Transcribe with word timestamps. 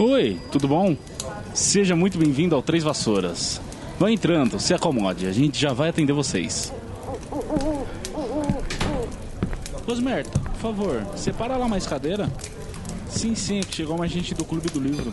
Oi, 0.00 0.40
tudo 0.52 0.68
bom? 0.68 0.96
Seja 1.52 1.96
muito 1.96 2.18
bem-vindo 2.18 2.54
ao 2.54 2.62
Três 2.62 2.84
Vassouras. 2.84 3.60
Vá 3.98 4.08
entrando, 4.08 4.60
se 4.60 4.72
acomode, 4.72 5.26
a 5.26 5.32
gente 5.32 5.60
já 5.60 5.72
vai 5.72 5.88
atender 5.88 6.12
vocês. 6.12 6.72
Rosmerta, 9.84 10.38
por 10.38 10.60
favor, 10.60 11.04
separa 11.16 11.56
lá 11.56 11.66
mais 11.66 11.84
cadeira. 11.84 12.30
Sim, 13.08 13.34
sim, 13.34 13.58
é 13.58 13.62
que 13.62 13.74
chegou 13.74 13.98
mais 13.98 14.12
gente 14.12 14.36
do 14.36 14.44
Clube 14.44 14.70
do 14.70 14.78
Livro. 14.78 15.12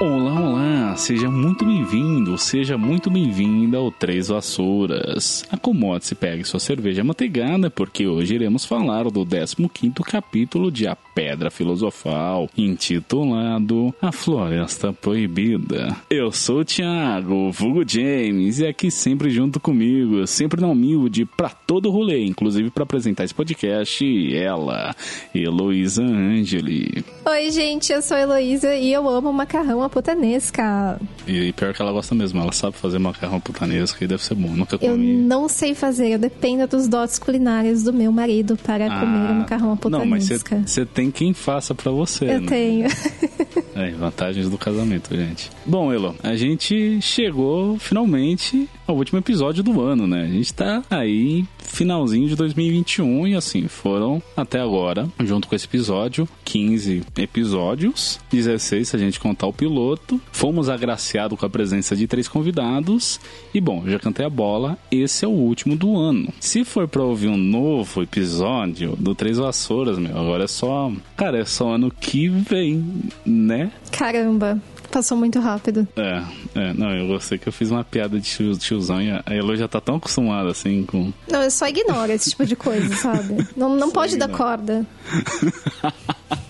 Olá, 0.00 0.40
olá, 0.40 0.96
seja 0.96 1.30
muito 1.30 1.64
bem-vindo, 1.90 2.38
seja 2.38 2.78
muito 2.78 3.10
bem-vinda 3.10 3.76
ao 3.76 3.90
Três 3.90 4.28
Vassouras. 4.28 5.44
Acomode-se, 5.50 6.14
pegue 6.14 6.44
sua 6.44 6.60
cerveja 6.60 7.02
manteigada, 7.02 7.68
porque 7.68 8.06
hoje 8.06 8.36
iremos 8.36 8.64
falar 8.64 9.10
do 9.10 9.26
15 9.26 9.94
capítulo 10.04 10.70
de 10.70 10.86
A 10.86 10.94
Pedra 10.94 11.50
Filosofal, 11.50 12.48
intitulado 12.56 13.92
A 14.00 14.12
Floresta 14.12 14.92
Proibida. 14.92 15.96
Eu 16.08 16.30
sou 16.30 16.60
o 16.60 16.64
Thiago, 16.64 17.50
vulgo 17.50 17.82
James, 17.84 18.60
e 18.60 18.68
aqui 18.68 18.88
sempre 18.88 19.28
junto 19.28 19.58
comigo, 19.58 20.24
sempre 20.28 20.60
na 20.60 20.68
humilde, 20.68 21.24
pra 21.24 21.48
todo 21.48 21.90
rolê, 21.90 22.24
inclusive 22.24 22.70
para 22.70 22.84
apresentar 22.84 23.24
esse 23.24 23.34
podcast, 23.34 24.04
ela, 24.32 24.94
Heloísa 25.34 26.04
Angeli. 26.04 27.04
Oi, 27.26 27.50
gente, 27.50 27.92
eu 27.92 28.00
sou 28.00 28.16
a 28.16 28.20
Heloísa 28.20 28.76
e 28.76 28.92
eu 28.92 29.08
amo 29.08 29.32
macarrão 29.32 29.82
à 29.82 29.88
putanesca. 29.88 31.00
E 31.26 31.52
pior 31.52 31.74
que 31.80 31.82
ela 31.82 31.92
gosta 31.92 32.14
mesmo, 32.14 32.38
ela 32.40 32.52
sabe 32.52 32.76
fazer 32.76 32.98
macarrão 32.98 33.40
putanesco 33.40 34.04
e 34.04 34.06
deve 34.06 34.22
ser 34.22 34.34
bom, 34.34 34.48
nunca 34.48 34.76
Eu 34.82 34.92
comi. 34.92 35.16
não 35.16 35.48
sei 35.48 35.74
fazer, 35.74 36.10
eu 36.10 36.18
dependo 36.18 36.66
dos 36.66 36.86
dotes 36.86 37.18
culinários 37.18 37.82
do 37.82 37.92
meu 37.92 38.12
marido 38.12 38.54
para 38.56 38.86
comer 39.00 39.30
o 39.30 39.34
macarrão 39.36 39.78
Ah, 39.82 39.88
Não, 39.88 40.04
mas 40.04 40.28
você 40.28 40.84
tem 40.84 41.10
quem 41.10 41.32
faça 41.32 41.74
pra 41.74 41.90
você. 41.90 42.26
Eu 42.26 42.40
né? 42.42 42.48
tenho. 42.48 42.88
É, 43.74 43.92
vantagens 43.92 44.48
do 44.50 44.58
casamento, 44.58 45.14
gente. 45.16 45.50
Bom, 45.64 45.92
Elo, 45.92 46.14
a 46.22 46.34
gente 46.36 47.00
chegou 47.00 47.78
finalmente 47.78 48.68
ao 48.86 48.96
último 48.96 49.18
episódio 49.18 49.62
do 49.62 49.80
ano, 49.80 50.06
né? 50.06 50.24
A 50.24 50.28
gente 50.28 50.52
tá 50.52 50.82
aí 50.90 51.46
finalzinho 51.58 52.28
de 52.28 52.34
2021 52.36 53.28
e 53.28 53.34
assim, 53.36 53.68
foram 53.68 54.20
até 54.36 54.60
agora, 54.60 55.08
junto 55.20 55.48
com 55.48 55.54
esse 55.54 55.66
episódio, 55.66 56.28
15 56.44 57.02
episódios, 57.16 58.20
16 58.30 58.88
se 58.88 58.96
a 58.96 58.98
gente 58.98 59.20
contar 59.20 59.46
o 59.46 59.52
piloto. 59.52 60.20
Fomos 60.32 60.68
agraciados 60.68 61.38
com 61.38 61.46
a 61.46 61.50
presença 61.60 61.94
de 61.94 62.06
três 62.06 62.26
convidados 62.26 63.20
e 63.52 63.60
bom, 63.60 63.82
já 63.86 63.98
cantei 63.98 64.24
a 64.24 64.30
bola, 64.30 64.78
esse 64.90 65.26
é 65.26 65.28
o 65.28 65.30
último 65.30 65.76
do 65.76 65.94
ano. 65.94 66.32
Se 66.40 66.64
for 66.64 66.88
pra 66.88 67.02
ouvir 67.02 67.28
um 67.28 67.36
novo 67.36 68.02
episódio 68.02 68.96
do 68.98 69.14
Três 69.14 69.36
Vassouras, 69.36 69.98
meu, 69.98 70.16
agora 70.18 70.44
é 70.44 70.46
só, 70.46 70.90
cara, 71.18 71.38
é 71.38 71.44
só 71.44 71.74
ano 71.74 71.90
que 72.00 72.28
vem, 72.30 73.02
né? 73.26 73.70
Caramba, 73.92 74.58
passou 74.90 75.18
muito 75.18 75.38
rápido. 75.38 75.86
É, 75.96 76.22
é, 76.54 76.72
não, 76.72 76.90
eu 76.96 77.06
gostei 77.08 77.36
que 77.36 77.46
eu 77.46 77.52
fiz 77.52 77.70
uma 77.70 77.84
piada 77.84 78.18
de 78.18 78.24
tio- 78.26 78.56
tiozão 78.56 79.02
e 79.02 79.10
a 79.10 79.22
Elo 79.28 79.54
já 79.54 79.68
tá 79.68 79.82
tão 79.82 79.96
acostumada 79.96 80.50
assim 80.50 80.82
com. 80.84 81.12
Não, 81.30 81.42
eu 81.42 81.50
só 81.50 81.68
ignoro 81.68 82.10
esse 82.10 82.30
tipo 82.30 82.46
de 82.46 82.56
coisa, 82.56 82.94
sabe? 82.96 83.46
Não, 83.54 83.76
não 83.76 83.88
Só 83.92 83.94
pode 83.94 84.16
dar 84.16 84.28
corda. 84.30 84.86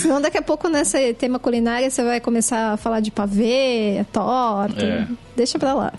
Senão 0.00 0.20
daqui 0.20 0.38
a 0.38 0.42
pouco 0.42 0.68
nessa 0.68 0.98
tema 1.14 1.38
culinária 1.38 1.90
você 1.90 2.02
vai 2.02 2.20
começar 2.20 2.72
a 2.72 2.76
falar 2.76 3.00
de 3.00 3.10
pavê, 3.10 4.04
torta. 4.12 4.84
É. 4.84 5.06
Deixa 5.36 5.58
pra 5.58 5.74
lá. 5.74 5.92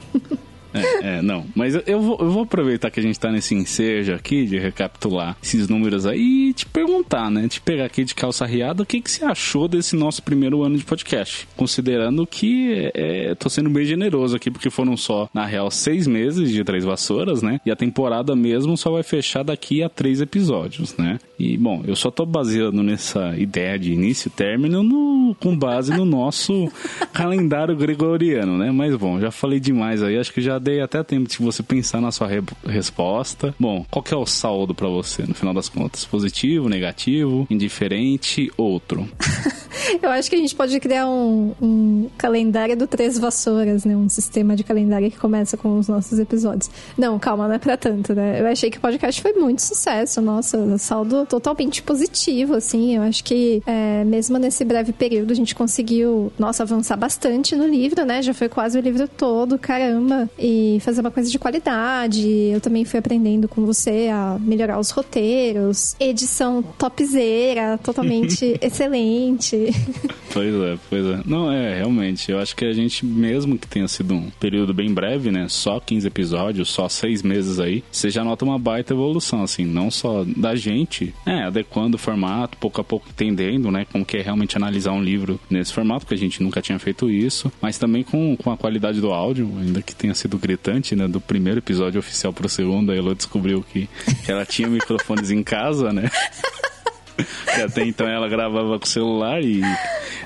É, 0.73 1.17
é, 1.17 1.21
não. 1.21 1.43
Mas 1.53 1.75
eu- 1.75 1.83
eu 1.85 1.99
vou, 1.99 2.17
eu 2.21 2.29
vou 2.29 2.43
aproveitar 2.43 2.89
que 2.89 2.97
a 2.97 3.03
gente 3.03 3.19
tá 3.19 3.29
nesse 3.29 3.53
ensejo 3.53 4.13
aqui 4.13 4.45
de 4.45 4.57
recapitular 4.57 5.35
esses 5.43 5.67
números 5.67 6.05
aí 6.05 6.47
e 6.49 6.53
te 6.53 6.65
perguntar, 6.65 7.29
né? 7.29 7.45
Te 7.49 7.59
pegar 7.59 7.83
aqui 7.83 8.05
de 8.05 8.15
calça 8.15 8.45
riada, 8.45 8.81
o 8.81 8.85
que, 8.85 9.01
que 9.01 9.11
você 9.11 9.25
achou 9.25 9.67
desse 9.67 9.97
nosso 9.97 10.23
primeiro 10.23 10.63
ano 10.63 10.77
de 10.77 10.85
podcast? 10.85 11.45
Considerando 11.57 12.25
que 12.25 12.89
é, 12.93 13.35
tô 13.35 13.49
sendo 13.49 13.69
bem 13.69 13.83
generoso 13.83 14.37
aqui, 14.37 14.49
porque 14.49 14.69
foram 14.69 14.95
só, 14.95 15.29
na 15.33 15.45
real, 15.45 15.69
seis 15.69 16.07
meses 16.07 16.49
de 16.49 16.63
Três 16.63 16.85
Vassouras, 16.85 17.41
né? 17.41 17.59
E 17.65 17.69
a 17.71 17.75
temporada 17.75 18.33
mesmo 18.33 18.77
só 18.77 18.91
vai 18.91 19.03
fechar 19.03 19.43
daqui 19.43 19.83
a 19.83 19.89
três 19.89 20.21
episódios, 20.21 20.95
né? 20.95 21.19
E, 21.43 21.57
bom, 21.57 21.81
eu 21.87 21.95
só 21.95 22.11
tô 22.11 22.23
baseando 22.23 22.83
nessa 22.83 23.35
ideia 23.37 23.79
de 23.79 23.91
início 23.91 24.27
e 24.27 24.31
término 24.31 24.83
no- 24.83 25.35
com 25.39 25.57
base 25.57 25.91
no 25.91 26.05
nosso 26.05 26.69
calendário 27.11 27.75
gregoriano, 27.75 28.57
né? 28.59 28.69
Mas, 28.71 28.95
bom, 28.95 29.19
já 29.19 29.31
falei 29.31 29.59
demais 29.59 30.03
aí, 30.03 30.17
acho 30.19 30.31
que 30.31 30.39
já 30.41 30.59
dei 30.59 30.81
até 30.81 31.01
tempo 31.03 31.27
de 31.27 31.37
você 31.39 31.63
pensar 31.63 31.99
na 31.99 32.11
sua 32.11 32.27
re- 32.27 32.43
resposta. 32.65 33.55
Bom, 33.59 33.83
qual 33.89 34.03
que 34.03 34.13
é 34.13 34.17
o 34.17 34.25
saldo 34.25 34.75
pra 34.75 34.87
você, 34.87 35.23
no 35.23 35.33
final 35.33 35.53
das 35.53 35.67
contas? 35.67 36.05
Positivo, 36.05 36.69
negativo, 36.69 37.47
indiferente, 37.49 38.51
outro? 38.55 39.07
Eu 40.01 40.09
acho 40.11 40.29
que 40.29 40.35
a 40.35 40.39
gente 40.39 40.53
pode 40.55 40.79
criar 40.79 41.07
um, 41.07 41.53
um 41.61 42.09
calendário 42.17 42.77
do 42.77 42.85
Três 42.85 43.17
Vassouras, 43.17 43.83
né? 43.83 43.95
Um 43.95 44.07
sistema 44.09 44.55
de 44.55 44.63
calendário 44.63 45.09
que 45.09 45.17
começa 45.17 45.57
com 45.57 45.79
os 45.79 45.87
nossos 45.87 46.19
episódios. 46.19 46.69
Não, 46.97 47.17
calma, 47.17 47.47
não 47.47 47.55
é 47.55 47.59
pra 47.59 47.75
tanto, 47.75 48.13
né? 48.13 48.39
Eu 48.41 48.47
achei 48.47 48.69
que 48.69 48.77
o 48.77 48.81
podcast 48.81 49.19
foi 49.21 49.33
muito 49.33 49.61
sucesso. 49.61 50.21
Nossa, 50.21 50.77
saldo 50.77 51.25
totalmente 51.31 51.81
positivo, 51.81 52.55
assim. 52.55 52.97
Eu 52.97 53.03
acho 53.03 53.23
que 53.23 53.63
é, 53.65 54.03
mesmo 54.03 54.37
nesse 54.37 54.65
breve 54.65 54.91
período 54.91 55.31
a 55.31 55.35
gente 55.35 55.55
conseguiu, 55.55 56.29
nossa, 56.37 56.63
avançar 56.63 56.97
bastante 56.97 57.55
no 57.55 57.65
livro, 57.65 58.03
né? 58.05 58.21
Já 58.21 58.33
foi 58.33 58.49
quase 58.49 58.77
o 58.77 58.81
livro 58.81 59.07
todo, 59.07 59.57
caramba. 59.57 60.29
E 60.37 60.79
fazer 60.81 60.99
uma 60.99 61.09
coisa 61.09 61.31
de 61.31 61.39
qualidade. 61.39 62.27
Eu 62.53 62.59
também 62.59 62.83
fui 62.83 62.99
aprendendo 62.99 63.47
com 63.47 63.65
você 63.65 64.09
a 64.11 64.37
melhorar 64.41 64.77
os 64.77 64.89
roteiros. 64.91 65.95
Edição 65.97 66.61
topzera, 66.77 67.77
totalmente 67.77 68.57
excelente. 68.61 69.73
Pois 70.33 70.53
é, 70.53 70.77
pois 70.89 71.05
é. 71.05 71.19
Não, 71.25 71.49
é, 71.49 71.75
realmente. 71.75 72.29
Eu 72.29 72.39
acho 72.39 72.53
que 72.57 72.65
a 72.65 72.73
gente, 72.73 73.05
mesmo 73.05 73.57
que 73.57 73.67
tenha 73.67 73.87
sido 73.87 74.13
um 74.13 74.29
período 74.31 74.73
bem 74.73 74.93
breve, 74.93 75.31
né? 75.31 75.47
Só 75.47 75.79
15 75.79 76.07
episódios, 76.07 76.69
só 76.69 76.89
seis 76.89 77.21
meses 77.21 77.57
aí, 77.57 77.83
você 77.89 78.09
já 78.09 78.21
nota 78.21 78.43
uma 78.43 78.59
baita 78.59 78.93
evolução, 78.93 79.43
assim, 79.43 79.63
não 79.63 79.89
só 79.89 80.25
da 80.25 80.55
gente, 80.55 81.13
é, 81.25 81.43
adequando 81.43 81.95
o 81.95 81.99
formato, 81.99 82.57
pouco 82.57 82.81
a 82.81 82.83
pouco 82.83 83.07
entendendo, 83.09 83.71
né? 83.71 83.85
Como 83.91 84.05
que 84.05 84.17
é 84.17 84.21
realmente 84.21 84.57
analisar 84.57 84.91
um 84.91 85.01
livro 85.01 85.39
nesse 85.49 85.73
formato, 85.73 86.01
porque 86.01 86.15
a 86.15 86.17
gente 86.17 86.41
nunca 86.41 86.61
tinha 86.61 86.77
feito 86.79 87.09
isso, 87.09 87.51
mas 87.61 87.77
também 87.77 88.03
com, 88.03 88.35
com 88.37 88.51
a 88.51 88.57
qualidade 88.57 88.99
do 88.99 89.11
áudio, 89.11 89.49
ainda 89.59 89.81
que 89.81 89.95
tenha 89.95 90.15
sido 90.15 90.37
gritante, 90.37 90.95
né? 90.95 91.07
Do 91.07 91.21
primeiro 91.21 91.59
episódio 91.59 91.99
oficial 91.99 92.33
pro 92.33 92.49
segundo, 92.49 92.91
a 92.91 92.95
Elo 92.95 93.13
descobriu 93.13 93.63
que, 93.63 93.87
que 94.25 94.31
ela 94.31 94.45
tinha 94.45 94.67
microfones 94.69 95.31
em 95.31 95.43
casa, 95.43 95.93
né? 95.93 96.09
Que 97.17 97.61
até 97.61 97.85
então 97.85 98.07
ela 98.07 98.27
gravava 98.27 98.77
com 98.77 98.85
o 98.85 98.87
celular 98.87 99.41
e 99.43 99.61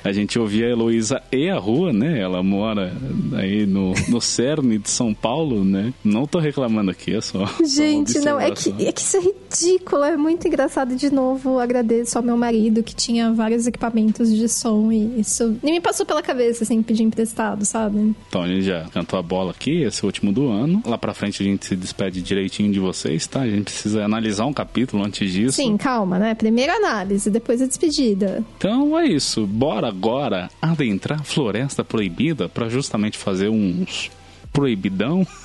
a 0.04 0.12
gente 0.12 0.38
ouvia 0.38 0.66
a 0.66 0.70
Heloísa 0.70 1.22
e 1.32 1.48
a 1.48 1.58
rua, 1.58 1.92
né? 1.92 2.20
Ela 2.20 2.42
mora 2.42 2.92
aí 3.36 3.66
no, 3.66 3.92
no 4.08 4.20
cerne 4.20 4.78
de 4.78 4.90
São 4.90 5.12
Paulo, 5.12 5.64
né? 5.64 5.92
Não 6.04 6.26
tô 6.26 6.38
reclamando 6.38 6.90
aqui, 6.90 7.14
é 7.14 7.20
só. 7.20 7.46
só 7.46 7.64
Gente, 7.64 8.18
não, 8.20 8.40
é 8.40 8.50
que, 8.50 8.70
é 8.84 8.92
que 8.92 9.00
isso 9.00 9.16
é 9.16 9.20
ridículo, 9.20 10.04
é 10.04 10.16
muito 10.16 10.46
engraçado. 10.46 10.94
De 10.96 11.12
novo, 11.12 11.58
agradeço 11.58 12.16
ao 12.16 12.24
meu 12.24 12.36
marido 12.36 12.82
que 12.82 12.94
tinha 12.94 13.32
vários 13.32 13.66
equipamentos 13.66 14.34
de 14.34 14.48
som 14.48 14.90
e 14.92 15.20
isso 15.20 15.58
nem 15.62 15.74
me 15.74 15.80
passou 15.80 16.06
pela 16.06 16.22
cabeça, 16.22 16.64
assim, 16.64 16.82
pedir 16.82 17.02
emprestado, 17.02 17.64
sabe? 17.64 18.14
Então 18.28 18.42
a 18.42 18.48
gente 18.48 18.62
já 18.62 18.84
cantou 18.92 19.18
a 19.18 19.22
bola 19.22 19.50
aqui, 19.50 19.82
esse 19.82 20.02
é 20.02 20.04
o 20.04 20.06
último 20.06 20.32
do 20.32 20.48
ano. 20.48 20.82
Lá 20.84 20.96
pra 20.96 21.12
frente 21.14 21.42
a 21.42 21.46
gente 21.46 21.66
se 21.66 21.76
despede 21.76 22.22
direitinho 22.22 22.72
de 22.72 22.78
vocês, 22.78 23.26
tá? 23.26 23.40
A 23.40 23.48
gente 23.48 23.64
precisa 23.64 24.04
analisar 24.04 24.46
um 24.46 24.52
capítulo 24.52 25.04
antes 25.04 25.32
disso. 25.32 25.56
Sim, 25.56 25.76
calma, 25.76 26.18
né? 26.18 26.34
Primeiro 26.34 26.72
a 26.72 26.80
análise, 26.86 27.30
depois 27.30 27.60
a 27.60 27.66
despedida. 27.66 28.44
Então 28.56 28.98
é 28.98 29.06
isso. 29.06 29.46
Bora 29.46 29.88
agora 29.88 30.48
adentrar 30.62 31.20
a 31.20 31.24
Floresta 31.24 31.82
Proibida 31.84 32.48
pra 32.48 32.68
justamente 32.68 33.18
fazer 33.18 33.48
uns 33.48 34.10
proibidão. 34.52 35.26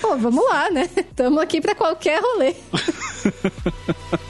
Pô, 0.00 0.16
vamos 0.16 0.44
lá, 0.48 0.70
né? 0.70 0.88
Tamo 1.16 1.40
aqui 1.40 1.60
pra 1.60 1.74
qualquer 1.74 2.20
rolê. 2.20 2.54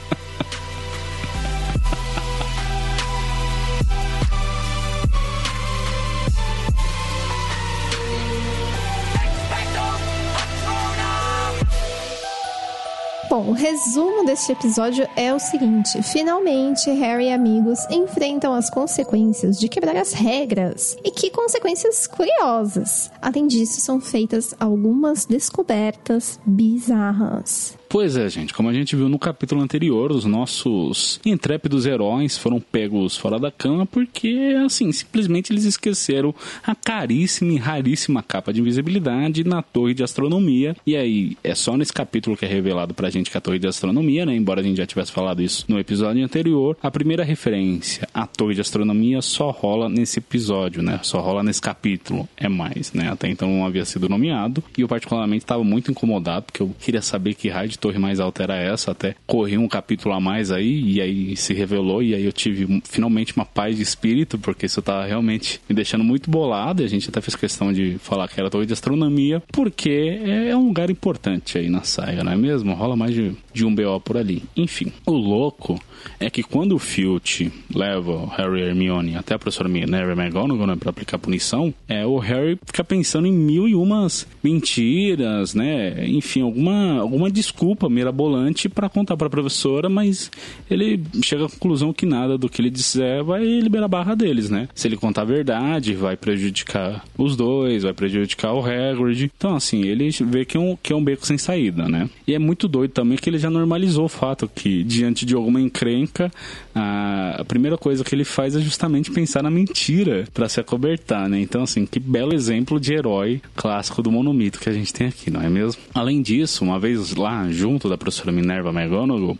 Bom, 13.31 13.47
o 13.47 13.53
resumo 13.53 14.25
deste 14.25 14.51
episódio 14.51 15.07
é 15.15 15.33
o 15.33 15.39
seguinte: 15.39 16.03
finalmente 16.03 16.91
Harry 16.91 17.27
e 17.27 17.31
amigos 17.31 17.79
enfrentam 17.89 18.53
as 18.53 18.69
consequências 18.69 19.57
de 19.57 19.69
quebrar 19.69 19.95
as 19.95 20.11
regras. 20.11 20.97
E 21.01 21.09
que 21.11 21.29
consequências 21.29 22.07
curiosas! 22.07 23.09
Além 23.21 23.47
disso, 23.47 23.79
são 23.79 24.01
feitas 24.01 24.53
algumas 24.59 25.23
descobertas 25.23 26.41
bizarras. 26.45 27.79
Pois 27.91 28.15
é, 28.15 28.29
gente. 28.29 28.53
Como 28.53 28.69
a 28.69 28.73
gente 28.73 28.95
viu 28.95 29.09
no 29.09 29.19
capítulo 29.19 29.61
anterior, 29.61 30.13
os 30.13 30.23
nossos 30.23 31.19
intrépidos 31.25 31.85
heróis 31.85 32.37
foram 32.37 32.57
pegos 32.57 33.17
fora 33.17 33.37
da 33.37 33.51
cama 33.51 33.85
porque, 33.85 34.55
assim, 34.65 34.89
simplesmente 34.93 35.51
eles 35.51 35.65
esqueceram 35.65 36.33
a 36.65 36.73
caríssima 36.73 37.51
e 37.51 37.57
raríssima 37.57 38.23
capa 38.23 38.53
de 38.53 38.61
invisibilidade 38.61 39.43
na 39.43 39.61
torre 39.61 39.93
de 39.93 40.03
astronomia. 40.03 40.73
E 40.87 40.95
aí, 40.95 41.35
é 41.43 41.53
só 41.53 41.75
nesse 41.75 41.91
capítulo 41.91 42.37
que 42.37 42.45
é 42.45 42.47
revelado 42.47 42.93
pra 42.93 43.09
gente 43.09 43.29
que 43.29 43.37
a 43.37 43.41
torre 43.41 43.59
de 43.59 43.67
astronomia, 43.67 44.25
né? 44.25 44.33
Embora 44.37 44.61
a 44.61 44.63
gente 44.63 44.77
já 44.77 44.85
tivesse 44.85 45.11
falado 45.11 45.41
isso 45.41 45.65
no 45.67 45.77
episódio 45.77 46.23
anterior, 46.23 46.77
a 46.81 46.89
primeira 46.89 47.25
referência 47.25 48.07
à 48.13 48.25
torre 48.25 48.55
de 48.55 48.61
astronomia 48.61 49.21
só 49.21 49.49
rola 49.49 49.89
nesse 49.89 50.19
episódio, 50.19 50.81
né? 50.81 51.01
Só 51.03 51.19
rola 51.19 51.43
nesse 51.43 51.61
capítulo. 51.61 52.25
É 52.37 52.47
mais, 52.47 52.93
né? 52.93 53.11
Até 53.11 53.27
então 53.27 53.49
não 53.49 53.65
havia 53.65 53.83
sido 53.83 54.07
nomeado. 54.07 54.63
E 54.77 54.81
eu, 54.81 54.87
particularmente, 54.87 55.43
estava 55.43 55.61
muito 55.61 55.91
incomodado 55.91 56.45
porque 56.45 56.61
eu 56.61 56.73
queria 56.79 57.01
saber 57.01 57.33
que 57.33 57.49
raio 57.49 57.67
de 57.67 57.80
torre 57.81 57.97
mais 57.97 58.19
alta 58.19 58.43
era 58.43 58.55
essa. 58.55 58.91
Até 58.91 59.15
corri 59.25 59.57
um 59.57 59.67
capítulo 59.67 60.13
a 60.13 60.19
mais 60.19 60.51
aí 60.51 60.81
e 60.93 61.01
aí 61.01 61.35
se 61.35 61.53
revelou. 61.53 62.01
E 62.01 62.13
aí 62.13 62.23
eu 62.23 62.31
tive 62.31 62.81
finalmente 62.85 63.35
uma 63.35 63.45
paz 63.45 63.75
de 63.75 63.83
espírito 63.83 64.37
porque 64.37 64.67
isso 64.67 64.81
tava 64.81 65.05
realmente 65.05 65.59
me 65.67 65.75
deixando 65.75 66.03
muito 66.03 66.29
bolado. 66.29 66.81
E 66.81 66.85
a 66.85 66.89
gente 66.89 67.09
até 67.09 67.19
fez 67.19 67.35
questão 67.35 67.73
de 67.73 67.97
falar 67.99 68.27
que 68.27 68.39
era 68.39 68.49
torre 68.49 68.65
de 68.65 68.73
astronomia 68.73 69.41
porque 69.51 70.19
é 70.23 70.55
um 70.55 70.67
lugar 70.67 70.89
importante 70.89 71.57
aí 71.57 71.69
na 71.69 71.83
saga, 71.83 72.23
não 72.23 72.31
é 72.31 72.37
mesmo? 72.37 72.73
Rola 72.73 72.95
mais 72.95 73.13
de, 73.13 73.35
de 73.53 73.65
um 73.65 73.73
BO 73.73 73.99
por 73.99 74.17
ali. 74.17 74.43
Enfim, 74.55 74.91
o 75.05 75.11
louco 75.11 75.81
é 76.19 76.29
que 76.29 76.43
quando 76.43 76.75
o 76.75 76.79
Filch 76.79 77.51
leva 77.73 78.11
o 78.11 78.25
Harry 78.27 78.61
e 78.61 78.63
Hermione 78.63 79.15
até 79.15 79.35
a 79.35 79.39
professora 79.39 79.69
Minerva 79.69 80.13
McGonagall 80.13 80.67
né, 80.67 80.75
para 80.75 80.89
aplicar 80.89 81.17
punição, 81.17 81.73
é, 81.87 82.05
o 82.05 82.17
Harry 82.17 82.59
fica 82.65 82.83
pensando 82.83 83.27
em 83.27 83.33
mil 83.33 83.67
e 83.67 83.75
umas 83.75 84.27
mentiras, 84.43 85.53
né? 85.53 86.07
Enfim, 86.07 86.41
alguma, 86.41 86.99
alguma 86.99 87.29
desculpa 87.29 87.70
mirabolante 87.89 88.69
para 88.69 88.89
contar 88.89 89.17
para 89.17 89.27
a 89.27 89.29
professora, 89.29 89.89
mas 89.89 90.31
ele 90.69 91.01
chega 91.23 91.45
à 91.45 91.49
conclusão 91.49 91.93
que 91.93 92.05
nada 92.05 92.37
do 92.37 92.49
que 92.49 92.61
ele 92.61 92.69
disser 92.69 93.23
vai 93.23 93.43
liberar 93.43 93.85
a 93.85 93.87
barra 93.87 94.15
deles, 94.15 94.49
né? 94.49 94.67
Se 94.73 94.87
ele 94.87 94.97
contar 94.97 95.21
a 95.21 95.25
verdade, 95.25 95.93
vai 95.93 96.15
prejudicar 96.15 97.03
os 97.17 97.35
dois, 97.35 97.83
vai 97.83 97.93
prejudicar 97.93 98.53
o 98.53 98.59
Hagrid. 98.59 99.31
Então, 99.35 99.55
assim, 99.55 99.83
ele 99.83 100.09
vê 100.25 100.45
que 100.45 100.57
é 100.57 100.59
um, 100.59 100.75
que 100.75 100.93
é 100.93 100.95
um 100.95 101.03
beco 101.03 101.25
sem 101.25 101.37
saída, 101.37 101.87
né? 101.87 102.09
E 102.27 102.33
é 102.33 102.39
muito 102.39 102.67
doido 102.67 102.91
também 102.91 103.17
que 103.17 103.29
ele 103.29 103.37
já 103.37 103.49
normalizou 103.49 104.05
o 104.05 104.09
fato 104.09 104.49
que, 104.53 104.83
diante 104.83 105.25
de 105.25 105.35
alguma 105.35 105.59
encrenca, 105.59 106.31
a, 106.73 107.41
a 107.41 107.45
primeira 107.45 107.77
coisa 107.77 108.03
que 108.03 108.13
ele 108.15 108.23
faz 108.23 108.55
é 108.55 108.59
justamente 108.59 109.11
pensar 109.11 109.43
na 109.43 109.51
mentira 109.51 110.27
para 110.33 110.47
se 110.47 110.59
acobertar, 110.59 111.29
né? 111.29 111.39
Então, 111.39 111.63
assim, 111.63 111.85
que 111.85 111.99
belo 111.99 112.33
exemplo 112.33 112.79
de 112.79 112.93
herói 112.93 113.41
clássico 113.55 114.01
do 114.01 114.11
monomito 114.11 114.59
que 114.59 114.69
a 114.69 114.73
gente 114.73 114.93
tem 114.93 115.07
aqui, 115.07 115.29
não 115.29 115.41
é 115.41 115.49
mesmo? 115.49 115.81
Além 115.93 116.21
disso, 116.21 116.63
uma 116.63 116.79
vez 116.79 117.15
lá 117.15 117.47
junto 117.61 117.87
da 117.87 117.95
professora 117.95 118.31
Minerva 118.31 118.71
McGonagall, 118.71 119.37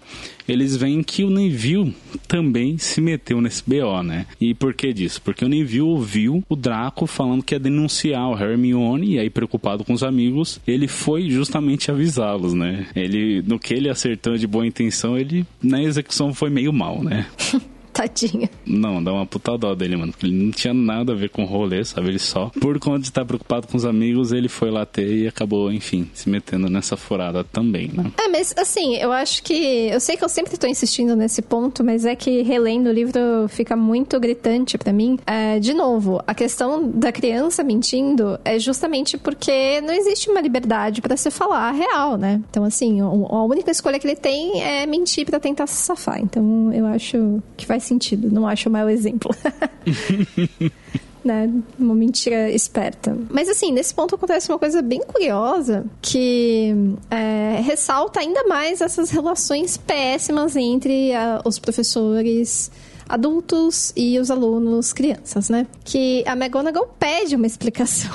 eles 0.47 0.77
veem 0.77 1.01
que 1.01 1.23
o 1.23 1.29
Neville 1.29 1.95
também 2.27 2.77
se 2.77 3.01
meteu 3.01 3.41
nesse 3.41 3.63
BO, 3.65 4.03
né? 4.03 4.27
E 4.39 4.53
por 4.53 4.75
que 4.75 4.94
disso? 4.94 5.19
Porque 5.23 5.44
o 5.44 5.50
Neville 5.50 5.81
ouviu 5.81 6.44
o 6.47 6.56
Draco 6.56 7.07
falando 7.07 7.41
que 7.41 7.56
ia 7.56 7.59
denunciar 7.59 8.29
o 8.29 8.38
Hermione 8.38 9.15
e 9.15 9.19
aí 9.19 9.29
preocupado 9.29 9.83
com 9.83 9.94
os 9.94 10.03
amigos, 10.03 10.62
ele 10.68 10.88
foi 10.88 11.31
justamente 11.31 11.89
avisá-los, 11.89 12.53
né? 12.53 12.85
Ele, 12.95 13.41
no 13.41 13.57
que 13.57 13.73
ele 13.73 13.89
acertou 13.89 14.38
de 14.38 14.45
boa 14.45 14.67
intenção, 14.67 15.17
ele 15.17 15.44
na 15.62 15.81
execução 15.81 16.31
foi 16.31 16.51
meio 16.51 16.71
mal, 16.71 17.03
né? 17.03 17.25
Tadinha. 18.01 18.49
Não, 18.65 19.03
dá 19.03 19.13
uma 19.13 19.25
puta 19.25 19.57
dó 19.57 19.75
dele, 19.75 19.97
mano. 19.97 20.13
Ele 20.23 20.45
não 20.45 20.51
tinha 20.51 20.73
nada 20.73 21.13
a 21.13 21.15
ver 21.15 21.29
com 21.29 21.43
o 21.43 21.45
rolê, 21.45 21.83
sabe? 21.83 22.09
Ele 22.09 22.19
só, 22.19 22.51
por 22.59 22.79
conta 22.79 22.99
de 22.99 23.07
estar 23.07 23.25
preocupado 23.25 23.67
com 23.67 23.77
os 23.77 23.85
amigos, 23.85 24.31
ele 24.31 24.47
foi 24.47 24.71
lá 24.71 24.85
ter 24.85 25.23
e 25.23 25.27
acabou, 25.27 25.71
enfim, 25.71 26.09
se 26.13 26.29
metendo 26.29 26.69
nessa 26.69 26.95
furada 26.95 27.43
também, 27.43 27.89
né? 27.93 28.11
É, 28.19 28.27
mas 28.27 28.53
assim, 28.57 28.95
eu 28.95 29.11
acho 29.11 29.43
que. 29.43 29.53
Eu 29.91 29.99
sei 29.99 30.15
que 30.15 30.23
eu 30.23 30.29
sempre 30.29 30.57
tô 30.57 30.67
insistindo 30.67 31.15
nesse 31.15 31.41
ponto, 31.41 31.83
mas 31.83 32.05
é 32.05 32.15
que 32.15 32.41
relendo 32.41 32.88
o 32.88 32.91
livro 32.91 33.47
fica 33.49 33.75
muito 33.75 34.19
gritante 34.19 34.77
para 34.77 34.93
mim. 34.93 35.17
É, 35.25 35.59
de 35.59 35.73
novo, 35.73 36.21
a 36.25 36.33
questão 36.33 36.89
da 36.89 37.11
criança 37.11 37.63
mentindo 37.63 38.39
é 38.43 38.57
justamente 38.57 39.17
porque 39.17 39.81
não 39.81 39.93
existe 39.93 40.29
uma 40.29 40.41
liberdade 40.41 41.01
para 41.01 41.17
se 41.17 41.29
falar 41.29 41.69
a 41.69 41.71
real, 41.71 42.17
né? 42.17 42.41
Então, 42.49 42.63
assim, 42.63 43.01
a 43.01 43.43
única 43.43 43.71
escolha 43.71 43.99
que 43.99 44.07
ele 44.07 44.15
tem 44.15 44.61
é 44.61 44.85
mentir 44.85 45.25
para 45.25 45.39
tentar 45.39 45.67
se 45.67 45.75
safar. 45.75 46.21
Então, 46.21 46.71
eu 46.73 46.85
acho 46.85 47.41
que 47.57 47.65
faz 47.81 47.86
sentido. 47.86 48.31
Não 48.31 48.48
acho 48.48 48.69
o 48.69 48.72
maior 48.72 48.89
exemplo. 48.89 49.36
né? 51.25 51.51
Uma 51.78 51.95
mentira 51.95 52.50
esperta. 52.51 53.18
Mas 53.30 53.50
assim, 53.50 53.72
nesse 53.72 53.94
ponto 53.94 54.16
acontece 54.16 54.51
uma 54.51 54.60
coisa 54.60 54.81
bem 54.81 55.01
curiosa 55.01 55.86
que 56.01 56.74
é, 57.10 57.60
ressalta 57.63 58.19
ainda 58.19 58.44
mais 58.48 58.81
essas 58.81 59.10
relações 59.10 59.78
péssimas 59.78 60.56
entre 60.56 61.13
a, 61.13 61.42
os 61.44 61.60
professores 61.60 62.72
adultos 63.10 63.92
e 63.95 64.18
os 64.19 64.31
alunos 64.31 64.94
crianças, 64.94 65.50
né? 65.50 65.68
Que 65.84 66.24
a 66.25 66.34
McGonagall 66.34 66.88
pede 66.98 67.36
uma 67.36 67.48
explicação. 67.48 68.12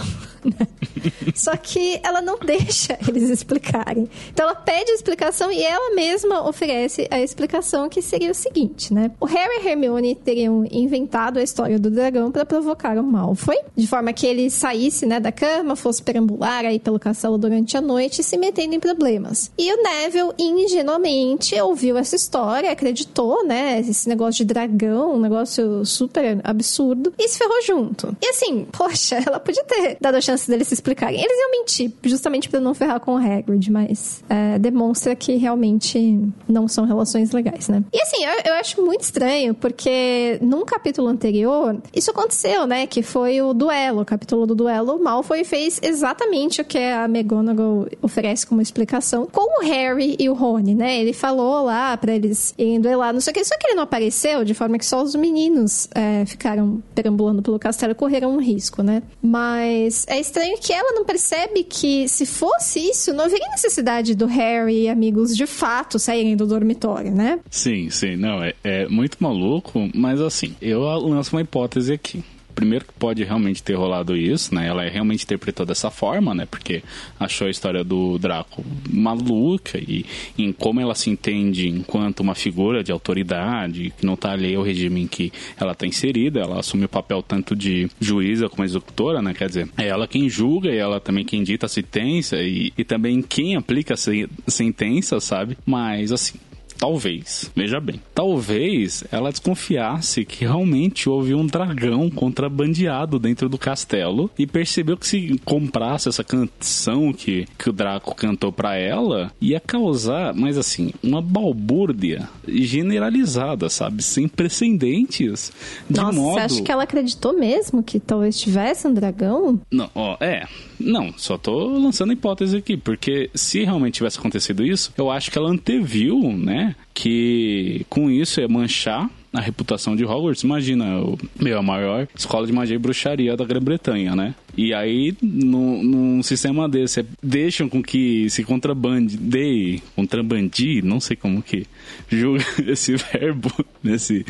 Só 1.35 1.57
que 1.57 2.01
ela 2.03 2.21
não 2.21 2.39
deixa 2.39 2.99
eles 3.07 3.29
explicarem. 3.31 4.09
Então 4.33 4.47
ela 4.47 4.55
pede 4.55 4.91
a 4.91 4.95
explicação 4.95 5.51
e 5.51 5.63
ela 5.63 5.95
mesma 5.95 6.49
oferece 6.49 7.07
a 7.11 7.21
explicação 7.21 7.89
que 7.89 8.03
seria 8.03 8.31
o 8.31 8.35
seguinte, 8.35 8.93
né? 8.93 9.11
O 9.21 9.27
Harry 9.27 9.65
e 9.65 9.69
Hermione 9.69 10.15
teriam 10.15 10.65
inventado 10.71 11.39
a 11.39 11.43
história 11.43 11.79
do 11.79 11.91
dragão 11.91 12.31
para 12.31 12.45
provocar 12.45 12.99
o 12.99 13.03
Malfoy, 13.03 13.57
de 13.75 13.87
forma 13.87 14.13
que 14.13 14.27
ele 14.27 14.51
saísse, 14.51 15.07
né, 15.07 15.21
da 15.21 15.33
cama, 15.33 15.77
fosse 15.77 16.03
perambular 16.03 16.65
aí 16.65 16.79
pelo 16.79 16.99
castelo 16.99 17.39
durante 17.39 17.77
a 17.77 17.81
noite, 17.81 18.23
se 18.23 18.37
metendo 18.37 18.75
em 18.75 18.81
problemas. 18.81 19.51
E 19.59 19.73
o 19.73 19.83
Neville 19.83 20.33
ingenuamente 20.39 21.59
ouviu 21.61 21.97
essa 21.97 22.17
história, 22.17 22.71
acreditou, 22.71 23.47
né, 23.47 23.81
esse 23.81 24.09
negócio 24.09 24.39
de 24.39 24.45
dragão, 24.45 25.15
um 25.15 25.21
negócio 25.21 25.85
super 25.85 26.41
absurdo, 26.45 27.13
e 27.19 27.29
se 27.29 27.39
ferrou 27.39 27.63
junto. 27.63 28.17
E 28.23 28.29
assim, 28.29 28.67
poxa, 28.73 29.17
ela 29.27 29.41
podia 29.41 29.65
ter 29.65 29.97
dado 30.01 30.17
a 30.17 30.21
chance 30.21 30.36
chance 30.37 30.51
deles 30.51 30.69
se 30.69 30.75
explicarem. 30.75 31.19
Eles 31.19 31.39
iam 31.39 31.51
mentir, 31.51 31.93
justamente 32.05 32.49
para 32.49 32.61
não 32.61 32.75
ferrar 32.75 33.01
com 33.01 33.15
o 33.15 33.17
Hagrid, 33.17 33.71
mas 33.71 34.23
é, 34.29 34.59
demonstra 34.59 35.17
que 35.17 35.37
realmente 35.37 36.21
não 36.49 36.69
são 36.69 36.85
relações 36.85 37.33
legais, 37.33 37.69
né? 37.69 37.83
E 37.93 38.01
assim, 38.03 38.25
eu, 38.25 38.53
eu, 38.53 38.55
acho 38.55 38.83
muito 38.83 39.03
estranho, 39.03 39.55
porque 39.55 40.39
num 40.43 40.65
capítulo 40.65 41.09
anterior, 41.09 41.77
isso 41.95 42.11
aconteceu, 42.11 42.67
né? 42.67 42.87
Que 42.87 43.03
foi 43.03 43.41
o 43.41 43.55
duelo, 43.55 44.03
o 44.03 44.05
capítulo 44.05 44.47
do 44.47 44.55
duelo. 44.55 44.97
O 44.97 45.03
Malfoy 45.03 45.45
fez 45.45 45.81
exatamente 45.83 46.61
o 46.61 46.65
que 46.65 46.79
a 46.79 47.07
McGonagall 47.07 47.87
oferece 48.03 48.47
como 48.47 48.61
explicação 48.61 49.27
com 49.27 49.61
o 49.61 49.65
Harry 49.65 50.17
e 50.19 50.29
o 50.29 50.35
Rony, 50.35 50.75
né? 50.75 51.01
Ele 51.01 51.13
falou 51.13 51.65
lá 51.65 51.97
para 51.97 52.15
eles 52.15 52.55
irem 52.59 52.81
duelar, 52.81 53.13
não 53.13 53.21
sei 53.21 53.31
o 53.31 53.35
que, 53.35 53.45
só 53.45 53.57
que 53.57 53.67
ele 53.67 53.77
não 53.77 53.85
apareceu, 53.85 54.45
de 54.45 54.55
forma 54.55 54.79
que 54.79 54.85
só 54.85 55.03
os 55.03 55.15
meninos 55.15 55.89
é, 55.95 56.25
ficaram 56.27 56.83
perambulando 56.95 57.43
pelo 57.43 57.59
castelo 57.59 57.93
e 57.93 57.95
correram 57.95 58.35
um 58.35 58.41
risco, 58.41 58.83
né? 58.83 59.03
Mas 59.23 60.05
é 60.09 60.16
estranho 60.21 60.59
que 60.59 60.73
ela 60.73 60.93
não 60.93 61.05
percebe 61.05 61.65
que 61.65 62.09
se 62.09 62.27
fosse 62.27 62.81
isso, 62.81 63.13
não 63.13 63.25
haveria 63.25 63.49
necessidade 63.49 64.15
do 64.15 64.27
Harry 64.27 64.83
e 64.83 64.89
amigos 64.89 65.37
de 65.37 65.47
fato 65.47 65.99
saírem 65.99 66.37
do 66.37 66.47
dormitório, 66.47 67.13
né? 67.13 67.39
Sim, 67.51 67.91
sim, 67.91 68.17
não, 68.17 68.43
é, 68.43 68.55
é 68.63 68.89
muito 68.89 69.17
maluco, 69.21 69.91
mas 69.95 70.21
assim, 70.21 70.55
eu 70.61 70.83
lanço 70.83 71.35
uma 71.35 71.43
hipótese 71.43 71.93
aqui 71.93 72.23
primeiro 72.57 72.87
que 72.87 72.93
pode 72.95 73.23
realmente 73.23 73.63
ter 73.63 73.75
rolado 73.75 74.17
isso, 74.17 74.55
né? 74.55 74.67
Ela 74.67 74.89
realmente 74.89 75.25
interpretou 75.25 75.67
dessa 75.67 75.91
forma, 75.91 76.35
né? 76.35 76.47
Porque 76.47 76.83
achou 77.21 77.47
a 77.47 77.51
história 77.51 77.85
do 77.85 78.19
Draco 78.19 78.65
maluca 78.89 79.79
e 79.79 80.07
em 80.39 80.51
como 80.53 80.81
ela 80.81 80.95
se 80.95 81.11
entende 81.11 81.69
enquanto 81.69 82.21
uma 82.21 82.35
figura 82.35 82.83
de 82.83 82.91
autoridade 82.91 83.93
que 83.97 84.07
não 84.07 84.15
está 84.15 84.33
alheia 84.33 84.57
ao 84.57 84.65
regime 84.65 85.03
em 85.03 85.07
que 85.07 85.31
ela 85.59 85.73
está 85.73 85.87
inserida. 85.87 86.41
Ela 86.41 86.59
assume 86.59 86.87
o 86.87 86.89
papel 86.89 87.23
tanto 87.23 87.55
de 87.55 87.91
juíza 88.01 88.49
como 88.49 88.65
executora, 88.65 89.21
né? 89.21 89.35
Quer 89.35 89.49
dizer, 89.49 89.69
é 89.77 89.87
ela 89.87 90.09
quem 90.09 90.29
julga 90.29 90.71
e 90.71 90.79
ela 90.79 90.99
também 90.99 91.25
quem 91.25 91.45
dita 91.45 91.67
a 91.67 91.69
sentença 91.69 92.43
e, 92.43 92.73
e 92.77 92.85
também 92.85 93.21
quem 93.21 93.55
aplica 93.55 93.95
a 93.95 94.51
sentença, 94.51 95.21
sabe? 95.21 95.59
Mas, 95.67 96.11
assim, 96.11 96.39
Talvez, 96.79 97.51
veja 97.55 97.81
bem, 97.81 98.01
talvez 98.15 99.05
ela 99.11 99.31
desconfiasse 99.31 100.25
que 100.25 100.45
realmente 100.45 101.09
houve 101.09 101.35
um 101.35 101.47
dragão 101.47 102.11
contrabandeado 102.11 103.19
dentro 103.19 103.49
do 103.49 103.59
castelo 103.59 104.31
e 104.39 104.47
percebeu 104.47 104.97
que 104.97 105.07
se 105.07 105.41
comprasse 105.45 106.09
essa 106.09 106.23
canção 106.23 107.13
que, 107.13 107.47
que 107.59 107.71
o 107.71 107.73
Draco 107.73 108.15
cantou 108.15 108.53
para 108.53 108.77
ela, 108.77 109.33
ia 109.41 109.59
causar, 109.59 110.35
mas 110.35 110.59
assim, 110.59 110.93
uma 111.03 111.23
balbúrdia 111.23 112.29
generalizada, 112.47 113.69
sabe? 113.69 114.03
Sem 114.03 114.29
precedentes. 114.29 115.53
De 115.89 116.01
Nossa, 116.01 116.13
modo... 116.13 116.35
você 116.35 116.41
acha 116.41 116.63
que 116.63 116.73
ela 116.73 116.83
acreditou 116.83 117.39
mesmo 117.39 117.83
que 117.83 117.99
talvez 117.99 118.39
tivesse 118.39 118.87
um 118.87 118.93
dragão? 118.93 119.61
Não, 119.71 119.91
ó, 119.95 120.17
é. 120.21 120.47
Não, 120.79 121.13
só 121.17 121.39
tô 121.39 121.79
lançando 121.79 122.13
hipótese 122.13 122.57
aqui, 122.57 122.77
porque 122.77 123.31
se 123.35 123.65
realmente 123.65 123.95
tivesse 123.95 124.19
acontecido 124.19 124.65
isso, 124.65 124.93
eu 124.97 125.11
acho 125.11 125.31
que 125.31 125.39
ela 125.39 125.51
anteviu, 125.51 126.21
né, 126.33 126.75
que 126.93 127.85
com 127.89 128.11
isso 128.11 128.41
ia 128.41 128.49
manchar 128.49 129.11
a 129.33 129.41
reputação 129.41 129.95
de 129.95 130.05
Hogwarts. 130.05 130.43
Imagina, 130.43 130.99
o, 131.01 131.19
meu, 131.39 131.59
a 131.59 131.63
maior 131.63 132.09
escola 132.15 132.47
de 132.47 132.53
magia 132.53 132.77
e 132.77 132.79
bruxaria 132.79 133.37
da 133.37 133.45
Grã-Bretanha, 133.45 134.17
né? 134.17 134.35
E 134.57 134.73
aí, 134.73 135.15
no, 135.21 135.83
num 135.83 136.23
sistema 136.23 136.67
desse, 136.69 137.05
deixam 137.23 137.69
com 137.69 137.83
que 137.83 138.29
se 138.31 138.43
contrabandeie, 138.43 139.83
contrabandir, 139.95 140.83
não 140.83 140.99
sei 140.99 141.15
como 141.15 141.43
que 141.43 141.67
julga 142.09 142.45
esse 142.67 142.97
verbo 142.97 143.53
nesse, 143.83 144.25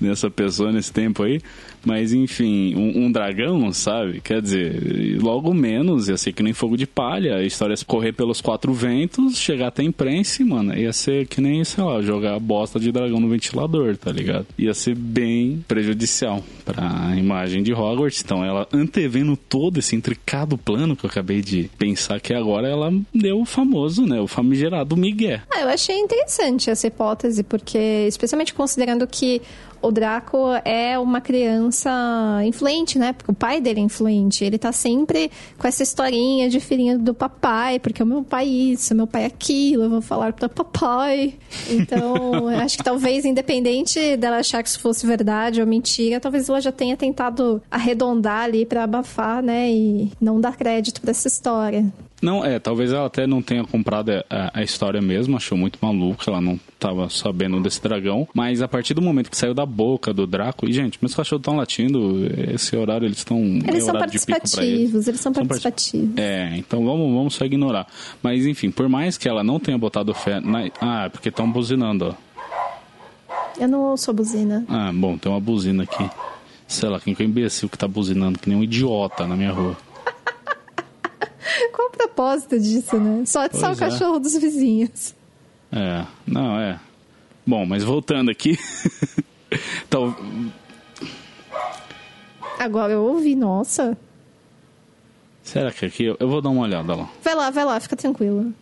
nessa 0.00 0.30
pessoa 0.30 0.70
nesse 0.70 0.92
tempo 0.92 1.22
aí. 1.22 1.40
Mas 1.84 2.12
enfim, 2.12 2.76
um, 2.76 3.06
um, 3.06 3.12
dragão, 3.12 3.72
sabe? 3.72 4.20
Quer 4.20 4.40
dizer, 4.40 5.20
logo 5.20 5.52
menos 5.52 6.08
ia 6.08 6.16
ser 6.16 6.32
que 6.32 6.42
nem 6.42 6.52
fogo 6.52 6.76
de 6.76 6.86
palha. 6.86 7.36
A 7.36 7.44
história 7.44 7.74
ia 7.74 7.84
correr 7.84 8.12
pelos 8.12 8.40
quatro 8.40 8.72
ventos, 8.72 9.36
chegar 9.36 9.68
até 9.68 9.82
a 9.82 9.84
imprensa, 9.84 10.44
mano. 10.44 10.76
Ia 10.76 10.92
ser 10.92 11.26
que 11.26 11.40
nem, 11.40 11.64
sei 11.64 11.82
lá, 11.82 12.00
jogar 12.00 12.38
bosta 12.38 12.78
de 12.78 12.92
dragão 12.92 13.18
no 13.18 13.28
ventilador, 13.28 13.96
tá 13.96 14.12
ligado? 14.12 14.46
Ia 14.56 14.74
ser 14.74 14.94
bem 14.94 15.64
prejudicial 15.66 16.44
pra 16.64 17.16
imagem 17.16 17.62
de 17.64 17.72
Hogwarts. 17.72 18.22
Então 18.22 18.44
ela 18.44 18.68
antevendo 18.72 19.36
todo 19.36 19.61
esse 19.78 19.94
intricado 19.94 20.56
plano 20.56 20.96
que 20.96 21.04
eu 21.04 21.10
acabei 21.10 21.40
de 21.40 21.70
pensar 21.78 22.20
que 22.20 22.34
agora 22.34 22.68
ela 22.68 22.92
deu 23.14 23.40
o 23.40 23.44
famoso, 23.44 24.06
né? 24.06 24.20
O 24.20 24.26
famigerado 24.26 24.96
Miguel. 24.96 25.40
Ah, 25.52 25.60
eu 25.60 25.68
achei 25.68 25.96
interessante 25.96 26.70
essa 26.70 26.86
hipótese, 26.86 27.42
porque, 27.42 28.06
especialmente 28.08 28.54
considerando 28.54 29.06
que 29.06 29.42
o 29.82 29.90
Draco 29.90 30.38
é 30.64 30.98
uma 30.98 31.20
criança 31.20 31.90
influente, 32.44 32.98
né? 32.98 33.12
Porque 33.12 33.30
o 33.30 33.34
pai 33.34 33.60
dele 33.60 33.80
é 33.80 33.82
influente. 33.82 34.44
Ele 34.44 34.56
tá 34.56 34.72
sempre 34.72 35.30
com 35.58 35.66
essa 35.66 35.82
historinha 35.82 36.48
de 36.48 36.60
filhinho 36.60 36.98
do 36.98 37.12
papai, 37.12 37.78
porque 37.78 38.02
o 38.02 38.06
meu 38.06 38.22
pai 38.22 38.46
isso, 38.46 38.94
o 38.94 38.96
meu 38.96 39.06
pai 39.06 39.24
aquilo, 39.24 39.84
eu 39.84 39.90
vou 39.90 40.00
falar 40.00 40.32
pro 40.32 40.48
papai. 40.48 41.34
Então, 41.68 42.48
acho 42.62 42.78
que 42.78 42.84
talvez, 42.84 43.24
independente 43.24 44.16
dela 44.16 44.38
achar 44.38 44.62
que 44.62 44.68
isso 44.68 44.80
fosse 44.80 45.06
verdade 45.06 45.60
ou 45.60 45.66
mentira, 45.66 46.20
talvez 46.20 46.48
ela 46.48 46.60
já 46.60 46.72
tenha 46.72 46.96
tentado 46.96 47.60
arredondar 47.70 48.44
ali 48.44 48.64
para 48.64 48.84
abafar, 48.84 49.42
né? 49.42 49.70
E 49.70 50.12
não 50.20 50.40
dar 50.40 50.56
crédito 50.56 51.00
para 51.00 51.10
essa 51.10 51.26
história. 51.28 51.84
Não, 52.22 52.44
é, 52.44 52.60
talvez 52.60 52.92
ela 52.92 53.06
até 53.06 53.26
não 53.26 53.42
tenha 53.42 53.64
comprado 53.64 54.10
a, 54.30 54.60
a, 54.60 54.62
história 54.62 55.02
mesmo, 55.02 55.36
achou 55.36 55.58
muito 55.58 55.76
maluco, 55.82 56.22
ela 56.28 56.40
não 56.40 56.58
tava 56.78 57.10
sabendo 57.10 57.60
desse 57.60 57.82
dragão, 57.82 58.28
mas 58.32 58.62
a 58.62 58.68
partir 58.68 58.94
do 58.94 59.02
momento 59.02 59.28
que 59.28 59.36
saiu 59.36 59.52
da 59.52 59.66
boca 59.66 60.14
do 60.14 60.24
Draco, 60.24 60.68
e 60.68 60.72
gente, 60.72 60.98
meus 61.02 61.16
cachorros 61.16 61.40
estão 61.40 61.56
latindo, 61.56 62.24
esse 62.54 62.76
horário 62.76 63.06
eles 63.06 63.18
estão... 63.18 63.38
Eles 63.38 63.76
é 63.76 63.80
são 63.80 63.98
participativos, 63.98 64.94
eles. 64.94 65.08
eles. 65.08 65.20
são 65.20 65.32
participativos. 65.32 66.16
É, 66.16 66.56
então 66.56 66.84
vamos, 66.84 67.12
vamos 67.12 67.34
só 67.34 67.44
ignorar. 67.44 67.88
Mas 68.22 68.46
enfim, 68.46 68.70
por 68.70 68.88
mais 68.88 69.18
que 69.18 69.28
ela 69.28 69.42
não 69.42 69.58
tenha 69.58 69.76
botado 69.76 70.14
fé 70.14 70.38
na... 70.40 70.70
Ah, 70.80 71.06
é 71.06 71.08
porque 71.08 71.28
estão 71.28 71.50
buzinando, 71.50 72.14
ó. 72.16 72.32
Eu 73.58 73.68
não 73.68 73.80
ouço 73.90 74.10
a 74.10 74.14
buzina. 74.14 74.64
Ah, 74.68 74.92
bom, 74.94 75.18
tem 75.18 75.30
uma 75.30 75.40
buzina 75.40 75.82
aqui. 75.82 76.08
Sei 76.66 76.88
lá, 76.88 76.98
quem 77.00 77.14
que 77.14 77.22
é 77.22 77.26
imbecil 77.26 77.68
que 77.68 77.76
tá 77.76 77.86
buzinando, 77.86 78.38
que 78.38 78.48
nem 78.48 78.56
um 78.56 78.62
idiota 78.62 79.26
na 79.26 79.36
minha 79.36 79.52
rua. 79.52 79.76
Propósito 82.14 82.58
disso, 82.60 82.98
né? 82.98 83.24
Só 83.24 83.46
de 83.46 83.56
só 83.56 83.70
o 83.70 83.72
é. 83.72 83.76
cachorro 83.76 84.18
dos 84.18 84.36
vizinhos. 84.36 85.14
É, 85.70 86.04
não, 86.26 86.58
é. 86.58 86.78
Bom, 87.46 87.64
mas 87.64 87.82
voltando 87.82 88.30
aqui. 88.30 88.58
então... 89.88 90.14
Agora 92.58 92.92
eu 92.92 93.02
ouvi, 93.02 93.34
nossa. 93.34 93.96
Será 95.42 95.72
que 95.72 95.86
aqui. 95.86 96.04
Eu 96.04 96.28
vou 96.28 96.40
dar 96.40 96.50
uma 96.50 96.62
olhada 96.62 96.94
lá. 96.94 97.08
Vai 97.22 97.34
lá, 97.34 97.50
vai 97.50 97.64
lá, 97.64 97.80
fica 97.80 97.96
tranquilo. 97.96 98.52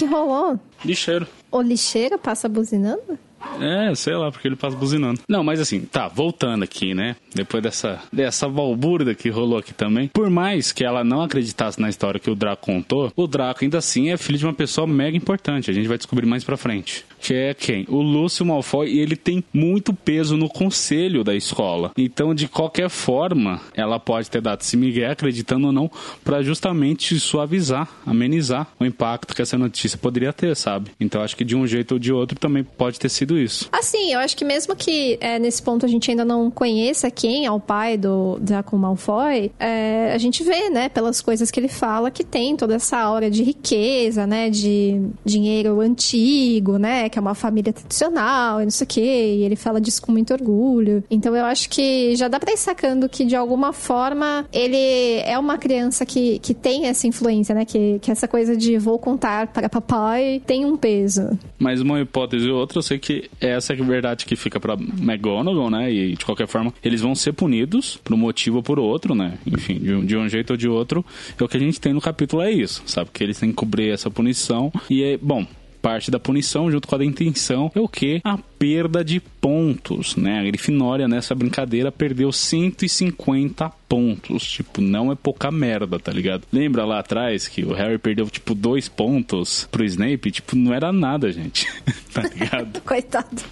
Que, 0.00 0.06
que 0.06 0.12
rolou? 0.12 0.58
Lixeiro. 0.84 1.26
O 1.50 1.60
lixeiro 1.60 2.18
passa 2.18 2.48
buzinando? 2.48 3.18
É, 3.60 3.94
sei 3.94 4.14
lá, 4.14 4.30
porque 4.30 4.48
ele 4.48 4.56
passa 4.56 4.76
buzinando. 4.76 5.20
Não, 5.28 5.42
mas 5.42 5.60
assim, 5.60 5.80
tá, 5.80 6.08
voltando 6.08 6.62
aqui, 6.62 6.94
né? 6.94 7.16
Depois 7.34 7.62
dessa, 7.62 8.00
dessa 8.12 8.48
balbúrdia 8.48 9.14
que 9.14 9.28
rolou 9.28 9.58
aqui 9.58 9.72
também. 9.72 10.08
Por 10.08 10.30
mais 10.30 10.72
que 10.72 10.84
ela 10.84 11.04
não 11.04 11.22
acreditasse 11.22 11.80
na 11.80 11.88
história 11.88 12.20
que 12.20 12.30
o 12.30 12.34
Draco 12.34 12.66
contou, 12.66 13.12
o 13.16 13.26
Draco 13.26 13.64
ainda 13.64 13.78
assim 13.78 14.10
é 14.10 14.16
filho 14.16 14.38
de 14.38 14.46
uma 14.46 14.54
pessoa 14.54 14.86
mega 14.86 15.16
importante. 15.16 15.70
A 15.70 15.74
gente 15.74 15.88
vai 15.88 15.96
descobrir 15.96 16.26
mais 16.26 16.44
pra 16.44 16.56
frente 16.56 17.04
que 17.20 17.34
é 17.34 17.54
quem? 17.54 17.84
O 17.88 18.00
Lúcio 18.00 18.44
Malfoy, 18.44 18.88
e 18.88 18.98
ele 18.98 19.14
tem 19.14 19.44
muito 19.52 19.92
peso 19.92 20.36
no 20.36 20.48
conselho 20.48 21.22
da 21.22 21.34
escola. 21.34 21.92
Então, 21.96 22.34
de 22.34 22.48
qualquer 22.48 22.88
forma, 22.88 23.60
ela 23.74 24.00
pode 24.00 24.30
ter 24.30 24.40
dado 24.40 24.62
esse 24.62 24.76
Miguel, 24.76 25.10
acreditando 25.12 25.66
ou 25.66 25.72
não, 25.72 25.90
para 26.24 26.42
justamente 26.42 27.20
suavizar, 27.20 27.88
amenizar 28.06 28.66
o 28.80 28.84
impacto 28.84 29.34
que 29.34 29.42
essa 29.42 29.58
notícia 29.58 29.98
poderia 29.98 30.32
ter, 30.32 30.56
sabe? 30.56 30.90
Então, 30.98 31.22
acho 31.22 31.36
que 31.36 31.44
de 31.44 31.54
um 31.54 31.66
jeito 31.66 31.92
ou 31.92 31.98
de 31.98 32.12
outro 32.12 32.38
também 32.38 32.64
pode 32.64 32.98
ter 32.98 33.10
sido 33.10 33.38
isso. 33.38 33.68
Assim, 33.70 34.12
eu 34.12 34.20
acho 34.20 34.36
que 34.36 34.44
mesmo 34.44 34.74
que 34.74 35.18
é, 35.20 35.38
nesse 35.38 35.62
ponto 35.62 35.84
a 35.84 35.88
gente 35.88 36.10
ainda 36.10 36.24
não 36.24 36.50
conheça 36.50 37.06
quem 37.20 37.44
é 37.44 37.50
o 37.50 37.60
pai 37.60 37.98
do 37.98 38.38
Draco 38.40 38.78
Malfoy, 38.78 39.52
é, 39.60 40.10
a 40.14 40.16
gente 40.16 40.42
vê, 40.42 40.70
né, 40.70 40.88
pelas 40.88 41.20
coisas 41.20 41.50
que 41.50 41.60
ele 41.60 41.68
fala, 41.68 42.10
que 42.10 42.24
tem 42.24 42.56
toda 42.56 42.74
essa 42.74 42.98
aura 42.98 43.30
de 43.30 43.42
riqueza, 43.42 44.26
né, 44.26 44.48
de 44.48 44.98
dinheiro 45.22 45.82
antigo, 45.82 46.78
né, 46.78 47.10
que 47.10 47.18
é 47.18 47.20
uma 47.20 47.34
família 47.34 47.74
tradicional 47.74 48.62
e 48.62 48.64
não 48.64 48.70
sei 48.70 48.84
o 48.86 48.88
quê, 48.88 49.34
e 49.36 49.44
ele 49.44 49.54
fala 49.54 49.78
disso 49.78 50.00
com 50.00 50.10
muito 50.10 50.32
orgulho. 50.32 51.04
Então 51.10 51.36
eu 51.36 51.44
acho 51.44 51.68
que 51.68 52.16
já 52.16 52.26
dá 52.26 52.40
pra 52.40 52.54
ir 52.54 52.56
sacando 52.56 53.06
que 53.06 53.26
de 53.26 53.36
alguma 53.36 53.74
forma 53.74 54.46
ele 54.50 55.20
é 55.26 55.38
uma 55.38 55.58
criança 55.58 56.06
que, 56.06 56.38
que 56.38 56.54
tem 56.54 56.86
essa 56.86 57.06
influência, 57.06 57.54
né? 57.54 57.66
Que, 57.66 57.98
que 57.98 58.10
essa 58.10 58.26
coisa 58.26 58.56
de 58.56 58.78
vou 58.78 58.98
contar 58.98 59.48
para 59.48 59.68
papai 59.68 60.40
tem 60.46 60.64
um 60.64 60.74
peso. 60.74 61.38
Mas 61.58 61.82
uma 61.82 62.00
hipótese 62.00 62.48
ou 62.48 62.58
outra, 62.58 62.78
eu 62.78 62.82
sei 62.82 62.98
que 62.98 63.28
essa 63.40 63.74
é 63.74 63.78
a 63.78 63.84
verdade 63.84 64.24
que 64.24 64.36
fica 64.36 64.58
pra 64.58 64.72
McGonagall, 64.72 65.68
né? 65.68 65.92
E 65.92 66.16
de 66.16 66.24
qualquer 66.24 66.48
forma, 66.48 66.72
eles 66.82 67.02
vão 67.02 67.09
ser 67.14 67.32
punidos 67.32 67.98
por 68.02 68.14
um 68.14 68.18
motivo 68.18 68.58
ou 68.58 68.62
por 68.62 68.78
outro, 68.78 69.14
né? 69.14 69.38
Enfim, 69.46 69.78
de, 69.78 70.06
de 70.06 70.16
um 70.16 70.28
jeito 70.28 70.50
ou 70.50 70.56
de 70.56 70.68
outro. 70.68 71.04
É 71.38 71.42
o 71.42 71.48
que 71.48 71.56
a 71.56 71.60
gente 71.60 71.80
tem 71.80 71.92
no 71.92 72.00
capítulo 72.00 72.42
é 72.42 72.50
isso, 72.50 72.82
sabe? 72.86 73.10
Que 73.12 73.24
eles 73.24 73.38
têm 73.38 73.50
que 73.50 73.56
cobrir 73.56 73.90
essa 73.90 74.10
punição. 74.10 74.72
E 74.88 75.02
é, 75.02 75.16
bom, 75.16 75.46
parte 75.80 76.10
da 76.10 76.20
punição, 76.20 76.70
junto 76.70 76.86
com 76.86 76.94
a 76.94 76.98
da 76.98 77.04
intenção, 77.04 77.70
é 77.74 77.80
o 77.80 77.88
que? 77.88 78.20
A 78.24 78.38
perda 78.58 79.04
de 79.04 79.20
pontos, 79.20 80.16
né? 80.16 80.40
A 80.40 80.44
Grifinória 80.44 81.08
nessa 81.08 81.34
brincadeira 81.34 81.90
perdeu 81.90 82.30
150 82.30 83.70
pontos. 83.88 84.44
Tipo, 84.50 84.80
não 84.80 85.10
é 85.10 85.14
pouca 85.14 85.50
merda, 85.50 85.98
tá 85.98 86.12
ligado? 86.12 86.44
Lembra 86.52 86.84
lá 86.84 87.00
atrás 87.00 87.48
que 87.48 87.64
o 87.64 87.72
Harry 87.72 87.98
perdeu, 87.98 88.28
tipo, 88.28 88.54
dois 88.54 88.88
pontos 88.88 89.66
pro 89.70 89.84
Snape? 89.84 90.30
Tipo, 90.30 90.56
não 90.56 90.74
era 90.74 90.92
nada, 90.92 91.32
gente. 91.32 91.66
tá 92.12 92.22
ligado? 92.22 92.80
Coitado. 92.84 93.42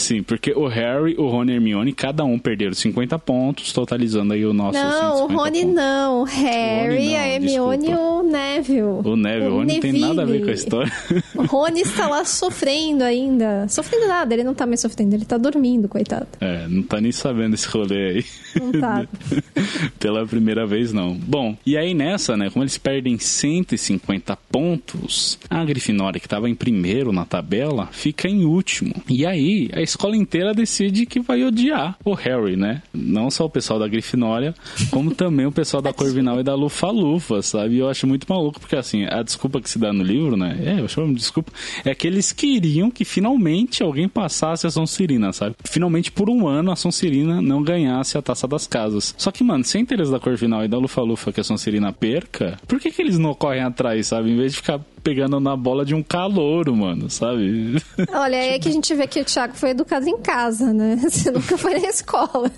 Sim, 0.00 0.22
porque 0.22 0.52
o 0.52 0.66
Harry, 0.66 1.14
o 1.18 1.28
Rony 1.28 1.50
e 1.50 1.52
a 1.52 1.56
Hermione, 1.56 1.92
cada 1.92 2.24
um 2.24 2.38
perderam 2.38 2.72
50 2.72 3.18
pontos, 3.18 3.72
totalizando 3.72 4.32
aí 4.34 4.44
o 4.44 4.52
nosso 4.52 4.78
Não, 4.78 5.24
o 5.24 5.26
Rony 5.28 5.60
pontos. 5.60 5.74
não. 5.74 6.20
O 6.22 6.24
Harry, 6.24 6.96
Rony 6.96 7.08
não, 7.10 7.16
a 7.18 7.28
Hermione 7.28 7.90
e 7.90 7.94
o 7.94 8.22
Neville. 8.22 8.82
O 8.82 9.16
Neville, 9.16 9.46
o, 9.48 9.50
o 9.50 9.56
Rony 9.56 9.72
não 9.74 9.80
tem 9.80 9.92
nada 9.92 10.22
a 10.22 10.24
ver 10.24 10.42
com 10.42 10.50
a 10.50 10.52
história. 10.52 10.92
O 11.34 11.42
Rony 11.44 11.80
está 11.82 12.08
lá 12.08 12.24
sofrendo 12.24 13.04
ainda. 13.04 13.66
Sofrendo 13.68 14.08
nada, 14.08 14.32
ele 14.34 14.44
não 14.44 14.54
tá 14.54 14.66
mais 14.66 14.80
sofrendo, 14.80 15.14
ele 15.14 15.24
tá 15.24 15.36
dormindo, 15.36 15.88
coitado. 15.88 16.26
É, 16.40 16.66
não 16.68 16.82
tá 16.82 17.00
nem 17.00 17.12
sabendo 17.12 17.54
esse 17.54 17.68
rolê 17.68 18.10
aí. 18.10 18.24
Não 18.60 18.72
tá. 18.80 19.06
Pela 19.98 20.26
primeira 20.26 20.66
vez, 20.66 20.92
não. 20.92 21.14
Bom, 21.14 21.56
e 21.64 21.76
aí 21.76 21.94
nessa, 21.94 22.36
né, 22.36 22.48
como 22.50 22.62
eles 22.62 22.78
perdem 22.78 23.18
150 23.18 24.36
pontos, 24.50 25.38
a 25.48 25.64
Grifinória, 25.64 26.20
que 26.20 26.28
tava 26.28 26.48
em 26.48 26.54
primeiro 26.54 27.12
na 27.12 27.24
tabela, 27.24 27.88
fica 27.92 28.28
em 28.28 28.44
último. 28.44 28.94
E 29.08 29.26
aí, 29.26 29.68
a 29.72 29.80
escola 29.90 30.16
inteira 30.16 30.54
decide 30.54 31.06
que 31.06 31.20
vai 31.20 31.44
odiar 31.44 31.96
o 32.04 32.14
Harry, 32.14 32.56
né? 32.56 32.82
Não 32.92 33.30
só 33.30 33.44
o 33.44 33.50
pessoal 33.50 33.78
da 33.78 33.88
Grifinória, 33.88 34.54
como 34.90 35.14
também 35.14 35.46
o 35.46 35.52
pessoal 35.52 35.82
da 35.82 35.92
Corvinal 35.92 36.40
e 36.40 36.42
da 36.42 36.54
Lufa-Lufa, 36.54 37.42
sabe? 37.42 37.74
E 37.74 37.78
eu 37.78 37.88
acho 37.88 38.06
muito 38.06 38.26
maluco, 38.28 38.60
porque 38.60 38.76
assim, 38.76 39.04
a 39.04 39.22
desculpa 39.22 39.60
que 39.60 39.68
se 39.68 39.78
dá 39.78 39.92
no 39.92 40.02
livro, 40.02 40.36
né? 40.36 40.58
É, 40.64 40.80
eu 40.80 40.88
chamo 40.88 41.08
de 41.08 41.14
desculpa, 41.14 41.52
é 41.84 41.94
que 41.94 42.06
eles 42.06 42.32
queriam 42.32 42.90
que 42.90 43.04
finalmente 43.04 43.82
alguém 43.82 44.08
passasse 44.08 44.66
a 44.66 44.70
Sonserina, 44.70 45.32
sabe? 45.32 45.56
Finalmente, 45.64 46.10
por 46.10 46.30
um 46.30 46.46
ano, 46.46 46.70
a 46.70 46.76
Sonserina 46.76 47.42
não 47.42 47.62
ganhasse 47.62 48.16
a 48.16 48.22
taça 48.22 48.46
das 48.46 48.66
casas. 48.66 49.14
Só 49.18 49.30
que, 49.30 49.44
mano, 49.44 49.64
sem 49.64 49.82
interesse 49.82 50.10
da 50.10 50.20
Corvinal 50.20 50.64
e 50.64 50.68
da 50.68 50.78
Lufa-Lufa 50.78 51.32
que 51.32 51.40
a 51.40 51.44
Sonserina 51.44 51.92
perca, 51.92 52.58
por 52.66 52.80
que, 52.80 52.90
que 52.90 53.02
eles 53.02 53.18
não 53.18 53.34
correm 53.34 53.62
atrás, 53.62 54.08
sabe? 54.08 54.30
Em 54.30 54.36
vez 54.36 54.52
de 54.52 54.58
ficar 54.58 54.80
pegando 55.02 55.40
na 55.40 55.56
bola 55.56 55.84
de 55.84 55.94
um 55.94 56.02
calouro, 56.02 56.74
mano, 56.74 57.10
sabe? 57.10 57.76
Olha, 58.12 58.36
é 58.36 58.58
que 58.58 58.68
a 58.68 58.72
gente 58.72 58.94
vê 58.94 59.06
que 59.06 59.20
o 59.20 59.24
Thiago 59.24 59.54
foi 59.54 59.70
educado 59.70 60.08
em 60.08 60.18
casa, 60.18 60.72
né? 60.72 60.96
Você 61.02 61.30
nunca 61.30 61.56
foi 61.56 61.78
na 61.78 61.88
escola. 61.88 62.50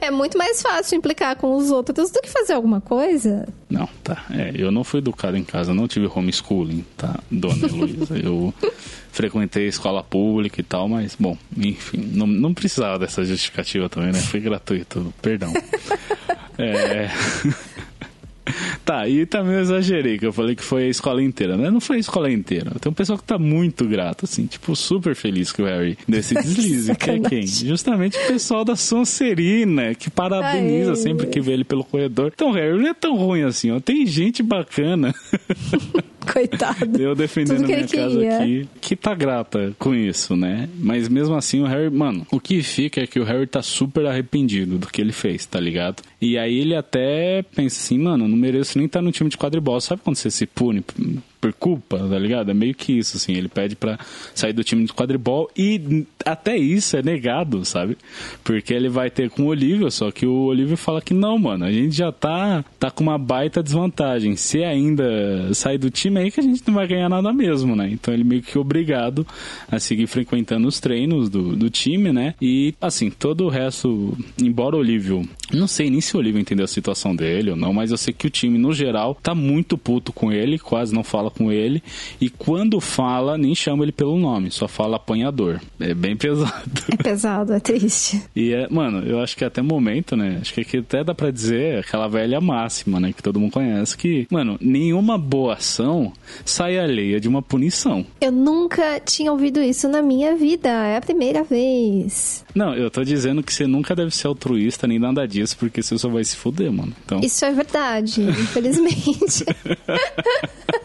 É 0.00 0.12
muito 0.12 0.38
mais 0.38 0.62
fácil 0.62 0.96
implicar 0.96 1.34
com 1.36 1.56
os 1.56 1.70
outros 1.70 2.10
do 2.12 2.20
que 2.20 2.30
fazer 2.30 2.52
alguma 2.52 2.80
coisa. 2.80 3.48
Não, 3.68 3.88
tá. 4.02 4.24
É, 4.30 4.52
eu 4.54 4.70
não 4.70 4.84
fui 4.84 5.00
educado 5.00 5.36
em 5.36 5.42
casa, 5.42 5.74
não 5.74 5.88
tive 5.88 6.06
homeschooling, 6.06 6.84
tá, 6.96 7.18
dona 7.28 7.66
Heloísa? 7.66 8.16
Eu 8.16 8.54
frequentei 9.10 9.66
escola 9.66 10.04
pública 10.04 10.60
e 10.60 10.64
tal, 10.64 10.88
mas, 10.88 11.16
bom, 11.18 11.36
enfim, 11.56 12.10
não, 12.12 12.28
não 12.28 12.54
precisava 12.54 12.96
dessa 12.96 13.24
justificativa 13.24 13.88
também, 13.88 14.12
né? 14.12 14.20
Foi 14.20 14.38
gratuito, 14.38 15.12
perdão. 15.20 15.52
é. 16.58 17.10
Tá, 18.84 19.08
e 19.08 19.24
também 19.24 19.54
eu 19.54 19.60
exagerei, 19.60 20.18
que 20.18 20.26
eu 20.26 20.32
falei 20.32 20.54
que 20.54 20.62
foi 20.62 20.84
a 20.84 20.88
escola 20.88 21.22
inteira, 21.22 21.56
né? 21.56 21.70
Não 21.70 21.80
foi 21.80 21.96
a 21.96 22.00
escola 22.00 22.30
inteira. 22.30 22.70
Tem 22.78 22.90
um 22.90 22.94
pessoal 22.94 23.18
que 23.18 23.24
tá 23.24 23.38
muito 23.38 23.86
grato, 23.86 24.26
assim, 24.26 24.44
tipo, 24.44 24.76
super 24.76 25.14
feliz 25.14 25.50
com 25.50 25.62
o 25.62 25.64
Harry 25.64 25.96
desse 26.06 26.34
deslize. 26.42 26.94
que 26.94 27.10
é 27.10 27.18
quem? 27.18 27.46
Justamente 27.46 28.18
o 28.18 28.26
pessoal 28.26 28.62
da 28.62 28.76
Sonserina, 28.76 29.94
que 29.94 30.10
parabeniza 30.10 30.90
Aê. 30.90 30.96
sempre 30.96 31.26
que 31.28 31.40
vê 31.40 31.52
ele 31.52 31.64
pelo 31.64 31.82
corredor. 31.82 32.30
Então, 32.34 32.50
Harry 32.50 32.78
não 32.78 32.88
é 32.88 32.94
tão 32.94 33.16
ruim 33.16 33.42
assim, 33.42 33.70
ó. 33.70 33.80
Tem 33.80 34.06
gente 34.06 34.42
bacana. 34.42 35.14
Coitado. 36.32 37.00
Eu 37.00 37.14
defendendo 37.14 37.66
minha 37.66 37.86
casa 37.86 38.36
aqui, 38.36 38.68
que 38.80 38.96
tá 38.96 39.14
grata 39.14 39.74
com 39.78 39.94
isso, 39.94 40.36
né? 40.36 40.68
Mas 40.78 41.08
mesmo 41.08 41.34
assim, 41.34 41.60
o 41.60 41.66
Harry, 41.66 41.90
mano, 41.90 42.26
o 42.30 42.40
que 42.40 42.62
fica 42.62 43.02
é 43.02 43.06
que 43.06 43.20
o 43.20 43.24
Harry 43.24 43.46
tá 43.46 43.62
super 43.62 44.06
arrependido 44.06 44.78
do 44.78 44.86
que 44.86 45.00
ele 45.00 45.12
fez, 45.12 45.46
tá 45.46 45.60
ligado? 45.60 46.02
E 46.20 46.38
aí 46.38 46.58
ele 46.58 46.74
até 46.74 47.42
pensa 47.54 47.80
assim, 47.80 47.98
mano, 47.98 48.26
não 48.26 48.36
mereço 48.36 48.78
nem 48.78 48.86
estar 48.86 49.00
tá 49.00 49.02
no 49.02 49.12
time 49.12 49.28
de 49.30 49.36
quadribol. 49.36 49.80
Sabe 49.80 50.02
quando 50.02 50.16
você 50.16 50.30
se 50.30 50.46
pune 50.46 50.82
por 51.44 51.52
culpa, 51.52 51.98
tá 51.98 52.18
ligado? 52.18 52.50
É 52.50 52.54
meio 52.54 52.74
que 52.74 52.92
isso, 52.92 53.18
assim. 53.18 53.34
Ele 53.34 53.48
pede 53.48 53.76
para 53.76 53.98
sair 54.34 54.54
do 54.54 54.64
time 54.64 54.86
de 54.86 54.94
quadribol 54.94 55.50
e 55.54 56.06
até 56.24 56.56
isso 56.56 56.96
é 56.96 57.02
negado, 57.02 57.66
sabe? 57.66 57.98
Porque 58.42 58.72
ele 58.72 58.88
vai 58.88 59.10
ter 59.10 59.28
com 59.28 59.42
o 59.42 59.46
Olívio, 59.48 59.90
só 59.90 60.10
que 60.10 60.24
o 60.24 60.44
Olívio 60.44 60.74
fala 60.74 61.02
que 61.02 61.12
não, 61.12 61.38
mano, 61.38 61.66
a 61.66 61.70
gente 61.70 61.94
já 61.94 62.10
tá, 62.10 62.64
tá 62.78 62.90
com 62.90 63.02
uma 63.02 63.18
baita 63.18 63.62
desvantagem. 63.62 64.36
Se 64.36 64.64
ainda 64.64 65.52
sair 65.52 65.76
do 65.76 65.90
time 65.90 66.18
aí 66.18 66.30
que 66.30 66.40
a 66.40 66.42
gente 66.42 66.62
não 66.66 66.74
vai 66.74 66.86
ganhar 66.86 67.10
nada 67.10 67.30
mesmo, 67.30 67.76
né? 67.76 67.90
Então 67.92 68.14
ele 68.14 68.24
meio 68.24 68.40
que 68.40 68.58
obrigado 68.58 69.26
a 69.70 69.78
seguir 69.78 70.06
frequentando 70.06 70.66
os 70.66 70.80
treinos 70.80 71.28
do, 71.28 71.54
do 71.54 71.68
time, 71.68 72.10
né? 72.10 72.34
E 72.40 72.74
assim, 72.80 73.10
todo 73.10 73.44
o 73.44 73.50
resto, 73.50 74.16
embora 74.40 74.76
o 74.76 74.78
Olívio, 74.78 75.28
não 75.52 75.66
sei 75.66 75.90
nem 75.90 76.00
se 76.00 76.16
o 76.16 76.20
Olívio 76.20 76.40
entendeu 76.40 76.64
a 76.64 76.68
situação 76.68 77.14
dele 77.14 77.50
ou 77.50 77.56
não, 77.56 77.74
mas 77.74 77.90
eu 77.90 77.98
sei 77.98 78.14
que 78.14 78.26
o 78.26 78.30
time 78.30 78.56
no 78.56 78.72
geral 78.72 79.14
tá 79.22 79.34
muito 79.34 79.76
puto 79.76 80.10
com 80.10 80.32
ele, 80.32 80.58
quase 80.58 80.94
não 80.94 81.04
fala 81.04 81.33
com 81.36 81.52
ele. 81.52 81.82
E 82.20 82.30
quando 82.30 82.80
fala, 82.80 83.36
nem 83.36 83.54
chama 83.54 83.84
ele 83.84 83.92
pelo 83.92 84.18
nome, 84.18 84.50
só 84.50 84.68
fala 84.68 84.96
apanhador. 84.96 85.60
É 85.78 85.94
bem 85.94 86.16
pesado. 86.16 86.54
É 86.92 86.96
pesado, 86.96 87.52
é 87.52 87.60
triste. 87.60 88.22
E 88.34 88.52
é, 88.52 88.68
mano, 88.68 89.06
eu 89.06 89.20
acho 89.20 89.36
que 89.36 89.44
até 89.44 89.62
momento, 89.62 90.16
né? 90.16 90.38
Acho 90.40 90.52
que 90.54 90.60
aqui 90.60 90.78
até 90.78 91.04
dá 91.04 91.14
pra 91.14 91.30
dizer 91.30 91.78
aquela 91.78 92.08
velha 92.08 92.40
máxima, 92.40 92.98
né? 92.98 93.12
Que 93.12 93.22
todo 93.22 93.38
mundo 93.38 93.52
conhece, 93.52 93.96
que, 93.96 94.26
mano, 94.30 94.58
nenhuma 94.60 95.16
boa 95.16 95.54
ação 95.54 96.12
sai 96.44 96.78
alheia 96.78 97.20
de 97.20 97.28
uma 97.28 97.40
punição. 97.40 98.04
Eu 98.20 98.32
nunca 98.32 98.98
tinha 99.00 99.30
ouvido 99.30 99.62
isso 99.62 99.88
na 99.88 100.02
minha 100.02 100.34
vida. 100.36 100.68
É 100.68 100.96
a 100.96 101.00
primeira 101.00 101.44
vez. 101.44 102.44
Não, 102.54 102.74
eu 102.74 102.90
tô 102.90 103.04
dizendo 103.04 103.42
que 103.42 103.52
você 103.52 103.66
nunca 103.66 103.94
deve 103.94 104.14
ser 104.14 104.26
altruísta 104.26 104.86
nem 104.86 104.98
nada 104.98 105.26
disso, 105.26 105.56
porque 105.58 105.82
você 105.82 105.96
só 105.96 106.08
vai 106.08 106.24
se 106.24 106.36
fuder, 106.36 106.72
mano. 106.72 106.92
Então... 107.04 107.20
Isso 107.20 107.44
é 107.44 107.52
verdade, 107.52 108.22
infelizmente. 108.22 109.44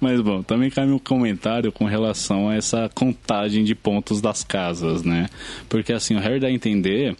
Mas 0.00 0.20
bom, 0.20 0.42
também 0.42 0.70
cai 0.70 0.86
meu 0.86 1.00
comentário 1.00 1.72
com 1.72 1.84
relação 1.84 2.48
a 2.48 2.54
essa 2.54 2.88
contagem 2.94 3.64
de 3.64 3.74
pontos 3.74 4.20
das 4.20 4.44
casas, 4.44 5.02
né? 5.02 5.28
Porque 5.68 5.92
assim, 5.92 6.14
o 6.14 6.20
Harry 6.20 6.38
dá 6.38 6.46
a 6.46 6.52
entender 6.52 7.16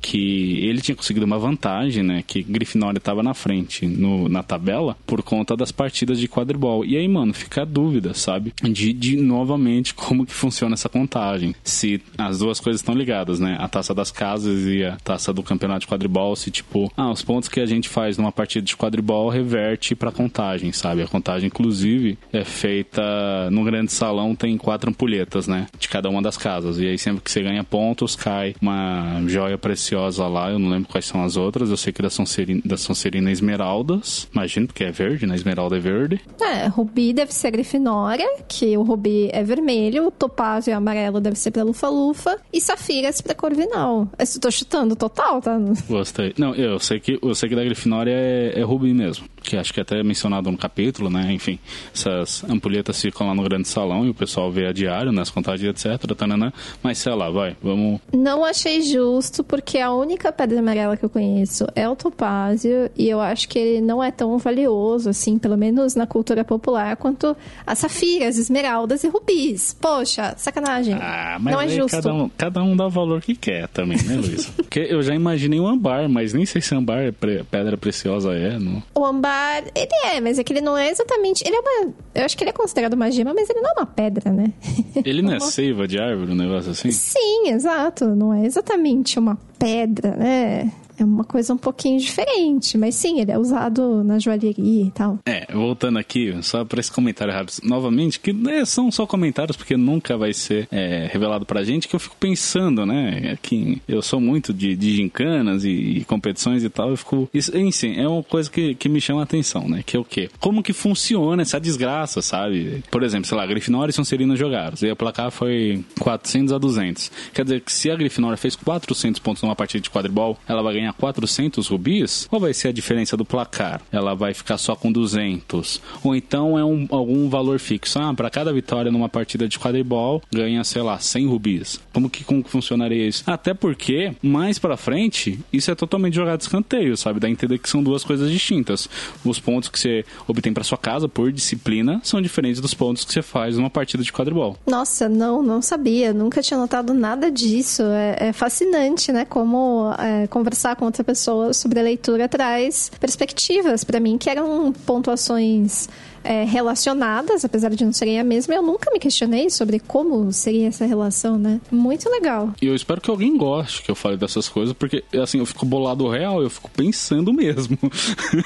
que 0.00 0.64
ele 0.66 0.80
tinha 0.80 0.94
conseguido 0.94 1.26
uma 1.26 1.38
vantagem, 1.38 2.02
né? 2.02 2.22
Que 2.26 2.42
Grifinória 2.42 2.98
estava 2.98 3.22
na 3.22 3.34
frente 3.34 3.86
no, 3.86 4.28
na 4.28 4.42
tabela 4.42 4.96
por 5.06 5.22
conta 5.22 5.56
das 5.56 5.72
partidas 5.72 6.18
de 6.18 6.28
quadribol. 6.28 6.84
E 6.84 6.96
aí, 6.96 7.08
mano, 7.08 7.32
fica 7.32 7.62
a 7.62 7.64
dúvida, 7.64 8.14
sabe? 8.14 8.52
De, 8.62 8.92
de 8.92 9.16
novamente 9.16 9.94
como 9.94 10.26
que 10.26 10.32
funciona 10.32 10.74
essa 10.74 10.88
contagem. 10.88 11.54
Se 11.64 12.00
as 12.16 12.38
duas 12.38 12.60
coisas 12.60 12.80
estão 12.80 12.94
ligadas, 12.94 13.40
né? 13.40 13.56
A 13.58 13.68
taça 13.68 13.94
das 13.94 14.10
casas 14.10 14.64
e 14.66 14.84
a 14.84 14.96
taça 14.96 15.32
do 15.32 15.42
campeonato 15.42 15.80
de 15.80 15.86
quadribol, 15.86 16.34
se 16.36 16.50
tipo, 16.50 16.92
ah, 16.96 17.10
os 17.10 17.22
pontos 17.22 17.48
que 17.48 17.60
a 17.60 17.66
gente 17.66 17.88
faz 17.88 18.18
numa 18.18 18.32
partida 18.32 18.64
de 18.64 18.76
quadribol 18.76 19.28
reverte 19.28 19.94
pra 19.94 20.12
contagem, 20.12 20.72
sabe? 20.72 21.02
A 21.02 21.06
contagem, 21.06 21.46
inclusive, 21.46 22.18
é 22.32 22.44
feita 22.44 23.50
no 23.50 23.64
grande 23.64 23.92
salão, 23.92 24.34
tem 24.34 24.56
quatro 24.56 24.90
ampulhetas, 24.90 25.46
né? 25.46 25.66
De 25.78 25.88
cada 25.88 26.08
uma 26.08 26.22
das 26.22 26.36
casas. 26.36 26.78
E 26.78 26.86
aí, 26.86 26.98
sempre 26.98 27.22
que 27.22 27.30
você 27.30 27.42
ganha 27.42 27.64
pontos, 27.64 28.14
cai 28.16 28.54
uma 28.60 29.22
joia 29.26 29.58
preciosa 29.58 29.85
preciosa 29.86 30.26
lá, 30.26 30.50
eu 30.50 30.58
não 30.58 30.68
lembro 30.68 30.88
quais 30.88 31.04
são 31.04 31.22
as 31.22 31.36
outras. 31.36 31.70
Eu 31.70 31.76
sei 31.76 31.92
que 31.92 32.02
da 32.02 32.10
Sonserina, 32.10 32.60
da 32.64 32.76
Sonserina 32.76 33.30
Esmeraldas. 33.30 34.28
Imagino 34.32 34.66
porque 34.66 34.84
é 34.84 34.90
verde, 34.90 35.26
né? 35.26 35.34
Esmeralda 35.34 35.76
é 35.76 35.80
verde. 35.80 36.20
É, 36.40 36.66
Rubi 36.66 37.12
deve 37.12 37.32
ser 37.32 37.52
Grifinória, 37.52 38.26
que 38.48 38.76
o 38.76 38.82
Rubi 38.82 39.28
é 39.32 39.42
vermelho, 39.42 40.08
o 40.08 40.10
Topázio 40.10 40.72
e 40.72 40.74
amarelo 40.74 41.20
deve 41.20 41.36
ser 41.36 41.52
pra 41.52 41.62
Lufa-Lufa, 41.62 42.38
e 42.52 42.60
Safiras 42.60 43.20
pra 43.20 43.34
Corvinal. 43.34 44.08
Eu 44.18 44.40
tô 44.40 44.50
chutando 44.50 44.96
total, 44.96 45.40
tá? 45.40 45.56
Gostei. 45.88 46.34
Não, 46.36 46.54
eu 46.54 46.78
sei 46.78 46.98
que, 46.98 47.18
eu 47.22 47.34
sei 47.34 47.48
que 47.48 47.54
da 47.54 47.64
Grifinória 47.64 48.12
é, 48.12 48.58
é 48.58 48.62
Rubi 48.62 48.92
mesmo 48.92 49.26
que 49.46 49.56
acho 49.56 49.72
que 49.72 49.80
até 49.80 50.00
é 50.00 50.02
mencionado 50.02 50.50
no 50.50 50.58
capítulo, 50.58 51.08
né? 51.08 51.32
Enfim, 51.32 51.58
essas 51.94 52.44
ampulhetas 52.44 53.00
ficam 53.00 53.26
lá 53.28 53.34
no 53.34 53.42
grande 53.42 53.68
salão 53.68 54.04
e 54.04 54.10
o 54.10 54.14
pessoal 54.14 54.50
vê 54.50 54.66
a 54.66 54.72
diário, 54.72 55.12
nas 55.12 55.28
né? 55.28 55.34
contagens, 55.34 55.86
etc. 55.86 56.14
Tanana, 56.16 56.52
mas 56.82 56.98
sei 56.98 57.14
lá, 57.14 57.30
vai, 57.30 57.56
vamos. 57.62 58.00
Não 58.12 58.44
achei 58.44 58.82
justo, 58.82 59.44
porque 59.44 59.75
a 59.80 59.92
única 59.92 60.32
pedra 60.32 60.58
amarela 60.58 60.96
que 60.96 61.04
eu 61.04 61.10
conheço 61.10 61.66
é 61.74 61.88
o 61.88 61.96
topázio, 61.96 62.90
e 62.96 63.08
eu 63.08 63.20
acho 63.20 63.48
que 63.48 63.58
ele 63.58 63.80
não 63.80 64.02
é 64.02 64.10
tão 64.10 64.36
valioso, 64.38 65.10
assim, 65.10 65.38
pelo 65.38 65.56
menos 65.56 65.94
na 65.94 66.06
cultura 66.06 66.44
popular, 66.44 66.96
quanto 66.96 67.36
as 67.66 67.78
safiras, 67.78 68.38
esmeraldas 68.38 69.04
e 69.04 69.08
rubis. 69.08 69.76
Poxa, 69.80 70.34
sacanagem. 70.36 70.94
Ah, 70.94 71.38
mas 71.40 71.54
não 71.54 71.60
é 71.60 71.68
justo. 71.68 71.96
Cada 71.96 72.14
um, 72.14 72.28
cada 72.30 72.62
um 72.62 72.76
dá 72.76 72.86
o 72.86 72.90
valor 72.90 73.20
que 73.20 73.34
quer 73.34 73.68
também, 73.68 73.98
né, 74.02 74.16
Luiz? 74.16 74.50
porque 74.76 74.92
eu 74.92 75.02
já 75.02 75.14
imaginei 75.14 75.58
um 75.58 75.66
ambar, 75.66 76.06
mas 76.06 76.34
nem 76.34 76.44
sei 76.44 76.60
se 76.60 76.74
ambar 76.74 76.98
é 76.98 77.10
pre 77.10 77.42
pedra 77.44 77.78
preciosa 77.78 78.34
é, 78.34 78.58
não. 78.58 78.82
O 78.94 79.06
ambar 79.06 79.64
ele 79.74 79.94
é, 80.04 80.20
mas 80.20 80.38
é 80.38 80.44
que 80.44 80.52
ele 80.52 80.60
não 80.60 80.76
é 80.76 80.90
exatamente. 80.90 81.42
Ele 81.46 81.56
é 81.56 81.60
uma. 81.60 81.94
Eu 82.14 82.24
acho 82.26 82.36
que 82.36 82.44
ele 82.44 82.50
é 82.50 82.52
considerado 82.52 82.92
uma 82.92 83.10
gema, 83.10 83.32
mas 83.32 83.48
ele 83.48 83.62
não 83.62 83.70
é 83.70 83.72
uma 83.72 83.86
pedra, 83.86 84.30
né? 84.30 84.52
Ele 85.04 85.22
não 85.22 85.34
é 85.34 85.40
seiva 85.40 85.86
de 85.86 85.98
árvore, 85.98 86.32
um 86.32 86.34
negócio 86.34 86.72
assim? 86.72 86.90
Sim, 86.90 87.48
exato. 87.48 88.06
Não 88.06 88.34
é 88.34 88.44
exatamente 88.44 89.18
uma 89.18 89.38
pedra, 89.58 90.16
né? 90.16 90.70
É 90.98 91.04
uma 91.04 91.24
coisa 91.24 91.52
um 91.52 91.58
pouquinho 91.58 91.98
diferente, 92.00 92.78
mas 92.78 92.94
sim, 92.94 93.20
ele 93.20 93.30
é 93.30 93.38
usado 93.38 94.02
na 94.02 94.18
joalheria 94.18 94.84
e 94.84 94.90
tal. 94.90 95.18
É, 95.26 95.46
voltando 95.52 95.98
aqui, 95.98 96.34
só 96.42 96.64
para 96.64 96.80
esse 96.80 96.90
comentário 96.90 97.32
rápido, 97.32 97.58
novamente, 97.64 98.18
que 98.18 98.32
né, 98.32 98.64
são 98.64 98.90
só 98.90 99.06
comentários, 99.06 99.56
porque 99.56 99.76
nunca 99.76 100.16
vai 100.16 100.32
ser 100.32 100.68
é, 100.70 101.08
revelado 101.10 101.44
pra 101.44 101.62
gente, 101.62 101.88
que 101.88 101.94
eu 101.94 102.00
fico 102.00 102.16
pensando, 102.18 102.86
né, 102.86 103.38
que 103.42 103.80
eu 103.86 104.00
sou 104.02 104.20
muito 104.20 104.52
de, 104.52 104.74
de 104.74 104.96
gincanas 104.96 105.64
e, 105.64 105.70
e, 105.70 106.04
competições 106.04 106.64
e 106.64 106.68
tal, 106.68 106.90
eu 106.90 106.96
fico... 106.96 107.28
Isso, 107.32 107.56
enfim, 107.56 107.96
é 107.96 108.08
uma 108.08 108.22
coisa 108.22 108.50
que, 108.50 108.74
que 108.74 108.88
me 108.88 109.00
chama 109.00 109.20
a 109.20 109.24
atenção, 109.24 109.68
né, 109.68 109.82
que 109.84 109.96
é 109.96 110.00
o 110.00 110.04
quê? 110.04 110.30
Como 110.40 110.62
que 110.62 110.72
funciona 110.72 111.42
essa 111.42 111.60
desgraça, 111.60 112.22
sabe? 112.22 112.84
Por 112.90 113.02
exemplo, 113.02 113.26
sei 113.26 113.36
lá, 113.36 113.46
Grifinória 113.46 113.90
e 113.90 113.94
Sonserina 113.94 114.36
jogaram, 114.36 114.76
e 114.82 114.90
o 114.90 114.96
placar 114.96 115.30
foi 115.30 115.84
400 116.00 116.52
a 116.52 116.58
200. 116.58 117.10
Quer 117.32 117.44
dizer 117.44 117.60
que 117.60 117.72
se 117.72 117.90
a 117.90 117.96
Grifinória 117.96 118.36
fez 118.36 118.56
400 118.56 119.20
pontos 119.20 119.42
numa 119.42 119.56
partida 119.56 119.82
de 119.82 119.90
quadribol, 119.90 120.38
ela 120.48 120.62
vai 120.62 120.74
ganhar 120.74 120.85
ganhar 120.86 120.92
400 120.92 121.66
rubis, 121.68 122.26
qual 122.28 122.40
vai 122.40 122.54
ser 122.54 122.68
a 122.68 122.72
diferença 122.72 123.16
do 123.16 123.24
placar? 123.24 123.80
Ela 123.90 124.14
vai 124.14 124.32
ficar 124.32 124.58
só 124.58 124.76
com 124.76 124.92
200. 124.92 125.80
Ou 126.02 126.14
então 126.14 126.58
é 126.58 126.64
um, 126.64 126.86
algum 126.90 127.28
valor 127.28 127.58
fixo. 127.58 127.98
Ah, 127.98 128.12
para 128.14 128.30
cada 128.30 128.52
vitória 128.52 128.90
numa 128.90 129.08
partida 129.08 129.48
de 129.48 129.58
quadribol, 129.58 130.22
ganha, 130.32 130.62
sei 130.64 130.82
lá, 130.82 130.98
100 130.98 131.26
rubis. 131.26 131.80
Como 131.92 132.08
que, 132.08 132.24
como 132.24 132.44
funcionaria 132.44 133.06
isso? 133.06 133.24
Até 133.26 133.52
porque, 133.52 134.14
mais 134.22 134.58
para 134.58 134.76
frente, 134.76 135.40
isso 135.52 135.70
é 135.70 135.74
totalmente 135.74 136.14
jogado 136.14 136.38
de 136.38 136.44
escanteio, 136.44 136.96
sabe? 136.96 137.20
Dá 137.20 137.26
a 137.26 137.30
entender 137.30 137.58
que 137.58 137.68
são 137.68 137.82
duas 137.82 138.04
coisas 138.04 138.30
distintas. 138.30 138.88
Os 139.24 139.40
pontos 139.40 139.68
que 139.68 139.78
você 139.78 140.04
obtém 140.26 140.52
para 140.52 140.64
sua 140.64 140.78
casa 140.78 141.08
por 141.08 141.32
disciplina 141.32 142.00
são 142.04 142.20
diferentes 142.20 142.60
dos 142.60 142.74
pontos 142.74 143.04
que 143.04 143.12
você 143.12 143.22
faz 143.22 143.56
numa 143.56 143.70
partida 143.70 144.02
de 144.02 144.12
quadribol. 144.12 144.56
Nossa, 144.66 145.08
não, 145.08 145.42
não 145.42 145.60
sabia. 145.60 146.12
Nunca 146.12 146.42
tinha 146.42 146.58
notado 146.58 146.94
nada 146.94 147.30
disso. 147.30 147.82
É, 147.82 148.28
é 148.28 148.32
fascinante, 148.32 149.10
né? 149.10 149.24
Como 149.24 149.92
é, 149.98 150.26
conversar 150.26 150.75
com 150.76 150.84
outra 150.84 151.02
pessoa 151.02 151.52
sobre 151.52 151.80
a 151.80 151.82
leitura 151.82 152.28
traz 152.28 152.90
perspectivas 153.00 153.84
para 153.84 153.98
mim 153.98 154.18
que 154.18 154.30
eram 154.30 154.72
pontuações 154.72 155.88
é, 156.26 156.44
relacionadas, 156.44 157.44
apesar 157.44 157.70
de 157.70 157.84
não 157.84 157.92
serem 157.92 158.18
a 158.18 158.24
mesma, 158.24 158.54
eu 158.54 158.62
nunca 158.62 158.90
me 158.90 158.98
questionei 158.98 159.48
sobre 159.48 159.78
como 159.78 160.32
seria 160.32 160.66
essa 160.66 160.84
relação, 160.84 161.38
né? 161.38 161.60
Muito 161.70 162.10
legal. 162.10 162.52
E 162.60 162.66
eu 162.66 162.74
espero 162.74 163.00
que 163.00 163.08
alguém 163.08 163.36
goste 163.36 163.82
que 163.82 163.90
eu 163.90 163.94
fale 163.94 164.16
dessas 164.16 164.48
coisas, 164.48 164.74
porque 164.74 165.04
assim, 165.14 165.38
eu 165.38 165.46
fico 165.46 165.64
bolado 165.64 166.08
real, 166.08 166.42
eu 166.42 166.50
fico 166.50 166.68
pensando 166.70 167.32
mesmo. 167.32 167.78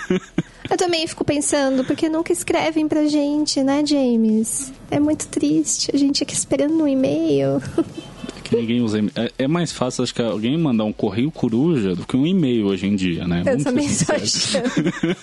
eu 0.69 0.77
também 0.77 1.07
fico 1.07 1.25
pensando, 1.25 1.83
porque 1.85 2.09
nunca 2.09 2.33
escrevem 2.33 2.87
pra 2.87 3.07
gente, 3.07 3.62
né, 3.62 3.83
James? 3.85 4.73
É 4.90 5.01
muito 5.01 5.27
triste, 5.29 5.90
a 5.95 5.97
gente 5.97 6.23
aqui 6.23 6.35
esperando 6.35 6.83
um 6.83 6.87
e-mail. 6.87 7.62
que 8.50 8.56
ninguém 8.56 8.82
usa 8.82 8.98
é, 9.14 9.32
é, 9.38 9.48
mais 9.48 9.70
fácil, 9.70 10.02
acho 10.02 10.12
que 10.12 10.20
alguém 10.20 10.58
mandar 10.58 10.84
um 10.84 10.92
correio 10.92 11.30
coruja 11.30 11.94
do 11.94 12.04
que 12.04 12.16
um 12.16 12.26
e-mail 12.26 12.66
hoje 12.66 12.86
em 12.86 12.96
dia, 12.96 13.26
né? 13.26 13.40
Eu 13.40 13.44
Vamos 13.44 13.62
também 13.64 13.86
estou 13.86 14.16
achando. 14.16 14.70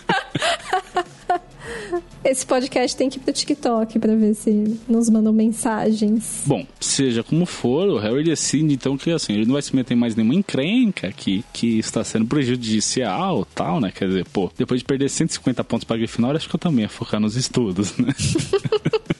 Esse 2.23 2.45
podcast 2.45 2.95
tem 2.95 3.09
que 3.09 3.17
ir 3.17 3.21
pro 3.21 3.33
TikTok 3.33 3.99
pra 3.99 4.15
ver 4.15 4.33
se 4.33 4.77
nos 4.87 5.09
mandam 5.09 5.31
mensagens. 5.33 6.43
Bom, 6.45 6.65
seja 6.79 7.23
como 7.23 7.45
for, 7.45 7.87
o 7.87 7.97
Harry 7.97 8.23
decide 8.23 8.73
então 8.73 8.97
que 8.97 9.11
assim, 9.11 9.33
ele 9.33 9.45
não 9.45 9.53
vai 9.53 9.61
se 9.61 9.75
meter 9.75 9.95
mais 9.95 10.15
nenhuma 10.15 10.35
encrenca 10.35 11.11
que, 11.11 11.43
que 11.53 11.79
está 11.79 12.03
sendo 12.03 12.25
prejudicial 12.25 13.45
tal, 13.53 13.79
né? 13.79 13.91
Quer 13.93 14.07
dizer, 14.07 14.25
pô, 14.25 14.51
depois 14.57 14.79
de 14.81 14.85
perder 14.85 15.09
150 15.09 15.63
pontos 15.63 15.85
pra 15.85 15.97
Grifinória, 15.97 16.37
acho 16.37 16.49
que 16.49 16.55
eu 16.55 16.59
também 16.59 16.83
ia 16.83 16.89
focar 16.89 17.19
nos 17.19 17.35
estudos, 17.35 17.97
né? 17.97 18.13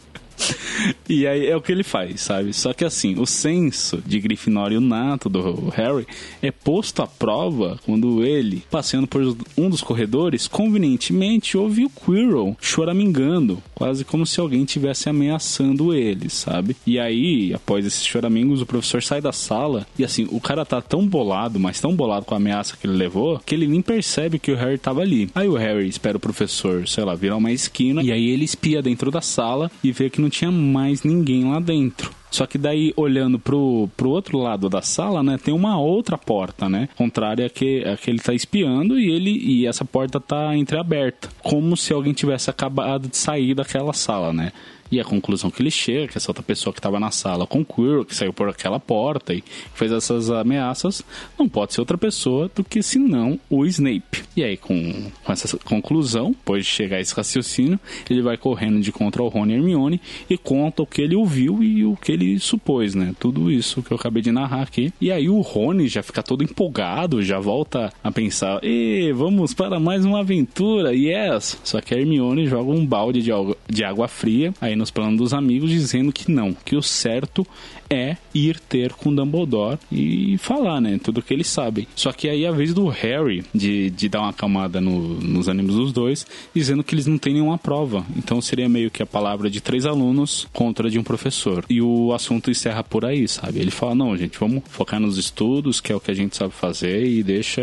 E 1.10 1.26
aí 1.26 1.47
é 1.47 1.56
o 1.56 1.62
que 1.62 1.71
ele 1.71 1.84
faz, 1.84 2.21
sabe? 2.21 2.54
Só 2.54 2.73
que 2.73 2.84
assim, 2.84 3.15
o 3.17 3.26
senso 3.26 4.04
de 4.06 4.19
Grifinório 4.19 4.82
nato 4.82 5.30
do 5.30 5.69
Harry 5.69 6.06
é 6.41 6.52
posto 6.52 7.02
à 7.02 7.08
prova 7.08 7.80
quando 7.86 8.26
ele, 8.26 8.63
passeando 8.69 9.08
por 9.08 9.21
um 9.58 9.69
dos 9.69 9.82
corredores, 9.82 10.47
convenientemente 10.47 11.58
ouve 11.58 11.86
o 11.86 11.89
Quirrell 11.89 12.58
choramingando, 12.60 13.63
quase 13.73 14.04
como 14.04 14.26
se 14.26 14.39
alguém 14.39 14.65
tivesse 14.65 15.08
ameaçando 15.08 15.93
ele, 15.93 16.30
sabe? 16.30 16.76
E 16.86 17.00
aí, 17.00 17.54
após 17.54 17.86
esses 17.86 18.06
choramingos, 18.06 18.62
o 18.62 18.65
professor 18.65 19.02
sai 19.02 19.21
da 19.21 19.32
sala 19.32 19.88
e 19.97 20.04
assim, 20.04 20.28
o 20.30 20.41
cara 20.41 20.65
tá 20.65 20.82
tão 20.82 21.08
bolado, 21.08 21.60
mas 21.60 21.80
tão 21.80 21.95
bolado 21.95 22.26
com 22.26 22.34
a 22.34 22.38
ameaça 22.38 22.76
que 22.76 22.86
ele 22.86 22.97
levou, 22.97 23.39
que 23.45 23.56
ele 23.56 23.67
nem 23.67 23.82
percebe 23.82 24.39
que 24.39 24.52
o 24.52 24.58
Harry 24.58 24.78
tava 24.78 25.02
ali. 25.02 25.30
Aí 25.34 25.47
o 25.47 25.56
Harry 25.56 25.88
espera 25.88 26.17
o 26.17 26.19
professor, 26.19 26.88
sei 26.88 27.04
lá, 27.04 27.15
virar 27.15 27.38
uma 27.38 27.52
esquina 27.52 28.04
e 28.04 28.12
aí 28.12 28.30
ele 28.30 28.43
espia 28.43 28.82
dentro 28.82 29.10
da 29.10 29.21
sala 29.21 29.71
e 29.84 29.91
vê 29.91 30.10
que 30.10 30.21
não 30.21 30.30
tinha 30.30 30.52
mais 30.52 30.76
ninguém 31.03 31.49
lá 31.49 31.59
dentro. 31.59 32.11
Só 32.29 32.45
que 32.45 32.57
daí, 32.57 32.93
olhando 32.95 33.39
pro, 33.39 33.89
pro 33.95 34.09
outro 34.09 34.37
lado 34.37 34.69
da 34.69 34.81
sala, 34.81 35.23
né, 35.23 35.37
tem 35.41 35.53
uma 35.53 35.79
outra 35.79 36.17
porta, 36.17 36.67
né? 36.67 36.89
Contrária 36.95 37.45
a 37.45 37.49
que, 37.49 37.83
a 37.85 37.95
que 37.95 38.09
ele 38.09 38.19
tá 38.19 38.33
espiando 38.33 38.99
e 38.99 39.09
ele 39.09 39.31
e 39.31 39.65
essa 39.65 39.85
porta 39.85 40.19
tá 40.19 40.55
entreaberta. 40.55 41.29
Como 41.41 41.77
se 41.77 41.93
alguém 41.93 42.13
tivesse 42.13 42.49
acabado 42.49 43.07
de 43.07 43.17
sair 43.17 43.53
daquela 43.53 43.93
sala, 43.93 44.33
né? 44.33 44.51
E 44.91 45.00
a 45.00 45.04
conclusão 45.04 45.50
que 45.50 45.62
ele 45.62 45.71
chega, 45.71 46.08
que 46.08 46.17
essa 46.17 46.30
outra 46.30 46.43
pessoa 46.43 46.73
que 46.73 46.80
estava 46.80 47.00
na 47.00 47.12
sala 47.12 47.45
com 47.45 47.62
o 47.62 47.65
Quirrell, 47.65 48.06
que 48.06 48.15
saiu 48.15 48.32
por 48.32 48.50
aquela 48.50 48.80
porta 48.80 49.34
e 49.34 49.43
fez 49.73 49.91
essas 49.91 50.30
ameaças, 50.30 51.04
não 51.38 51.50
pode 51.50 51.73
ser 51.73 51.82
outra 51.82 51.97
pessoa 51.97 52.50
do 52.56 52.63
que 52.63 52.82
senão 52.82 53.39
o 53.50 53.65
Snape. 53.65 54.23
E 54.36 54.43
aí, 54.43 54.56
com, 54.56 55.12
com 55.23 55.32
essa 55.32 55.58
conclusão, 55.58 56.32
depois 56.32 56.65
de 56.65 56.71
chegar 56.71 56.97
a 56.97 57.02
esse 57.02 57.13
raciocínio, 57.13 57.80
ele 58.10 58.21
vai 58.21 58.38
correndo 58.38 58.80
de 58.80 58.91
contra 58.91 59.21
o 59.21 59.28
Rony 59.28 59.54
e 59.54 59.56
Hermione 59.58 60.02
e 60.30 60.38
conta 60.38 60.84
o 60.84 60.88
que 60.88 61.02
ele 61.02 61.15
ouviu 61.15 61.62
e 61.62 61.84
o 61.84 61.95
que 61.95 62.12
ele 62.12 62.39
supôs, 62.39 62.95
né? 62.95 63.13
Tudo 63.19 63.52
isso 63.52 63.82
que 63.82 63.91
eu 63.91 63.97
acabei 63.97 64.21
de 64.21 64.32
narrar 64.32 64.62
aqui. 64.62 64.93
E 65.02 65.12
aí 65.12 65.28
o 65.28 65.41
Rony 65.41 65.88
já 65.88 66.02
fica 66.02 66.23
todo 66.23 66.43
empolgado, 66.43 67.21
já 67.21 67.39
volta 67.39 67.91
a 68.04 68.12
pensar, 68.12 68.60
e 68.63 69.12
vamos 69.13 69.54
para 69.54 69.80
mais 69.80 70.06
uma 70.06 70.19
aventura, 70.19 70.93
yes! 70.93 71.60
Só 71.63 71.82
que 71.82 71.93
a 71.93 71.97
Hermione 71.97 72.47
joga 72.47 72.71
um 72.71 72.86
balde 72.86 73.21
de 73.21 73.32
água, 73.32 73.58
de 73.67 73.84
água 73.84 74.08
fria 74.08 74.54
aí 74.62 74.76
nos 74.77 74.91
planos 74.91 75.17
dos 75.17 75.33
amigos, 75.33 75.69
dizendo 75.69 76.13
que 76.13 76.31
não, 76.31 76.53
que 76.53 76.75
o 76.75 76.81
certo 76.81 77.45
é 77.89 78.17
ir 78.34 78.60
ter 78.60 78.93
com 78.93 79.13
Dumbledore 79.13 79.80
e 79.91 80.38
falar, 80.38 80.82
né? 80.82 81.00
Tudo 81.02 81.21
que 81.21 81.34
eles 81.34 81.47
sabem. 81.47 81.88
Só 81.95 82.12
que 82.12 82.30
aí 82.30 82.43
é 82.43 82.47
a 82.47 82.52
vez 82.52 82.73
do 82.73 82.88
Harry 82.88 83.43
de, 83.54 83.89
de 83.89 84.10
dar 84.10 84.21
uma 84.21 84.30
acalmada 84.30 84.80
no, 84.80 85.15
nos 85.21 85.47
ânimos 85.47 85.76
dos 85.76 85.91
dois, 85.91 86.26
dizendo 86.54 86.84
que 86.84 86.93
eles 86.93 87.08
não 87.08 87.17
têm 87.17 87.34
nenhuma 87.34 87.58
prova. 87.58 88.06
Então 88.15 88.41
seria 88.41 88.69
meio 88.69 88.91
que 88.91 89.02
a 89.02 89.06
palavra 89.06 89.50
de 89.50 89.62
três 89.62 89.86
alunos 89.86 90.47
contra 90.54 90.89
de 90.89 91.00
um 91.00 91.04
professor. 91.04 91.65
E 91.69 91.82
o 91.82 92.13
assunto 92.13 92.52
encerra 92.52 92.84
por 92.84 93.06
aí, 93.06 93.28
sabe? 93.28 93.60
Ele 93.60 93.71
fala: 93.71 93.95
não, 93.95 94.15
gente, 94.17 94.38
vamos 94.39 94.63
focar 94.67 95.00
nos 95.00 95.17
estudos, 95.17 95.80
que 95.80 95.91
é 95.91 95.95
o 95.95 96.00
que 96.00 96.12
a 96.12 96.13
gente 96.13 96.36
sabe 96.36 96.54
fazer, 96.54 97.06
e 97.06 97.23
deixa, 97.23 97.62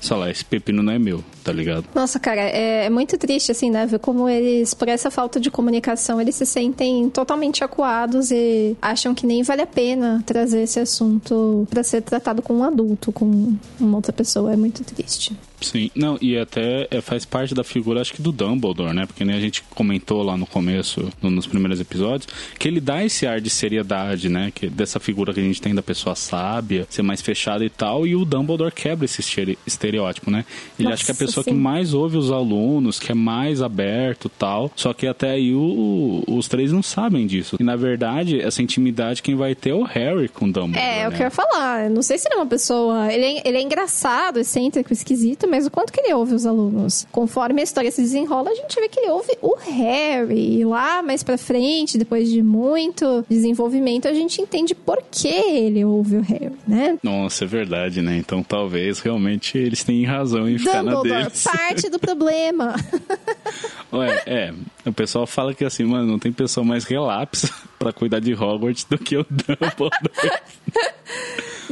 sei 0.00 0.16
lá, 0.16 0.30
esse 0.30 0.44
pepino 0.44 0.82
não 0.82 0.92
é 0.92 0.98
meu, 0.98 1.24
tá 1.42 1.52
ligado? 1.52 1.84
Nossa, 1.94 2.18
cara, 2.18 2.40
é, 2.40 2.86
é 2.86 2.90
muito 2.90 3.16
triste, 3.18 3.50
assim, 3.50 3.70
né? 3.70 3.86
Ver 3.86 3.98
como 3.98 4.28
eles, 4.28 4.74
por 4.74 4.88
essa 4.88 5.10
falta 5.10 5.40
de 5.40 5.50
comunicação, 5.50 6.20
eles 6.20 6.34
se 6.34 6.46
sentem 6.46 7.08
totalmente 7.10 7.62
acuados 7.64 8.30
e 8.30 8.76
acham 8.80 9.14
que 9.14 9.26
nem 9.26 9.42
vale 9.42 9.62
a 9.62 9.63
pena 9.66 10.22
trazer 10.24 10.62
esse 10.62 10.80
assunto 10.80 11.66
para 11.70 11.82
ser 11.82 12.02
tratado 12.02 12.42
com 12.42 12.54
um 12.54 12.64
adulto, 12.64 13.12
com 13.12 13.54
uma 13.80 13.96
outra 13.96 14.12
pessoa. 14.12 14.52
É 14.52 14.56
muito 14.56 14.84
triste. 14.84 15.36
Sim, 15.64 15.90
não, 15.94 16.18
e 16.20 16.36
até 16.36 16.86
é, 16.90 17.00
faz 17.00 17.24
parte 17.24 17.54
da 17.54 17.64
figura, 17.64 18.00
acho 18.00 18.12
que 18.12 18.22
do 18.22 18.32
Dumbledore, 18.32 18.94
né? 18.94 19.06
Porque 19.06 19.24
nem 19.24 19.34
a 19.34 19.40
gente 19.40 19.62
comentou 19.74 20.22
lá 20.22 20.36
no 20.36 20.46
começo, 20.46 21.10
no, 21.22 21.30
nos 21.30 21.46
primeiros 21.46 21.80
episódios, 21.80 22.28
que 22.58 22.68
ele 22.68 22.80
dá 22.80 23.04
esse 23.04 23.26
ar 23.26 23.40
de 23.40 23.50
seriedade, 23.50 24.28
né? 24.28 24.52
Que, 24.54 24.68
dessa 24.68 25.00
figura 25.00 25.32
que 25.32 25.40
a 25.40 25.42
gente 25.42 25.60
tem 25.60 25.74
da 25.74 25.82
pessoa 25.82 26.14
sábia, 26.14 26.86
ser 26.90 27.02
mais 27.02 27.20
fechada 27.22 27.64
e 27.64 27.70
tal, 27.70 28.06
e 28.06 28.14
o 28.14 28.24
Dumbledore 28.24 28.72
quebra 28.72 29.04
esse 29.04 29.22
estereótipo, 29.66 30.30
né? 30.30 30.44
Ele 30.78 30.88
Nossa, 30.88 30.94
acha 30.94 31.04
que 31.04 31.10
é 31.10 31.14
a 31.14 31.26
pessoa 31.26 31.44
sim. 31.44 31.50
que 31.50 31.56
mais 31.56 31.94
ouve 31.94 32.16
os 32.16 32.30
alunos, 32.30 32.98
que 32.98 33.10
é 33.10 33.14
mais 33.14 33.62
aberto 33.62 34.28
tal, 34.28 34.70
só 34.76 34.92
que 34.92 35.06
até 35.06 35.30
aí 35.30 35.54
o, 35.54 36.22
os 36.28 36.48
três 36.48 36.70
não 36.72 36.82
sabem 36.82 37.26
disso. 37.26 37.56
E 37.58 37.64
na 37.64 37.76
verdade, 37.76 38.40
essa 38.40 38.62
intimidade 38.62 39.22
quem 39.22 39.34
vai 39.34 39.54
ter 39.54 39.70
é 39.70 39.74
o 39.74 39.82
Harry 39.82 40.28
com 40.28 40.46
o 40.46 40.52
Dumbledore. 40.52 40.84
É, 40.84 41.02
é 41.02 41.10
que 41.10 41.22
eu 41.22 41.24
ia 41.24 41.30
falar. 41.30 41.88
Não 41.88 42.02
sei 42.02 42.18
se 42.18 42.28
ele 42.28 42.34
é 42.34 42.38
uma 42.38 42.46
pessoa. 42.46 43.12
Ele 43.12 43.24
é, 43.24 43.48
ele 43.48 43.58
é 43.58 43.62
engraçado, 43.62 44.38
excêntrico, 44.38 44.92
esquisito, 44.92 45.48
mas 45.54 45.66
o 45.66 45.70
quanto 45.70 45.92
que 45.92 46.00
ele 46.00 46.12
ouve 46.12 46.34
os 46.34 46.44
alunos. 46.46 47.06
Conforme 47.12 47.60
a 47.60 47.62
história 47.62 47.88
se 47.88 48.02
desenrola, 48.02 48.50
a 48.50 48.54
gente 48.56 48.74
vê 48.74 48.88
que 48.88 48.98
ele 48.98 49.10
ouve 49.10 49.38
o 49.40 49.54
Harry. 49.54 50.58
E 50.58 50.64
lá 50.64 51.00
mais 51.00 51.22
pra 51.22 51.38
frente, 51.38 51.96
depois 51.96 52.28
de 52.28 52.42
muito 52.42 53.24
desenvolvimento, 53.28 54.08
a 54.08 54.12
gente 54.12 54.42
entende 54.42 54.74
por 54.74 55.00
que 55.08 55.28
ele 55.28 55.84
ouve 55.84 56.16
o 56.16 56.22
Harry, 56.22 56.56
né? 56.66 56.98
Nossa, 57.04 57.44
é 57.44 57.46
verdade, 57.46 58.02
né? 58.02 58.16
Então 58.16 58.42
talvez 58.42 58.98
realmente 58.98 59.56
eles 59.56 59.84
tenham 59.84 60.10
razão 60.10 60.48
em 60.48 60.58
ficar 60.58 60.82
Dumbledore, 60.82 61.08
na 61.08 61.18
deles. 61.20 61.44
parte 61.46 61.88
do 61.88 62.00
problema. 62.00 62.74
Ué, 63.92 64.22
é, 64.26 64.54
o 64.84 64.92
pessoal 64.92 65.24
fala 65.24 65.54
que 65.54 65.64
assim, 65.64 65.84
mano, 65.84 66.04
não 66.04 66.18
tem 66.18 66.32
pessoa 66.32 66.66
mais 66.66 66.82
relapsa 66.82 67.48
para 67.78 67.92
cuidar 67.92 68.18
de 68.18 68.34
Hogwarts 68.34 68.82
do 68.90 68.98
que 68.98 69.16
o 69.16 69.24
Dumbledore. 69.30 70.40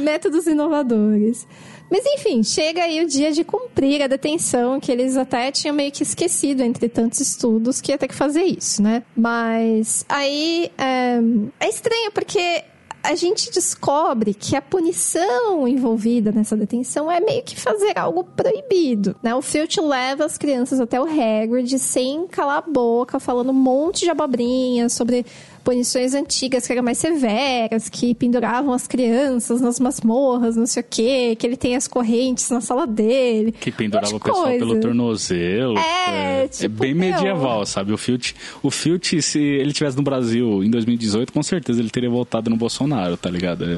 Métodos 0.03 0.45
inovadores. 0.47 1.47
Mas 1.89 2.05
enfim, 2.05 2.43
chega 2.43 2.83
aí 2.83 3.03
o 3.03 3.07
dia 3.07 3.31
de 3.31 3.43
cumprir 3.43 4.01
a 4.01 4.07
detenção, 4.07 4.79
que 4.79 4.91
eles 4.91 5.15
até 5.15 5.51
tinham 5.51 5.75
meio 5.75 5.91
que 5.91 6.03
esquecido, 6.03 6.63
entre 6.63 6.89
tantos 6.89 7.19
estudos, 7.19 7.79
que 7.79 7.91
ia 7.91 7.97
ter 7.97 8.07
que 8.07 8.15
fazer 8.15 8.43
isso, 8.43 8.81
né? 8.81 9.03
Mas 9.15 10.03
aí 10.09 10.71
é, 10.77 11.19
é 11.59 11.69
estranho, 11.69 12.11
porque 12.11 12.63
a 13.03 13.15
gente 13.15 13.51
descobre 13.51 14.33
que 14.33 14.55
a 14.55 14.61
punição 14.61 15.67
envolvida 15.67 16.31
nessa 16.31 16.55
detenção 16.55 17.11
é 17.11 17.19
meio 17.19 17.43
que 17.43 17.59
fazer 17.59 17.99
algo 17.99 18.23
proibido, 18.23 19.13
né? 19.21 19.35
O 19.35 19.41
Filch 19.41 19.79
leva 19.81 20.23
as 20.23 20.37
crianças 20.37 20.79
até 20.79 20.99
o 21.01 21.03
Hagrid 21.03 21.77
sem 21.77 22.25
calar 22.27 22.59
a 22.59 22.61
boca, 22.61 23.19
falando 23.19 23.49
um 23.49 23.53
monte 23.53 24.05
de 24.05 24.09
abobrinhas 24.09 24.93
sobre 24.93 25.25
punições 25.63 26.13
antigas 26.13 26.67
que 26.67 26.73
eram 26.73 26.83
mais 26.83 26.97
severas, 26.97 27.89
que 27.89 28.13
penduravam 28.13 28.73
as 28.73 28.85
crianças 28.85 29.61
nas 29.61 29.79
masmorras, 29.79 30.55
não 30.55 30.65
sei 30.65 30.81
o 30.81 30.85
quê, 30.87 31.35
que 31.37 31.47
ele 31.47 31.55
tem 31.55 31.75
as 31.75 31.87
correntes 31.87 32.49
na 32.49 32.61
sala 32.61 32.85
dele. 32.85 33.51
Que 33.51 33.71
pendurava 33.71 34.13
um 34.13 34.17
o 34.17 34.19
pessoal 34.19 34.43
coisa. 34.43 34.59
pelo 34.59 34.79
tornozelo. 34.79 35.77
É, 35.77 36.43
é, 36.43 36.47
tipo, 36.47 36.65
é 36.65 36.67
bem 36.67 36.93
medieval, 36.93 37.57
meu... 37.57 37.65
sabe? 37.65 37.93
O 37.93 37.97
Filch, 37.97 38.35
o 38.61 38.69
Filch, 38.69 39.21
se 39.21 39.39
ele 39.39 39.71
tivesse 39.73 39.95
no 39.95 40.03
Brasil 40.03 40.63
em 40.63 40.69
2018, 40.69 41.31
com 41.31 41.41
certeza 41.41 41.79
ele 41.79 41.89
teria 41.89 42.09
voltado 42.09 42.49
no 42.49 42.57
Bolsonaro, 42.57 43.15
tá 43.15 43.29
ligado? 43.29 43.63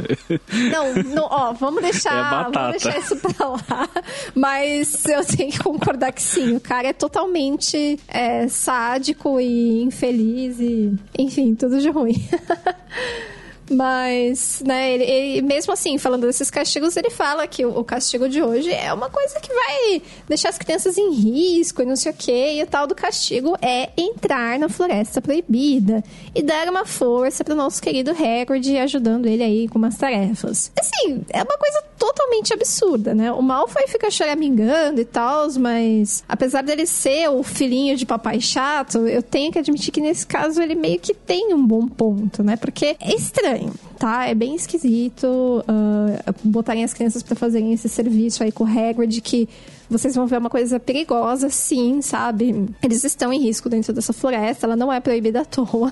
Não, 0.72 1.04
não 1.14 1.28
ó, 1.30 1.54
vamos 1.54 1.82
deixar, 1.82 2.14
é 2.14 2.52
vamos 2.52 2.72
deixar 2.72 3.00
isso 3.00 3.16
pra 3.18 3.48
lá. 3.48 3.90
Mas 4.34 5.06
eu 5.06 5.24
tenho 5.26 5.52
que 5.52 5.60
concordar 5.60 6.12
que 6.12 6.22
sim, 6.22 6.56
o 6.56 6.60
cara 6.60 6.88
é 6.88 6.94
totalmente 6.94 8.00
é, 8.08 8.48
sádico 8.48 9.40
e 9.40 9.82
infeliz 9.84 10.60
e, 10.60 10.94
enfim, 11.18 11.54
tudo 11.56 11.75
tudo 11.76 11.82
de 11.82 11.90
ruim. 11.90 12.16
Mas, 13.70 14.62
né, 14.66 14.94
ele, 14.94 15.04
ele, 15.04 15.42
mesmo 15.42 15.74
assim, 15.74 15.98
falando 15.98 16.28
desses 16.28 16.52
castigos, 16.52 16.96
ele 16.96 17.10
fala 17.10 17.48
que 17.48 17.66
o, 17.66 17.80
o, 17.80 17.84
castigo 17.84 18.30
de 18.30 18.42
hoje 18.42 18.72
é 18.72 18.94
uma 18.94 19.10
coisa 19.10 19.40
que 19.40 19.52
vai 19.52 20.02
deixar 20.28 20.50
as 20.50 20.58
crianças 20.58 20.98
em 20.98 21.12
risco 21.12 21.82
e 21.82 21.86
não 21.86 21.96
sei 21.96 22.12
o 22.12 22.16
quê. 22.16 22.54
E 22.56 22.64
o 22.64 22.68
tal 22.68 22.86
do 22.86 22.94
castigo 22.94 23.58
é 23.62 23.90
entrar 23.98 24.60
na 24.60 24.70
floresta 24.70 25.20
proibida 25.20 26.04
e 26.34 26.44
dar 26.44 26.70
uma 26.70 26.86
força 26.86 27.44
para 27.44 27.54
o 27.54 27.58
nosso 27.58 27.82
querido 27.82 28.12
Hagrid, 28.12 28.78
ajudando 28.78 29.26
ele 29.26 29.44
aí 29.44 29.68
com 29.68 29.80
umas 29.80 29.98
tarefas. 29.98 30.72
Assim, 30.80 31.24
é 31.30 31.42
uma 31.42 31.58
coisa 31.58 31.84
totalmente 31.98 32.54
absurda, 32.54 33.16
né? 33.16 33.32
O 33.32 33.42
Malfoy 33.42 33.88
fica 33.88 34.12
choramingando 34.12 35.02
e 35.02 35.06
tal, 35.06 35.48
mas 35.60 36.24
apesar 36.28 36.62
dele 36.62 36.86
ser 36.86 37.30
o 37.30 37.42
filhinho 37.42 37.96
de 37.96 38.06
papai 38.06 38.40
chato, 38.40 39.08
eu 39.08 39.24
tenho 39.24 39.52
que 39.52 39.60
admitir 39.60 39.92
que 39.92 40.02
nesse 40.02 40.26
caso 40.28 40.62
ele 40.62 40.76
meio 40.76 41.00
que 41.00 41.14
tem 41.14 41.54
um 41.54 41.66
bom 41.66 41.88
ponto, 41.88 42.44
né? 42.44 42.58
Porque 42.58 42.96
é 43.00 43.16
estranho 43.16 43.55
estranho, 43.56 43.74
tá? 43.98 44.28
É 44.28 44.36
bem 44.36 44.56
esquisito 44.56 45.26
uh, 45.26 46.36
botarem 46.44 46.84
as 46.84 46.94
crianças 46.94 47.24
para 47.24 47.36
fazerem 47.36 47.74
esse 47.74 47.88
serviço 47.88 48.44
aí 48.44 48.52
com 48.52 48.64
o 48.64 48.68
Hagrid 48.68 49.22
que 49.22 49.48
vocês 49.90 50.16
vão 50.16 50.28
ver 50.28 50.38
uma 50.38 50.50
coisa 50.50 50.80
perigosa, 50.80 51.50
sim, 51.50 52.02
sabe? 52.02 52.68
Eles 52.82 53.04
estão 53.04 53.32
em 53.32 53.40
risco 53.40 53.70
dentro 53.70 53.94
dessa 53.94 54.14
floresta, 54.14 54.66
ela 54.66 54.76
não 54.76 54.92
é 54.92 55.00
proibida 55.00 55.42
à 55.42 55.46
toa. 55.46 55.92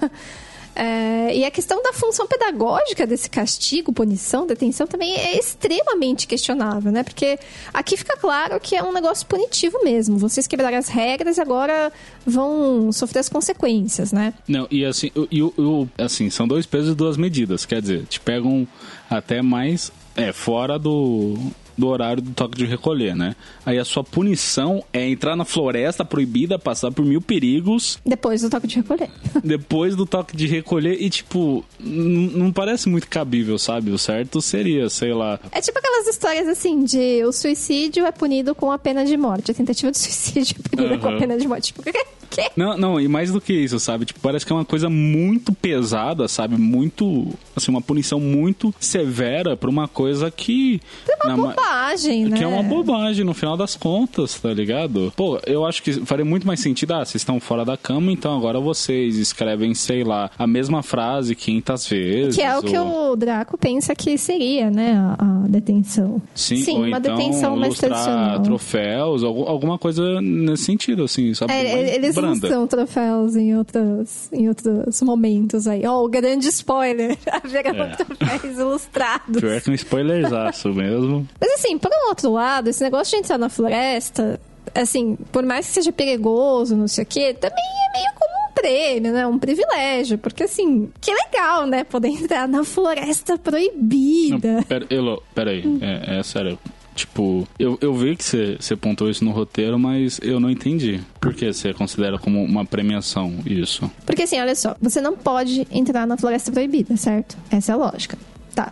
É, 0.75 1.35
e 1.35 1.45
a 1.45 1.51
questão 1.51 1.81
da 1.83 1.93
função 1.93 2.27
pedagógica 2.27 3.05
desse 3.05 3.29
castigo, 3.29 3.93
punição, 3.93 4.47
detenção 4.47 4.87
também 4.87 5.15
é 5.15 5.37
extremamente 5.37 6.25
questionável, 6.27 6.91
né? 6.91 7.03
Porque 7.03 7.37
aqui 7.73 7.95
fica 7.95 8.17
claro 8.17 8.59
que 8.59 8.75
é 8.75 8.83
um 8.83 8.91
negócio 8.91 9.25
punitivo 9.27 9.83
mesmo. 9.83 10.17
Vocês 10.17 10.47
quebraram 10.47 10.77
as 10.77 10.87
regras 10.87 11.37
e 11.37 11.41
agora 11.41 11.91
vão 12.25 12.91
sofrer 12.91 13.19
as 13.19 13.29
consequências, 13.29 14.11
né? 14.11 14.33
Não, 14.47 14.67
e 14.71 14.83
assim, 14.83 15.11
e, 15.31 15.39
e, 15.39 16.01
assim 16.01 16.29
são 16.29 16.47
dois 16.47 16.65
pesos 16.65 16.93
e 16.93 16.95
duas 16.95 17.17
medidas. 17.17 17.65
Quer 17.65 17.81
dizer, 17.81 18.05
te 18.05 18.19
pegam 18.19 18.67
até 19.09 19.41
mais 19.41 19.91
é, 20.15 20.31
fora 20.31 20.79
do, 20.79 21.37
do 21.77 21.87
horário 21.87 22.21
do 22.21 22.31
toque 22.31 22.57
de 22.57 22.65
recolher, 22.65 23.15
né? 23.15 23.35
Aí 23.65 23.77
a 23.77 23.85
sua 23.85 24.03
punição 24.03 24.83
é 24.91 25.07
entrar 25.07 25.35
na 25.35 25.45
floresta 25.45 26.05
proibida, 26.05 26.59
passar 26.59 26.91
por 26.91 27.05
mil 27.05 27.21
perigos. 27.21 27.99
Depois 28.05 28.41
do 28.41 28.49
toque 28.49 28.67
de 28.67 28.77
recolher. 28.77 29.09
depois 29.43 29.95
do 29.95 30.05
toque 30.05 30.35
de 30.35 30.47
recolher 30.47 31.01
e, 31.01 31.09
tipo, 31.09 31.63
não 31.79 32.51
parece 32.51 32.89
muito 32.89 33.07
cabível, 33.07 33.57
sabe? 33.57 33.91
O 33.91 33.97
certo 33.97 34.41
seria, 34.41 34.89
sei 34.89 35.13
lá. 35.13 35.39
É 35.51 35.61
tipo 35.61 35.77
aquelas 35.79 36.07
histórias 36.07 36.47
assim 36.47 36.83
de 36.83 37.23
o 37.25 37.31
suicídio 37.31 38.05
é 38.05 38.11
punido 38.11 38.53
com 38.53 38.71
a 38.71 38.77
pena 38.77 39.05
de 39.05 39.17
morte, 39.17 39.51
a 39.51 39.53
tentativa 39.53 39.91
de 39.91 39.97
suicídio 39.99 40.55
é 40.59 40.69
punida 40.69 40.93
uhum. 40.95 40.99
com 40.99 41.09
a 41.09 41.17
pena 41.17 41.37
de 41.37 41.47
morte. 41.47 41.73
Tipo, 41.73 41.83
quê? 42.33 42.49
Não, 42.55 42.77
não, 42.77 42.99
e 42.99 43.07
mais 43.07 43.31
do 43.31 43.39
que 43.39 43.53
isso, 43.53 43.79
sabe? 43.79 44.05
Tipo, 44.05 44.19
parece 44.19 44.45
que 44.45 44.51
é 44.51 44.55
uma 44.55 44.65
coisa 44.65 44.89
muito 44.89 45.53
pesada, 45.53 46.27
sabe? 46.27 46.57
Muito, 46.57 47.27
assim, 47.55 47.71
uma 47.71 47.81
punição 47.81 48.19
muito 48.19 48.73
severa 48.79 49.55
pra 49.55 49.69
uma 49.69 49.87
coisa 49.87 50.29
que... 50.31 50.81
É 51.23 51.27
uma 51.33 51.53
bobagem, 51.63 52.25
né? 52.25 52.37
Que 52.37 52.43
é 52.43 52.47
uma 52.47 52.63
bobagem, 52.63 53.25
no 53.25 53.33
final 53.33 53.55
das 53.55 53.75
contas, 53.75 54.39
tá 54.39 54.53
ligado? 54.53 55.13
Pô, 55.15 55.39
eu 55.45 55.65
acho 55.65 55.81
que 55.81 55.93
faria 56.05 56.25
muito 56.25 56.45
mais 56.45 56.59
sentido, 56.59 56.93
ah, 56.93 57.05
vocês 57.05 57.15
estão 57.15 57.39
fora 57.39 57.63
da 57.63 57.77
cama, 57.77 58.11
então 58.11 58.35
agora 58.35 58.59
vocês 58.59 59.17
escrevem, 59.17 59.73
sei 59.73 60.03
lá, 60.03 60.29
a 60.37 60.45
mesma 60.45 60.83
frase 60.83 61.35
500 61.35 61.87
vezes. 61.87 62.35
Que 62.35 62.41
é 62.41 62.53
o 62.53 62.57
ou... 62.57 62.63
que 62.63 62.77
o 62.77 63.15
Draco 63.15 63.57
pensa 63.57 63.95
que 63.95 64.17
seria, 64.17 64.69
né, 64.69 64.93
a, 64.93 65.43
a 65.43 65.47
detenção. 65.47 66.21
Sim, 66.35 66.57
Sim 66.57 66.77
uma 66.77 66.97
então, 66.97 67.15
detenção 67.15 67.55
mais 67.55 67.77
tradicional. 67.77 68.41
troféus, 68.41 69.23
alguma 69.23 69.77
coisa 69.77 70.21
nesse 70.21 70.63
sentido, 70.63 71.03
assim, 71.03 71.33
sabe? 71.33 71.53
É, 71.53 71.95
eles 71.95 72.15
branda. 72.15 72.47
São 72.47 72.67
troféus 72.67 73.35
em 73.35 73.55
outros, 73.55 74.31
em 74.31 74.47
outros 74.47 75.01
momentos 75.01 75.67
aí. 75.67 75.85
Ó, 75.85 76.01
oh, 76.01 76.05
o 76.05 76.09
grande 76.09 76.47
spoiler. 76.47 77.17
Haverão 77.31 77.85
é. 77.85 77.95
troféus 77.95 78.57
ilustrados. 78.57 79.41
Pior 79.41 79.61
que 79.61 79.69
um 79.69 79.73
spoilerzaço 79.73 80.69
mesmo. 80.69 81.27
Mas 81.53 81.59
assim, 81.59 81.77
por 81.77 81.91
um 81.91 82.09
outro 82.09 82.31
lado, 82.31 82.69
esse 82.69 82.83
negócio 82.83 83.11
de 83.11 83.23
entrar 83.23 83.37
na 83.37 83.47
floresta, 83.47 84.39
assim, 84.73 85.15
por 85.31 85.43
mais 85.43 85.67
que 85.67 85.73
seja 85.73 85.91
perigoso, 85.91 86.75
não 86.75 86.87
sei 86.87 87.03
o 87.03 87.07
quê, 87.07 87.33
também 87.33 87.63
é 87.63 87.97
meio 87.97 88.11
como 88.15 88.49
um 88.49 88.53
prêmio, 88.53 89.13
né? 89.13 89.27
Um 89.27 89.37
privilégio. 89.37 90.17
Porque, 90.17 90.43
assim, 90.43 90.89
que 90.99 91.11
legal, 91.13 91.67
né? 91.67 91.83
Poder 91.83 92.07
entrar 92.07 92.47
na 92.47 92.63
floresta 92.63 93.37
proibida. 93.37 94.53
Não, 94.53 94.63
pera, 94.63 94.87
Elo, 94.89 95.21
peraí. 95.35 95.65
Hum. 95.65 95.77
É, 95.79 96.19
é 96.19 96.23
sério. 96.23 96.57
Tipo, 96.95 97.47
eu, 97.59 97.77
eu 97.81 97.93
vi 97.93 98.15
que 98.15 98.23
você 98.23 98.75
pontou 98.75 99.09
isso 99.09 99.23
no 99.23 99.31
roteiro, 99.31 99.77
mas 99.77 100.19
eu 100.23 100.39
não 100.39 100.49
entendi. 100.49 101.01
Por 101.21 101.35
que 101.35 101.53
você 101.53 101.71
considera 101.71 102.17
como 102.17 102.43
uma 102.43 102.65
premiação 102.65 103.39
isso? 103.45 103.89
Porque 104.05 104.23
assim, 104.23 104.39
olha 104.39 104.55
só, 104.55 104.75
você 104.81 105.01
não 105.01 105.15
pode 105.15 105.67
entrar 105.71 106.05
na 106.07 106.17
floresta 106.17 106.51
proibida, 106.51 106.95
certo? 106.97 107.37
Essa 107.51 107.71
é 107.71 107.73
a 107.73 107.77
lógica. 107.77 108.17
Tá. 108.53 108.71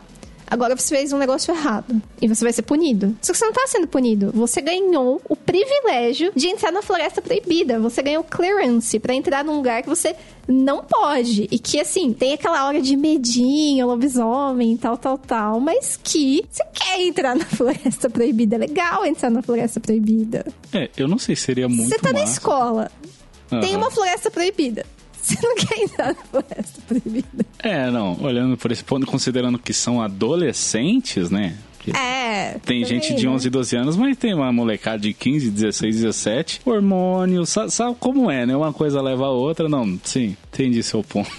Agora 0.52 0.76
você 0.76 0.94
fez 0.98 1.14
um 1.14 1.18
negócio 1.18 1.54
errado 1.54 2.02
e 2.22 2.28
você 2.28 2.44
vai 2.44 2.52
ser 2.52 2.64
punido. 2.64 3.16
Só 3.22 3.32
que 3.32 3.40
você 3.40 3.46
não 3.46 3.54
tá 3.54 3.66
sendo 3.68 3.88
punido. 3.88 4.34
Você 4.34 4.60
ganhou 4.60 5.22
o 5.30 5.34
privilégio 5.34 6.30
de 6.36 6.48
entrar 6.50 6.74
na 6.74 6.82
floresta 6.82 7.22
proibida. 7.22 7.80
Você 7.80 8.02
ganhou 8.04 8.22
clearance 8.22 9.00
para 9.00 9.14
entrar 9.14 9.46
num 9.46 9.56
lugar 9.56 9.82
que 9.82 9.88
você 9.88 10.14
não 10.46 10.84
pode. 10.84 11.48
E 11.50 11.58
que, 11.58 11.80
assim, 11.80 12.12
tem 12.12 12.34
aquela 12.34 12.68
hora 12.68 12.82
de 12.82 12.98
medinho, 12.98 13.88
lobisomem, 13.88 14.76
tal, 14.76 14.98
tal, 14.98 15.18
tal. 15.18 15.62
Mas 15.62 15.98
que 16.04 16.44
você 16.52 16.64
quer 16.74 17.00
entrar 17.02 17.34
na 17.34 17.46
floresta 17.48 18.10
proibida. 18.10 18.58
É 18.58 18.60
legal 18.60 19.06
entrar 19.06 19.30
na 19.30 19.42
floresta 19.42 19.80
proibida. 19.80 20.46
É, 20.74 20.90
eu 20.98 21.08
não 21.08 21.18
sei, 21.18 21.34
seria 21.34 21.70
muito 21.70 21.88
Você 21.88 21.98
tá 21.98 22.12
massa. 22.12 22.26
na 22.26 22.30
escola. 22.30 22.92
Uhum. 23.50 23.62
Tem 23.62 23.74
uma 23.74 23.90
floresta 23.90 24.30
proibida. 24.30 24.86
Você 25.24 25.38
não 25.42 25.56
quer 25.56 25.80
entrar 25.80 26.08
na 26.08 26.16
floresta 26.16 26.82
proibida. 26.88 27.46
É, 27.60 27.92
não. 27.92 28.20
Olhando 28.22 28.58
por 28.58 28.72
esse 28.72 28.84
ponto, 28.84 29.06
considerando 29.06 29.60
que 29.60 29.74
são 29.74 30.02
adolescentes, 30.02 31.30
né? 31.30 31.58
é. 31.90 32.60
Tem 32.64 32.84
também, 32.84 32.86
gente 32.86 33.16
de 33.16 33.28
11, 33.28 33.50
12 33.50 33.76
anos, 33.76 33.98
mas 33.98 34.18
tem 34.18 34.34
uma 34.34 34.52
molecada 34.52 35.00
de 35.00 35.14
15, 35.14 35.50
16, 35.50 35.96
17. 35.96 36.62
Hormônio, 36.66 37.46
sabe, 37.46 37.72
sabe 37.72 37.96
como 38.00 38.30
é, 38.30 38.46
né? 38.46 38.56
Uma 38.56 38.72
coisa 38.72 39.02
leva 39.02 39.26
a 39.26 39.32
outra. 39.32 39.68
Não, 39.68 40.00
sim, 40.04 40.36
entendi 40.52 40.84
seu 40.84 41.04
ponto. 41.04 41.32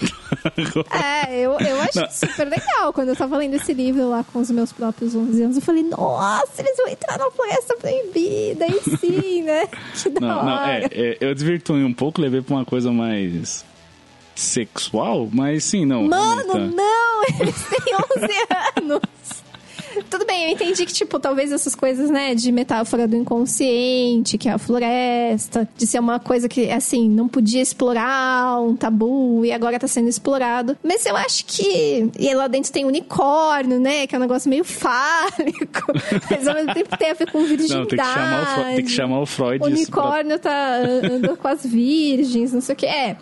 é, 0.91 1.39
eu, 1.39 1.51
eu 1.59 1.81
acho 1.81 2.11
super 2.11 2.47
legal. 2.47 2.91
Quando 2.91 3.09
eu 3.09 3.15
tava 3.15 3.37
lendo 3.37 3.55
esse 3.55 3.73
livro 3.73 4.09
lá 4.09 4.23
com 4.23 4.39
os 4.39 4.51
meus 4.51 4.73
próprios 4.73 5.15
11 5.15 5.43
anos, 5.43 5.55
eu 5.55 5.61
falei, 5.61 5.83
nossa, 5.83 6.61
eles 6.61 6.77
vão 6.77 6.87
entrar 6.87 7.17
na 7.17 7.31
floresta 7.31 7.77
proibida, 7.77 8.65
e 8.67 8.97
sim, 8.97 9.43
né? 9.43 9.67
Que 10.03 10.09
da 10.09 10.19
não, 10.19 10.37
hora. 10.39 10.45
Não, 10.45 10.59
é, 10.63 10.89
é, 10.91 11.17
eu 11.21 11.33
desvirtuei 11.33 11.83
um 11.83 11.93
pouco, 11.93 12.19
levei 12.21 12.41
pra 12.41 12.55
uma 12.55 12.65
coisa 12.65 12.91
mais 12.91 13.63
sexual, 14.35 15.29
mas 15.31 15.63
sim, 15.63 15.85
não. 15.85 16.03
Mano, 16.03 16.67
não! 16.67 17.23
Eles 17.39 17.65
têm 17.67 17.95
11 17.95 18.33
anos! 18.77 19.01
Tudo 20.09 20.25
bem, 20.25 20.45
eu 20.45 20.49
entendi 20.51 20.85
que, 20.85 20.93
tipo, 20.93 21.19
talvez 21.19 21.51
essas 21.51 21.75
coisas, 21.75 22.09
né, 22.09 22.33
de 22.33 22.51
metáfora 22.51 23.07
do 23.07 23.15
inconsciente, 23.15 24.37
que 24.37 24.49
é 24.49 24.53
a 24.53 24.57
floresta, 24.57 25.67
de 25.77 25.85
ser 25.85 25.99
uma 25.99 26.19
coisa 26.19 26.49
que, 26.49 26.69
assim, 26.71 27.09
não 27.09 27.27
podia 27.27 27.61
explorar, 27.61 28.61
um 28.61 28.75
tabu, 28.75 29.45
e 29.45 29.51
agora 29.51 29.79
tá 29.79 29.87
sendo 29.87 30.09
explorado. 30.09 30.77
Mas 30.83 31.05
eu 31.05 31.15
acho 31.15 31.45
que. 31.45 32.09
E 32.17 32.33
lá 32.33 32.47
dentro 32.47 32.71
tem 32.71 32.85
unicórnio, 32.85 33.79
né, 33.79 34.07
que 34.07 34.15
é 34.15 34.17
um 34.17 34.21
negócio 34.21 34.49
meio 34.49 34.63
fálico, 34.63 35.93
mas 36.29 36.47
ao 36.47 36.55
mesmo 36.55 36.73
tempo 36.73 36.97
tem 36.97 37.11
a 37.11 37.13
ver 37.13 37.31
com 37.31 37.43
virgindade. 37.43 37.79
Não, 37.79 37.85
tem 37.85 37.95
que 37.95 38.05
chamar 38.05 38.41
o, 38.41 38.45
Freud, 38.45 38.75
tem 38.75 38.85
que 38.85 38.91
chamar 38.91 39.19
o 39.19 39.25
Freud. 39.25 39.63
O 39.63 39.67
unicórnio 39.67 40.39
pra... 40.39 40.51
tá 40.51 40.77
andando 40.77 41.37
com 41.37 41.47
as 41.47 41.65
virgens, 41.65 42.53
não 42.53 42.61
sei 42.61 42.73
o 42.73 42.77
que. 42.77 42.85
É. 42.85 43.17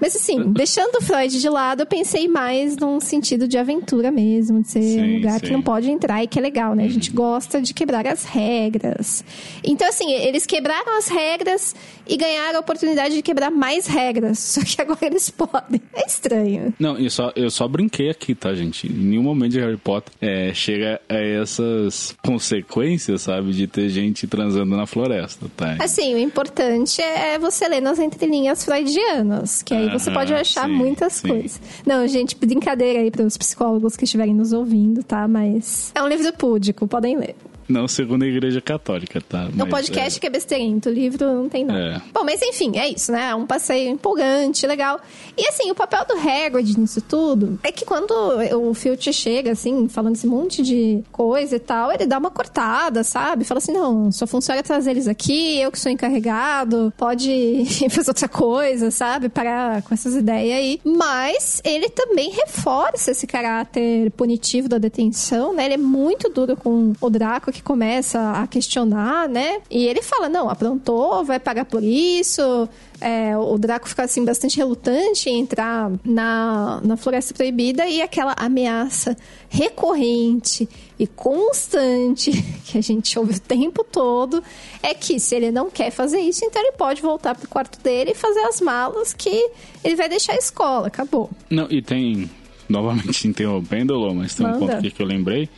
Mas 0.00 0.16
assim, 0.16 0.44
deixando 0.52 0.96
o 0.96 1.02
Freud 1.02 1.40
de 1.40 1.48
lado, 1.48 1.82
eu 1.82 1.86
pensei 1.86 2.28
mais 2.28 2.76
num 2.76 3.00
sentido 3.00 3.48
de 3.48 3.58
aventura 3.58 4.10
mesmo, 4.10 4.62
de 4.62 4.68
ser 4.68 4.82
sim, 4.82 5.00
um 5.00 5.14
lugar 5.16 5.40
sim. 5.40 5.46
que 5.46 5.52
não 5.52 5.62
pode 5.62 5.90
entrar 5.90 6.22
e 6.22 6.26
que 6.26 6.38
é 6.38 6.42
legal, 6.42 6.74
né? 6.74 6.84
A 6.84 6.88
gente 6.88 7.10
uhum. 7.10 7.16
gosta 7.16 7.60
de 7.60 7.74
quebrar 7.74 8.06
as 8.06 8.24
regras. 8.24 9.24
Então, 9.64 9.88
assim, 9.88 10.12
eles 10.12 10.46
quebraram 10.46 10.96
as 10.98 11.08
regras 11.08 11.74
e 12.06 12.16
ganharam 12.16 12.58
a 12.58 12.60
oportunidade 12.60 13.14
de 13.14 13.22
quebrar 13.22 13.50
mais 13.50 13.86
regras. 13.86 14.38
Só 14.58 14.62
que 14.62 14.80
agora 14.80 15.06
eles 15.06 15.30
podem. 15.30 15.80
É 15.94 16.06
estranho. 16.06 16.74
Não, 16.78 16.96
eu 16.98 17.10
só, 17.10 17.32
eu 17.34 17.50
só 17.50 17.66
brinquei 17.68 18.10
aqui, 18.10 18.34
tá, 18.34 18.54
gente? 18.54 18.86
Em 18.86 18.90
nenhum 18.90 19.22
momento 19.22 19.52
de 19.52 19.60
Harry 19.60 19.76
Potter 19.76 20.12
é, 20.20 20.52
chega 20.54 21.00
a 21.08 21.14
essas 21.14 22.16
consequências, 22.22 23.22
sabe? 23.22 23.52
De 23.52 23.66
ter 23.66 23.88
gente 23.88 24.26
transando 24.26 24.76
na 24.76 24.86
floresta, 24.86 25.46
tá? 25.56 25.76
Assim, 25.80 26.14
o 26.14 26.18
importante 26.18 27.00
é 27.02 27.38
você 27.38 27.68
ler 27.68 27.80
nas 27.80 27.98
entrelinhas 27.98 28.64
freudianas, 28.64 29.62
que 29.62 29.74
aí 29.74 29.87
você 29.92 30.10
pode 30.10 30.32
achar 30.34 30.66
sim, 30.66 30.72
muitas 30.72 31.14
sim. 31.14 31.28
coisas. 31.28 31.60
Não, 31.86 32.06
gente, 32.06 32.36
brincadeira 32.36 33.00
aí 33.00 33.10
para 33.10 33.24
os 33.24 33.36
psicólogos 33.36 33.96
que 33.96 34.04
estiverem 34.04 34.34
nos 34.34 34.52
ouvindo, 34.52 35.02
tá? 35.02 35.26
Mas 35.28 35.92
é 35.94 36.02
um 36.02 36.08
livro 36.08 36.32
púdico, 36.32 36.86
podem 36.86 37.16
ler. 37.16 37.36
Não 37.78 37.86
segundo 37.86 38.22
a 38.22 38.26
Igreja 38.26 38.60
Católica, 38.60 39.20
tá? 39.20 39.48
No 39.52 39.66
podcast 39.66 40.16
é... 40.16 40.20
que 40.20 40.26
é 40.26 40.30
besteirinho, 40.30 40.80
o 40.86 40.88
livro 40.88 41.26
não 41.26 41.48
tem 41.48 41.64
nada. 41.64 41.78
É. 41.78 42.02
Bom, 42.12 42.24
mas 42.24 42.40
enfim, 42.42 42.78
é 42.78 42.88
isso, 42.88 43.12
né? 43.12 43.30
É 43.30 43.34
um 43.34 43.46
passeio 43.46 43.90
empolgante, 43.90 44.66
legal. 44.66 45.00
E 45.36 45.46
assim, 45.46 45.70
o 45.70 45.74
papel 45.74 46.04
do 46.06 46.14
Hagrid 46.14 46.78
nisso 46.78 47.00
tudo 47.00 47.58
é 47.62 47.70
que 47.70 47.84
quando 47.84 48.12
o 48.56 48.72
Filch 48.74 49.12
chega, 49.12 49.52
assim, 49.52 49.88
falando 49.88 50.14
esse 50.14 50.26
monte 50.26 50.62
de 50.62 51.02
coisa 51.12 51.56
e 51.56 51.58
tal, 51.58 51.92
ele 51.92 52.06
dá 52.06 52.18
uma 52.18 52.30
cortada, 52.30 53.04
sabe? 53.04 53.44
Fala 53.44 53.58
assim, 53.58 53.72
não, 53.72 54.10
sua 54.10 54.26
função 54.26 54.54
é 54.54 54.62
trazer 54.62 54.92
eles 54.92 55.06
aqui, 55.06 55.60
eu 55.60 55.70
que 55.70 55.78
sou 55.78 55.92
encarregado, 55.92 56.92
pode 56.96 57.64
fazer 57.90 58.10
outra 58.10 58.28
coisa, 58.28 58.90
sabe? 58.90 59.28
Parar 59.28 59.82
com 59.82 59.92
essas 59.92 60.14
ideias 60.14 60.58
aí. 60.58 60.80
Mas 60.84 61.60
ele 61.64 61.88
também 61.90 62.30
reforça 62.30 63.10
esse 63.10 63.26
caráter 63.26 64.10
punitivo 64.12 64.68
da 64.68 64.78
detenção, 64.78 65.52
né? 65.52 65.66
Ele 65.66 65.74
é 65.74 65.78
muito 65.78 66.28
duro 66.30 66.56
com 66.56 66.92
o 67.00 67.10
Draco, 67.10 67.52
que 67.58 67.62
começa 67.62 68.32
a 68.32 68.46
questionar, 68.46 69.28
né? 69.28 69.60
E 69.68 69.86
ele 69.86 70.00
fala: 70.00 70.28
não, 70.28 70.48
aprontou, 70.48 71.24
vai 71.24 71.40
pagar 71.40 71.64
por 71.64 71.82
isso. 71.82 72.68
É, 73.00 73.36
o 73.36 73.56
Draco 73.58 73.88
fica 73.88 74.04
assim 74.04 74.24
bastante 74.24 74.56
relutante 74.56 75.28
em 75.28 75.40
entrar 75.40 75.90
na, 76.04 76.80
na 76.82 76.96
Floresta 76.96 77.34
Proibida 77.34 77.86
e 77.86 78.00
aquela 78.00 78.34
ameaça 78.36 79.16
recorrente 79.48 80.68
e 80.98 81.06
constante 81.06 82.32
que 82.64 82.78
a 82.78 82.80
gente 82.80 83.16
ouve 83.18 83.36
o 83.36 83.40
tempo 83.40 83.84
todo 83.84 84.42
é 84.82 84.94
que 84.94 85.20
se 85.20 85.34
ele 85.36 85.52
não 85.52 85.70
quer 85.70 85.90
fazer 85.90 86.18
isso, 86.18 86.44
então 86.44 86.60
ele 86.60 86.72
pode 86.72 87.00
voltar 87.00 87.36
pro 87.36 87.48
quarto 87.48 87.80
dele 87.80 88.12
e 88.12 88.14
fazer 88.14 88.40
as 88.40 88.60
malas 88.60 89.14
que 89.14 89.50
ele 89.84 89.94
vai 89.94 90.08
deixar 90.08 90.32
a 90.32 90.36
escola, 90.36 90.88
acabou. 90.88 91.30
Não, 91.48 91.68
e 91.70 91.80
tem 91.80 92.28
novamente 92.68 93.26
interrompendo, 93.28 94.12
mas 94.14 94.34
tem 94.34 94.46
Manda. 94.46 94.56
um 94.56 94.60
ponto 94.60 94.76
aqui 94.76 94.90
que 94.90 95.02
eu 95.02 95.06
lembrei 95.06 95.48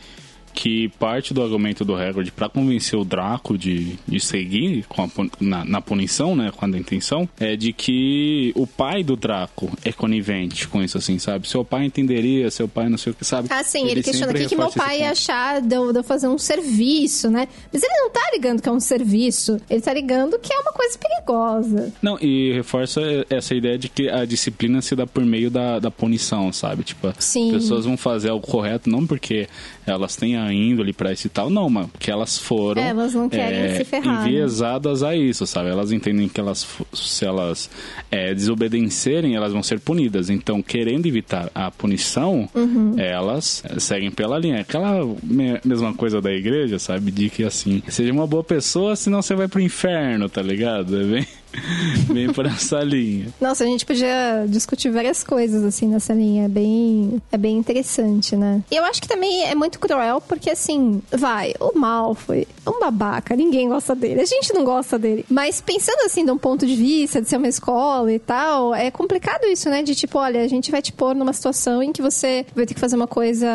que 0.53 0.89
parte 0.99 1.33
do 1.33 1.41
argumento 1.41 1.83
do 1.83 1.95
Hagrid 1.95 2.31
para 2.31 2.49
convencer 2.49 2.97
o 2.97 3.03
Draco 3.03 3.57
de, 3.57 3.97
de 4.07 4.19
seguir 4.19 4.85
com 4.87 5.03
a, 5.03 5.09
na, 5.39 5.65
na, 5.65 5.81
punição, 5.81 6.35
né, 6.35 6.51
com 6.55 6.65
a 6.65 6.69
intenção, 6.69 7.27
é 7.39 7.55
de 7.55 7.73
que 7.73 8.51
o 8.55 8.65
pai 8.65 9.03
do 9.03 9.15
Draco 9.15 9.69
é 9.83 9.91
conivente 9.91 10.67
com 10.67 10.81
isso, 10.81 10.97
assim, 10.97 11.17
sabe? 11.19 11.47
Seu 11.47 11.63
pai 11.63 11.85
entenderia, 11.85 12.49
seu 12.51 12.67
pai 12.67 12.89
não 12.89 12.97
sei 12.97 13.11
o 13.11 13.15
que, 13.15 13.25
sabe? 13.25 13.47
Ah, 13.49 13.63
sim, 13.63 13.81
ele, 13.81 13.91
ele 13.91 14.03
questiona 14.03 14.31
o 14.31 14.35
que, 14.35 14.45
que 14.45 14.55
meu 14.55 14.69
pai 14.69 14.99
ia 14.99 15.11
achar 15.11 15.61
de 15.61 15.75
eu, 15.75 15.91
de 15.91 15.99
eu 15.99 16.03
fazer 16.03 16.27
um 16.27 16.37
serviço, 16.37 17.29
né? 17.29 17.47
Mas 17.71 17.83
ele 17.83 17.93
não 17.93 18.09
tá 18.09 18.21
ligando 18.33 18.61
que 18.61 18.69
é 18.69 18.71
um 18.71 18.79
serviço, 18.79 19.59
ele 19.69 19.81
tá 19.81 19.93
ligando 19.93 20.39
que 20.39 20.53
é 20.53 20.59
uma 20.59 20.71
coisa 20.71 20.97
perigosa. 20.97 21.93
Não, 22.01 22.17
e 22.19 22.53
reforça 22.53 23.01
essa 23.29 23.53
ideia 23.53 23.77
de 23.77 23.89
que 23.89 24.09
a 24.09 24.25
disciplina 24.25 24.81
se 24.81 24.95
dá 24.95 25.05
por 25.05 25.23
meio 25.25 25.49
da, 25.49 25.79
da 25.79 25.91
punição, 25.91 26.51
sabe? 26.51 26.83
Tipo, 26.83 27.13
Sim. 27.19 27.51
pessoas 27.51 27.85
vão 27.85 27.97
fazer 27.97 28.29
algo 28.29 28.45
correto 28.45 28.89
não 28.89 29.05
porque 29.05 29.47
elas 29.85 30.15
têm 30.15 30.37
a 30.37 30.40
índole 30.49 30.93
para 30.93 31.11
esse 31.11 31.27
tal, 31.27 31.49
não, 31.49 31.69
mas 31.69 31.87
porque 31.87 32.09
elas 32.09 32.37
foram 32.37 32.81
é, 32.81 32.89
elas 32.89 33.13
não 33.13 33.29
querem 33.29 33.59
é, 33.59 33.75
se 33.75 33.83
ferrar, 33.83 34.23
né? 34.23 34.29
enviesadas 34.29 35.01
né? 35.01 35.09
a 35.09 35.15
isso, 35.15 35.45
sabe? 35.45 35.69
Elas 35.69 35.91
entendem 35.91 36.27
que 36.29 36.39
elas, 36.39 36.65
se 36.93 37.25
elas 37.25 37.69
é, 38.09 38.33
desobedecerem, 38.33 39.35
elas 39.35 39.51
vão 39.51 39.63
ser 39.63 39.79
punidas. 39.79 40.29
Então, 40.29 40.61
querendo 40.61 41.05
evitar 41.05 41.49
a 41.53 41.69
punição, 41.69 42.47
uhum. 42.53 42.95
elas 42.97 43.63
seguem 43.77 44.11
pela 44.11 44.37
linha. 44.37 44.61
Aquela 44.61 45.05
mesma 45.23 45.93
coisa 45.93 46.21
da 46.21 46.31
igreja, 46.31 46.79
sabe? 46.79 47.11
De 47.11 47.29
que 47.29 47.43
assim, 47.43 47.81
seja 47.87 48.11
uma 48.11 48.27
boa 48.27 48.43
pessoa, 48.43 48.95
senão 48.95 49.21
você 49.21 49.35
vai 49.35 49.47
pro 49.47 49.59
inferno, 49.59 50.29
tá 50.29 50.41
ligado? 50.41 51.01
É 51.01 51.03
bem. 51.03 51.27
bem 52.11 52.31
por 52.31 52.45
essa 52.45 52.79
linha. 52.79 53.27
Nossa, 53.39 53.63
a 53.63 53.67
gente 53.67 53.85
podia 53.85 54.45
discutir 54.47 54.89
várias 54.89 55.23
coisas 55.23 55.63
assim 55.63 55.87
nessa 55.87 56.13
linha. 56.13 56.45
É 56.45 56.47
bem, 56.47 57.21
é 57.31 57.37
bem 57.37 57.57
interessante, 57.57 58.35
né? 58.35 58.63
E 58.71 58.75
eu 58.75 58.83
acho 58.85 59.01
que 59.01 59.07
também 59.07 59.43
é 59.45 59.55
muito 59.55 59.79
cruel 59.79 60.21
porque 60.21 60.49
assim, 60.49 61.01
vai, 61.11 61.53
o 61.59 61.77
mal 61.77 62.13
foi 62.15 62.47
um 62.65 62.79
babaca, 62.79 63.35
ninguém 63.35 63.69
gosta 63.69 63.95
dele. 63.95 64.21
A 64.21 64.25
gente 64.25 64.53
não 64.53 64.63
gosta 64.63 64.97
dele. 64.97 65.25
Mas 65.29 65.61
pensando 65.61 66.01
assim 66.05 66.25
de 66.25 66.31
um 66.31 66.37
ponto 66.37 66.65
de 66.65 66.75
vista 66.75 67.21
de 67.21 67.27
ser 67.27 67.37
uma 67.37 67.47
escola 67.47 68.11
e 68.11 68.19
tal, 68.19 68.73
é 68.73 68.89
complicado 68.91 69.45
isso, 69.45 69.69
né? 69.69 69.83
De 69.83 69.95
tipo, 69.95 70.17
olha, 70.17 70.41
a 70.41 70.47
gente 70.47 70.71
vai 70.71 70.81
te 70.81 70.93
pôr 70.93 71.15
numa 71.15 71.33
situação 71.33 71.81
em 71.83 71.91
que 71.91 72.01
você 72.01 72.45
vai 72.55 72.65
ter 72.65 72.73
que 72.73 72.79
fazer 72.79 72.95
uma 72.95 73.07
coisa 73.07 73.47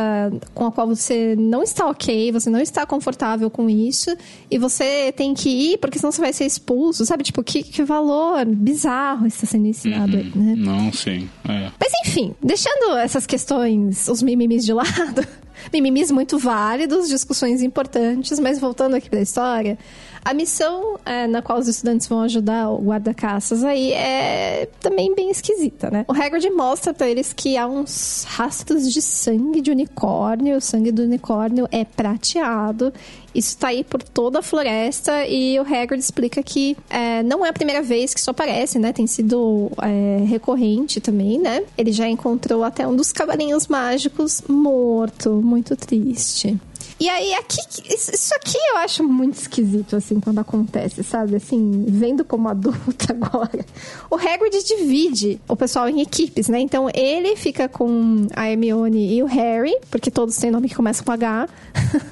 com 0.54 0.66
a 0.66 0.72
qual 0.72 0.87
você 0.87 1.35
não 1.37 1.62
está 1.62 1.87
ok, 1.88 2.32
você 2.32 2.50
não 2.50 2.61
está 2.61 2.85
confortável 2.85 3.50
com 3.50 3.68
isso, 3.70 4.14
e 4.50 4.59
você 4.59 5.12
tem 5.12 5.35
que 5.35 5.48
ir 5.48 5.78
porque 5.78 5.98
senão 5.98 6.12
você 6.12 6.20
vai 6.20 6.32
ser 6.32 6.44
expulso, 6.44 7.04
sabe? 7.06 7.24
Tipo, 7.24 7.42
que, 7.42 7.62
que 7.62 7.86
valor 7.87 8.44
bizarro 8.44 9.27
está 9.27 9.46
sendo 9.46 9.66
ensinado 9.66 10.16
uhum. 10.16 10.22
aí, 10.22 10.33
né? 10.35 10.55
Não, 10.57 10.92
sim. 10.92 11.29
É. 11.49 11.70
Mas 11.81 11.92
enfim, 12.05 12.35
deixando 12.42 12.96
essas 12.99 13.27
questões, 13.27 14.09
os 14.09 14.22
mimimis 14.22 14.64
de 14.64 14.72
lado, 14.75 15.27
mimimis 15.72 16.11
muito 16.11 16.38
válidos, 16.38 17.09
discussões 17.09 17.62
importantes, 17.62 18.38
mas 18.38 18.59
voltando 18.59 18.94
aqui 18.94 19.09
para 19.09 19.20
a 19.20 19.22
história, 19.22 19.79
a 20.26 20.34
missão 20.34 20.98
é, 21.04 21.28
na 21.28 21.40
qual 21.40 21.56
os 21.56 21.68
estudantes 21.68 22.08
vão 22.08 22.20
ajudar 22.22 22.68
o 22.68 22.82
guarda-caças 22.82 23.62
aí 23.62 23.92
é 23.92 24.68
também 24.80 25.14
bem 25.14 25.30
esquisita, 25.30 25.88
né? 25.88 26.04
O 26.08 26.12
Hagrid 26.12 26.50
mostra 26.50 26.92
para 26.92 27.08
eles 27.08 27.32
que 27.32 27.56
há 27.56 27.68
uns 27.68 28.24
rastros 28.26 28.92
de 28.92 29.00
sangue 29.00 29.60
de 29.60 29.70
unicórnio, 29.70 30.56
o 30.56 30.60
sangue 30.60 30.90
do 30.90 31.02
unicórnio 31.02 31.68
é 31.70 31.84
prateado 31.84 32.92
isso 33.36 33.50
está 33.50 33.68
aí 33.68 33.84
por 33.84 34.02
toda 34.02 34.38
a 34.38 34.42
floresta 34.42 35.26
e 35.26 35.60
o 35.60 35.62
Hagrid 35.62 36.00
explica 36.00 36.42
que 36.42 36.74
é, 36.88 37.22
não 37.22 37.44
é 37.44 37.50
a 37.50 37.52
primeira 37.52 37.82
vez 37.82 38.14
que 38.14 38.20
isso 38.20 38.30
aparece, 38.30 38.78
né? 38.78 38.94
Tem 38.94 39.06
sido 39.06 39.70
é, 39.82 40.24
recorrente 40.24 41.02
também, 41.02 41.38
né? 41.38 41.62
Ele 41.76 41.92
já 41.92 42.08
encontrou 42.08 42.64
até 42.64 42.88
um 42.88 42.96
dos 42.96 43.12
cavalinhos 43.12 43.66
mágicos 43.66 44.42
morto, 44.48 45.42
muito 45.42 45.76
triste. 45.76 46.58
E 46.98 47.11
aí, 47.11 47.35
aqui, 47.35 47.61
isso 47.92 48.35
aqui 48.35 48.56
eu 48.70 48.78
acho 48.78 49.04
muito 49.04 49.35
esquisito, 49.35 49.96
assim, 49.96 50.18
quando 50.18 50.38
acontece, 50.38 51.04
sabe? 51.04 51.37
Assim, 51.37 51.85
vendo 51.87 52.24
como 52.24 52.48
adulta 52.48 53.12
agora. 53.12 53.66
O 54.11 54.16
Hagrid 54.16 54.64
divide 54.64 55.38
o 55.46 55.54
pessoal 55.54 55.88
em 55.90 56.00
equipes, 56.00 56.48
né? 56.48 56.59
Então, 56.59 56.88
ele 56.94 57.37
fica 57.37 57.68
com 57.68 58.26
a 58.35 58.50
Hermione 58.50 59.14
e 59.14 59.22
o 59.22 59.26
Harry, 59.26 59.76
porque 59.90 60.11
todos 60.11 60.37
têm 60.38 60.50
nome 60.50 60.70
que 60.70 60.74
começa 60.74 61.04
com 61.04 61.12
H. 61.12 61.48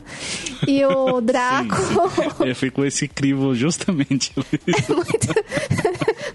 e 0.68 0.85
o 0.85 1.20
Draco... 1.23 1.77
Sim. 1.77 2.49
Eu 2.49 2.55
fico 2.55 2.77
com 2.77 2.85
esse 2.85 3.09
crivo 3.09 3.55
justamente. 3.55 4.33
é 4.37 4.92
muito... 4.92 5.35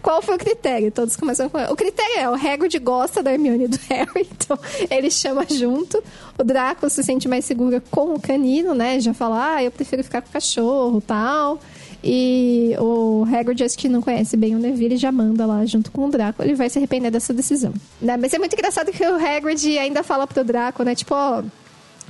Qual 0.01 0.23
foi 0.23 0.35
o 0.35 0.39
critério? 0.39 0.91
Todos 0.91 1.15
começam 1.15 1.49
com... 1.49 1.59
O 1.65 1.75
critério 1.75 2.15
é, 2.17 2.29
o 2.29 2.33
Hagrid 2.33 2.79
gosta 2.79 3.21
da 3.21 3.31
Hermione 3.31 3.65
e 3.65 3.67
do 3.67 3.79
Harry, 3.89 4.27
então 4.31 4.57
ele 4.89 5.11
chama 5.11 5.45
junto. 5.47 6.01
O 6.37 6.43
Draco 6.43 6.89
se 6.89 7.03
sente 7.03 7.27
mais 7.27 7.45
seguro 7.45 7.81
com 7.91 8.15
o 8.15 8.19
canino, 8.39 8.73
né? 8.73 8.99
Já 8.99 9.13
fala, 9.13 9.55
ah, 9.55 9.63
eu 9.63 9.71
prefiro 9.71 10.03
ficar 10.03 10.21
com 10.21 10.29
o 10.29 10.31
cachorro 10.31 11.01
tal. 11.01 11.59
E 12.01 12.73
o 12.79 13.25
Hagrid, 13.25 13.61
acho 13.61 13.77
que 13.77 13.89
não 13.89 14.01
conhece 14.01 14.37
bem 14.37 14.55
o 14.55 14.59
Neville, 14.59 14.95
já 14.95 15.11
manda 15.11 15.45
lá 15.45 15.65
junto 15.65 15.91
com 15.91 16.05
o 16.05 16.09
Draco. 16.09 16.41
Ele 16.41 16.55
vai 16.55 16.69
se 16.69 16.79
arrepender 16.79 17.11
dessa 17.11 17.33
decisão. 17.33 17.73
Né? 18.01 18.15
Mas 18.15 18.33
é 18.33 18.39
muito 18.39 18.53
engraçado 18.53 18.91
que 18.91 19.03
o 19.03 19.15
Hagrid 19.15 19.77
ainda 19.77 20.01
fala 20.01 20.25
pro 20.25 20.43
Draco, 20.43 20.83
né? 20.83 20.95
Tipo, 20.95 21.13
ó... 21.13 21.43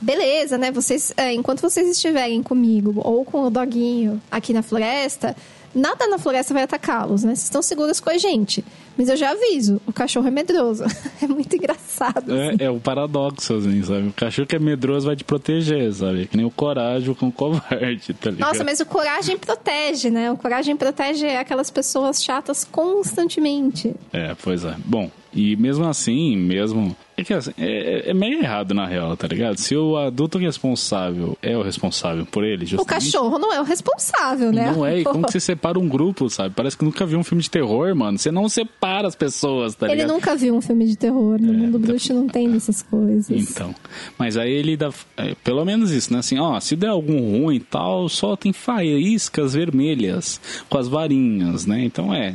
Beleza, 0.02 0.58
né? 0.58 0.72
Vocês, 0.72 1.12
é, 1.18 1.34
enquanto 1.34 1.60
vocês 1.60 1.86
estiverem 1.90 2.42
comigo 2.42 3.02
ou 3.04 3.26
com 3.26 3.42
o 3.42 3.50
doguinho 3.50 4.22
aqui 4.32 4.54
na 4.54 4.62
floresta, 4.62 5.36
nada 5.74 6.08
na 6.08 6.18
floresta 6.18 6.54
vai 6.54 6.64
atacá-los, 6.64 7.24
né? 7.24 7.36
Vocês 7.36 7.46
estão 7.46 7.62
seguros 7.62 8.00
com 8.00 8.10
a 8.10 8.18
gente. 8.18 8.64
Mas 8.98 9.08
eu 9.08 9.16
já 9.16 9.32
aviso, 9.32 9.80
o 9.88 9.94
cachorro 9.94 10.28
é 10.28 10.32
medroso. 10.32 10.84
é 11.24 11.28
muito 11.28 11.56
engraçado. 11.56 12.36
É, 12.36 12.50
assim. 12.50 12.58
é, 12.60 12.70
o 12.70 12.80
paradoxo, 12.80 13.56
assim, 13.56 13.82
sabe? 13.82 14.08
O 14.10 14.14
cachorro 14.14 14.46
que 14.46 14.56
é 14.56 14.60
medroso 14.60 15.06
vai 15.06 15.16
te 15.16 15.24
proteger, 15.24 15.94
sabe? 15.94 16.28
Que 16.28 16.36
nem 16.36 16.46
o 16.46 16.52
coragem 16.52 17.14
com 17.14 17.28
o 17.28 17.32
covarde, 17.32 18.14
tá 18.14 18.30
ligado? 18.30 18.48
Nossa, 18.50 18.64
mas 18.64 18.80
o 18.82 18.86
coragem 18.86 19.38
protege, 19.38 20.10
né? 20.10 20.30
O 20.32 20.38
coragem 20.38 20.76
protege 20.76 21.28
aquelas 21.28 21.70
pessoas 21.70 22.22
chatas 22.22 22.66
constantemente. 22.66 23.96
É, 24.12 24.36
pois 24.42 24.66
é. 24.66 24.76
Bom, 24.86 25.10
e 25.34 25.56
mesmo 25.56 25.88
assim, 25.88 26.36
mesmo 26.36 26.96
é 27.20 27.24
que 27.24 27.34
assim, 27.34 27.52
é, 27.58 28.12
é, 28.12 28.14
meio 28.14 28.42
errado 28.42 28.74
na 28.74 28.88
real, 28.88 29.16
tá 29.18 29.28
ligado? 29.28 29.58
Se 29.58 29.76
o 29.76 29.98
adulto 29.98 30.38
responsável 30.38 31.38
é 31.42 31.58
o 31.58 31.62
responsável 31.62 32.26
por 32.26 32.46
ele, 32.46 32.66
justamente... 32.66 32.86
O 32.86 32.86
cachorro 32.86 33.38
não 33.38 33.54
é 33.54 33.60
o 33.60 33.64
responsável, 33.64 34.54
né? 34.54 34.72
Não 34.72 34.86
é, 34.86 35.00
e 35.00 35.04
como 35.04 35.26
que 35.26 35.34
você 35.34 35.40
separa 35.40 35.78
um 35.78 35.90
grupo, 35.90 36.30
sabe? 36.30 36.56
Parece 36.56 36.78
que 36.78 36.86
nunca 36.86 37.06
viu 37.06 37.20
um 37.20 37.24
filme 37.24 37.44
de 37.44 37.50
terror, 37.50 37.94
mano. 37.94 38.18
Você 38.18 38.32
não 38.32 38.48
separa 38.48 39.06
as 39.06 39.16
pessoas, 39.16 39.76
tá 39.76 39.88
ligado? 39.88 40.08
Ele 40.08 40.14
nunca 40.14 40.34
viu 40.36 40.56
um 40.56 40.62
filme 40.62 40.86
de 40.86 40.96
terror. 40.96 41.42
No 41.42 41.54
é, 41.54 41.58
mundo 41.58 41.80
tá... 41.80 41.88
bruxo 41.88 42.14
não 42.14 42.28
tem 42.28 42.50
dessas 42.50 42.82
coisas. 42.82 43.30
Então. 43.30 43.76
Mas 44.18 44.38
aí 44.38 44.52
ele 44.52 44.78
dá... 44.78 44.90
É, 45.18 45.36
pelo 45.44 45.66
menos 45.66 45.92
isso, 45.92 46.14
né? 46.14 46.20
Assim, 46.20 46.40
ó, 46.40 46.58
se 46.62 46.78
der 46.78 46.88
algum 46.88 47.20
ruim 47.20 47.56
e 47.56 47.60
tal, 47.60 48.08
só 48.08 48.38
tem 48.38 48.54
faíscas 48.54 49.54
vermelhas 49.54 50.40
com 50.70 50.78
as 50.78 50.88
varinhas, 50.88 51.66
né? 51.66 51.84
Então 51.84 52.14
é... 52.14 52.34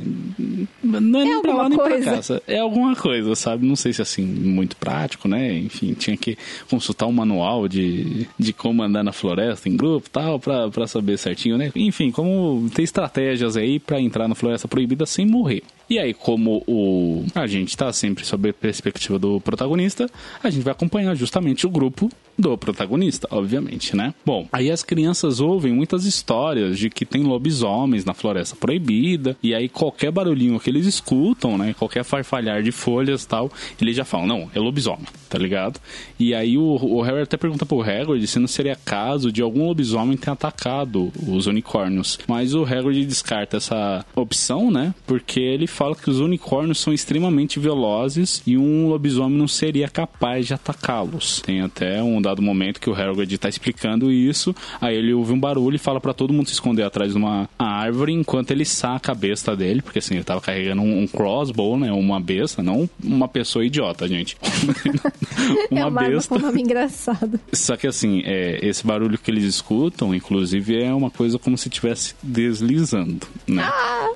Não 0.82 1.20
é, 1.20 1.22
é 1.22 1.24
nem 1.24 1.40
pra 1.40 1.54
lá 1.54 1.68
nem 1.70 1.78
coisa. 1.78 2.02
pra 2.02 2.14
casa. 2.16 2.42
É 2.46 2.58
alguma 2.58 2.83
coisa, 2.96 3.34
sabe? 3.34 3.66
Não 3.66 3.76
sei 3.76 3.92
se 3.92 4.02
assim, 4.02 4.24
muito 4.24 4.76
prático, 4.76 5.28
né? 5.28 5.58
Enfim, 5.58 5.94
tinha 5.94 6.16
que 6.16 6.36
consultar 6.68 7.06
um 7.06 7.12
manual 7.12 7.68
de, 7.68 8.26
de 8.38 8.52
como 8.52 8.82
andar 8.82 9.02
na 9.02 9.12
floresta 9.12 9.68
em 9.68 9.76
grupo 9.76 10.10
tal, 10.10 10.38
pra 10.38 10.86
saber 10.86 11.16
certinho, 11.18 11.56
né? 11.56 11.70
Enfim, 11.74 12.10
como 12.10 12.68
ter 12.74 12.82
estratégias 12.82 13.56
aí 13.56 13.78
para 13.78 14.00
entrar 14.00 14.28
na 14.28 14.34
floresta 14.34 14.68
proibida 14.68 15.06
sem 15.06 15.26
morrer. 15.26 15.62
E 15.88 15.98
aí, 15.98 16.14
como 16.14 16.62
o 16.66 17.24
a 17.34 17.46
gente 17.46 17.68
está 17.68 17.92
sempre 17.92 18.24
sob 18.24 18.48
a 18.48 18.52
perspectiva 18.52 19.18
do 19.18 19.40
protagonista, 19.40 20.08
a 20.42 20.50
gente 20.50 20.62
vai 20.62 20.72
acompanhar 20.72 21.14
justamente 21.14 21.66
o 21.66 21.70
grupo 21.70 22.10
do 22.38 22.56
protagonista, 22.58 23.28
obviamente, 23.30 23.94
né? 23.96 24.12
Bom, 24.24 24.48
aí 24.52 24.70
as 24.70 24.82
crianças 24.82 25.40
ouvem 25.40 25.72
muitas 25.72 26.04
histórias 26.04 26.78
de 26.78 26.90
que 26.90 27.06
tem 27.06 27.22
lobisomens 27.22 28.04
na 28.04 28.12
floresta 28.12 28.56
proibida, 28.56 29.36
e 29.42 29.54
aí 29.54 29.68
qualquer 29.68 30.10
barulhinho 30.10 30.58
que 30.58 30.68
eles 30.68 30.86
escutam, 30.86 31.56
né? 31.56 31.74
Qualquer 31.78 32.04
farfalhar 32.04 32.62
de 32.62 32.72
folhas 32.72 33.24
tal, 33.24 33.50
eles 33.80 33.96
já 33.96 34.04
falam, 34.04 34.26
não, 34.26 34.50
é 34.54 34.58
lobisomem, 34.58 35.06
tá 35.28 35.38
ligado? 35.38 35.80
E 36.18 36.34
aí 36.34 36.58
o, 36.58 36.62
o 36.64 37.02
Harry 37.02 37.22
até 37.22 37.36
pergunta 37.36 37.64
pro 37.64 37.82
Hagrid 37.82 38.26
se 38.26 38.38
não 38.38 38.48
seria 38.48 38.76
caso 38.76 39.30
de 39.30 39.42
algum 39.42 39.66
lobisomem 39.66 40.16
ter 40.16 40.30
atacado 40.30 41.12
os 41.26 41.46
unicórnios. 41.46 42.18
Mas 42.26 42.54
o 42.54 42.64
Hagrid 42.64 43.06
descarta 43.06 43.56
essa 43.56 44.04
opção, 44.14 44.70
né? 44.70 44.94
Porque 45.06 45.40
ele 45.40 45.66
fala 45.74 45.94
que 45.94 46.08
os 46.08 46.20
unicórnios 46.20 46.80
são 46.80 46.92
extremamente 46.92 47.58
velozes 47.58 48.42
e 48.46 48.56
um 48.56 48.88
lobisomem 48.88 49.36
não 49.36 49.48
seria 49.48 49.88
capaz 49.88 50.46
de 50.46 50.54
atacá-los. 50.54 51.40
Tem 51.40 51.60
até 51.60 52.02
um 52.02 52.22
dado 52.22 52.40
momento 52.40 52.80
que 52.80 52.88
o 52.88 52.94
Hagrid 52.94 53.34
está 53.34 53.48
explicando 53.48 54.10
isso, 54.10 54.54
aí 54.80 54.96
ele 54.96 55.12
ouve 55.12 55.32
um 55.32 55.40
barulho 55.40 55.76
e 55.76 55.78
fala 55.78 56.00
para 56.00 56.14
todo 56.14 56.32
mundo 56.32 56.46
se 56.46 56.54
esconder 56.54 56.84
atrás 56.84 57.12
de 57.12 57.18
uma 57.18 57.48
árvore 57.58 58.12
enquanto 58.12 58.52
ele 58.52 58.64
saca 58.64 59.12
a 59.12 59.14
besta 59.14 59.56
dele, 59.56 59.82
porque 59.82 59.98
assim, 59.98 60.14
ele 60.14 60.24
tava 60.24 60.40
carregando 60.40 60.82
um, 60.82 61.02
um 61.02 61.06
crossbow, 61.06 61.76
né, 61.76 61.90
uma 61.92 62.20
besta, 62.20 62.62
não 62.62 62.88
uma 63.02 63.28
pessoa 63.28 63.64
idiota, 63.64 64.06
gente. 64.06 64.36
uma 65.70 65.80
é 65.80 65.84
uma 65.84 66.08
besta. 66.08 66.38
Nome 66.38 66.62
engraçado. 66.62 67.40
Só 67.52 67.76
que 67.76 67.86
assim, 67.86 68.22
é, 68.24 68.64
esse 68.64 68.86
barulho 68.86 69.18
que 69.18 69.30
eles 69.30 69.44
escutam, 69.44 70.14
inclusive, 70.14 70.80
é 70.80 70.92
uma 70.92 71.10
coisa 71.10 71.38
como 71.38 71.58
se 71.58 71.68
estivesse 71.68 72.14
deslizando, 72.22 73.26
né? 73.46 73.62
Ah! 73.64 74.10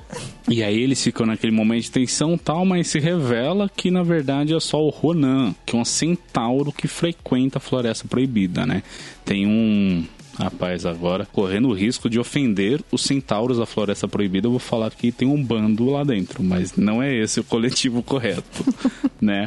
E 0.49 0.63
aí 0.63 0.81
eles 0.81 1.03
ficam 1.03 1.25
naquele 1.25 1.51
momento 1.51 1.83
de 1.83 1.91
tensão 1.91 2.37
tal, 2.37 2.65
mas 2.65 2.87
se 2.87 2.99
revela 2.99 3.69
que 3.69 3.91
na 3.91 4.01
verdade 4.01 4.53
é 4.53 4.59
só 4.59 4.83
o 4.83 4.89
Ronan, 4.89 5.53
que 5.65 5.75
é 5.75 5.79
um 5.79 5.85
centauro 5.85 6.71
que 6.71 6.87
frequenta 6.87 7.59
a 7.59 7.61
Floresta 7.61 8.07
Proibida, 8.07 8.65
né? 8.65 8.81
Tem 9.23 9.45
um 9.45 10.03
Rapaz, 10.39 10.85
agora, 10.85 11.27
correndo 11.33 11.67
o 11.67 11.73
risco 11.73 12.09
de 12.09 12.17
ofender 12.17 12.81
os 12.93 13.01
centauros 13.01 13.57
da 13.57 13.65
Floresta 13.65 14.07
Proibida, 14.07 14.47
eu 14.47 14.51
vou 14.51 14.59
falar 14.59 14.89
que 14.89 15.11
tem 15.11 15.27
um 15.27 15.43
bando 15.43 15.89
lá 15.89 16.01
dentro, 16.05 16.41
mas 16.41 16.77
não 16.77 17.03
é 17.03 17.13
esse 17.13 17.41
o 17.41 17.43
coletivo 17.43 18.01
correto, 18.01 18.63
né? 19.19 19.45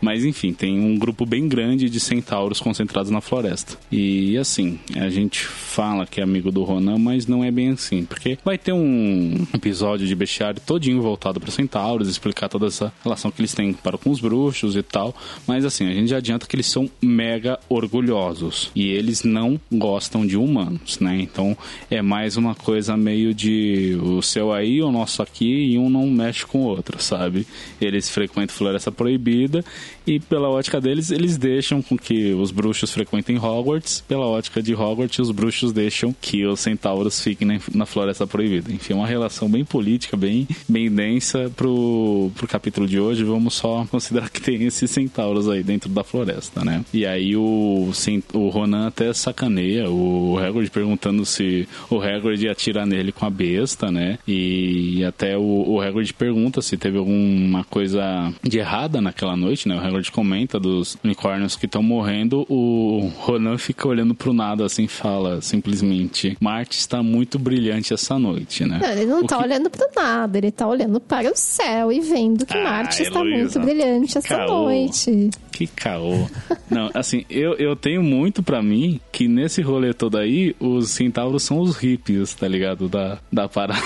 Mas 0.00 0.24
enfim, 0.24 0.52
tem 0.52 0.78
um 0.78 0.96
grupo 0.96 1.26
bem 1.26 1.48
grande 1.48 1.88
de 1.88 2.00
centauros 2.00 2.60
concentrados 2.60 3.10
na 3.10 3.20
floresta. 3.20 3.76
E 3.90 4.36
assim, 4.38 4.78
a 4.94 5.08
gente 5.08 5.40
fala 5.40 6.06
que 6.06 6.20
é 6.20 6.24
amigo 6.24 6.50
do 6.50 6.62
Ronan, 6.62 6.98
mas 6.98 7.26
não 7.26 7.44
é 7.44 7.50
bem 7.50 7.70
assim. 7.70 8.04
Porque 8.04 8.38
vai 8.44 8.58
ter 8.58 8.72
um 8.72 9.46
episódio 9.54 10.06
de 10.06 10.14
bestiário 10.14 10.60
todinho 10.60 11.00
voltado 11.02 11.40
para 11.40 11.50
centauros, 11.50 12.08
explicar 12.08 12.48
toda 12.48 12.66
essa 12.66 12.92
relação 13.02 13.30
que 13.30 13.40
eles 13.40 13.54
têm 13.54 13.72
para 13.72 13.98
com 13.98 14.10
os 14.10 14.20
bruxos 14.20 14.76
e 14.76 14.82
tal. 14.82 15.14
Mas 15.46 15.64
assim, 15.64 15.88
a 15.88 15.92
gente 15.92 16.08
já 16.08 16.18
adianta 16.18 16.46
que 16.46 16.56
eles 16.56 16.66
são 16.66 16.90
mega 17.00 17.58
orgulhosos. 17.68 18.70
E 18.74 18.88
eles 18.88 19.22
não 19.22 19.60
gostam 19.70 20.26
de 20.26 20.36
humanos, 20.36 20.98
né? 21.00 21.18
Então 21.20 21.56
é 21.90 22.02
mais 22.02 22.36
uma 22.36 22.54
coisa 22.54 22.96
meio 22.96 23.34
de 23.34 23.98
o 24.02 24.22
seu 24.22 24.52
aí, 24.52 24.82
o 24.82 24.90
nosso 24.90 25.22
aqui, 25.22 25.72
e 25.72 25.78
um 25.78 25.88
não 25.88 26.06
mexe 26.06 26.44
com 26.44 26.58
o 26.58 26.64
outro, 26.64 27.02
sabe? 27.02 27.46
Eles 27.80 28.08
frequentam 28.08 28.56
floresta 28.56 28.90
proibida 28.90 29.64
e 30.06 30.20
pela 30.20 30.48
ótica 30.48 30.80
deles, 30.80 31.10
eles 31.10 31.36
deixam 31.36 31.82
com 31.82 31.96
que 31.96 32.32
os 32.32 32.50
bruxos 32.50 32.92
frequentem 32.92 33.38
Hogwarts. 33.38 34.04
Pela 34.06 34.26
ótica 34.26 34.62
de 34.62 34.74
Hogwarts, 34.74 35.18
os 35.18 35.30
bruxos 35.30 35.72
deixam 35.72 36.14
que 36.20 36.46
os 36.46 36.60
centauros 36.60 37.20
fiquem 37.20 37.60
na 37.74 37.86
Floresta 37.86 38.26
Proibida. 38.26 38.72
Enfim, 38.72 38.92
é 38.92 38.96
uma 38.96 39.06
relação 39.06 39.48
bem 39.48 39.64
política, 39.64 40.16
bem, 40.16 40.46
bem 40.68 40.90
densa 40.90 41.50
pro, 41.56 42.30
pro 42.34 42.46
capítulo 42.46 42.86
de 42.86 43.00
hoje. 43.00 43.24
Vamos 43.24 43.54
só 43.54 43.86
considerar 43.90 44.30
que 44.30 44.40
tem 44.40 44.64
esses 44.64 44.90
centauros 44.90 45.48
aí 45.48 45.62
dentro 45.62 45.88
da 45.90 46.04
floresta, 46.04 46.64
né? 46.64 46.84
E 46.92 47.04
aí 47.04 47.36
o, 47.36 47.90
o 48.32 48.48
Ronan 48.48 48.86
até 48.86 49.12
sacaneia 49.12 49.90
o 49.90 50.38
Hagrid 50.38 50.70
perguntando 50.70 51.24
se 51.24 51.68
o 51.90 52.00
Hagrid 52.00 52.44
ia 52.44 52.52
atirar 52.52 52.86
nele 52.86 53.12
com 53.12 53.26
a 53.26 53.30
besta, 53.30 53.90
né? 53.90 54.18
E 54.26 55.04
até 55.04 55.36
o, 55.36 55.42
o 55.42 55.80
Hagrid 55.80 56.12
pergunta 56.14 56.62
se 56.62 56.76
teve 56.76 56.98
alguma 56.98 57.64
coisa 57.64 58.32
de 58.42 58.58
errada 58.58 59.00
naquela 59.00 59.36
noite, 59.36 59.68
né? 59.68 59.75
O 59.76 59.80
Hagrid 59.80 60.10
comenta 60.10 60.58
dos 60.58 60.96
unicórnios 61.04 61.56
que 61.56 61.66
estão 61.66 61.82
morrendo, 61.82 62.46
o 62.48 63.10
Ronan 63.18 63.58
fica 63.58 63.86
olhando 63.88 64.14
pro 64.14 64.32
nada 64.32 64.64
assim 64.64 64.86
fala 64.86 65.40
simplesmente: 65.40 66.36
Marte 66.40 66.78
está 66.78 67.02
muito 67.02 67.38
brilhante 67.38 67.94
essa 67.94 68.18
noite, 68.18 68.64
né? 68.64 68.78
Não, 68.82 68.90
ele 68.90 69.06
não 69.06 69.20
o 69.20 69.26
tá 69.26 69.38
que... 69.38 69.44
olhando 69.44 69.70
pro 69.70 69.86
nada, 69.94 70.38
ele 70.38 70.50
tá 70.50 70.66
olhando 70.66 71.00
para 71.00 71.30
o 71.30 71.36
céu 71.36 71.92
e 71.92 72.00
vendo 72.00 72.44
que 72.46 72.56
ah, 72.56 72.64
Marte 72.64 73.02
está 73.02 73.22
muito 73.22 73.60
brilhante 73.60 74.18
essa 74.18 74.36
caô. 74.36 74.64
noite. 74.64 75.30
Que 75.52 75.66
caô. 75.66 76.28
não, 76.70 76.90
assim, 76.92 77.24
eu, 77.30 77.54
eu 77.54 77.74
tenho 77.74 78.02
muito 78.02 78.42
para 78.42 78.62
mim 78.62 79.00
que 79.10 79.26
nesse 79.26 79.62
rolê 79.62 79.94
todo 79.94 80.18
aí, 80.18 80.54
os 80.60 80.90
centauros 80.90 81.42
são 81.42 81.60
os 81.60 81.76
hippies, 81.76 82.34
tá 82.34 82.46
ligado? 82.46 82.88
Da, 82.88 83.18
da 83.32 83.48
parada. 83.48 83.82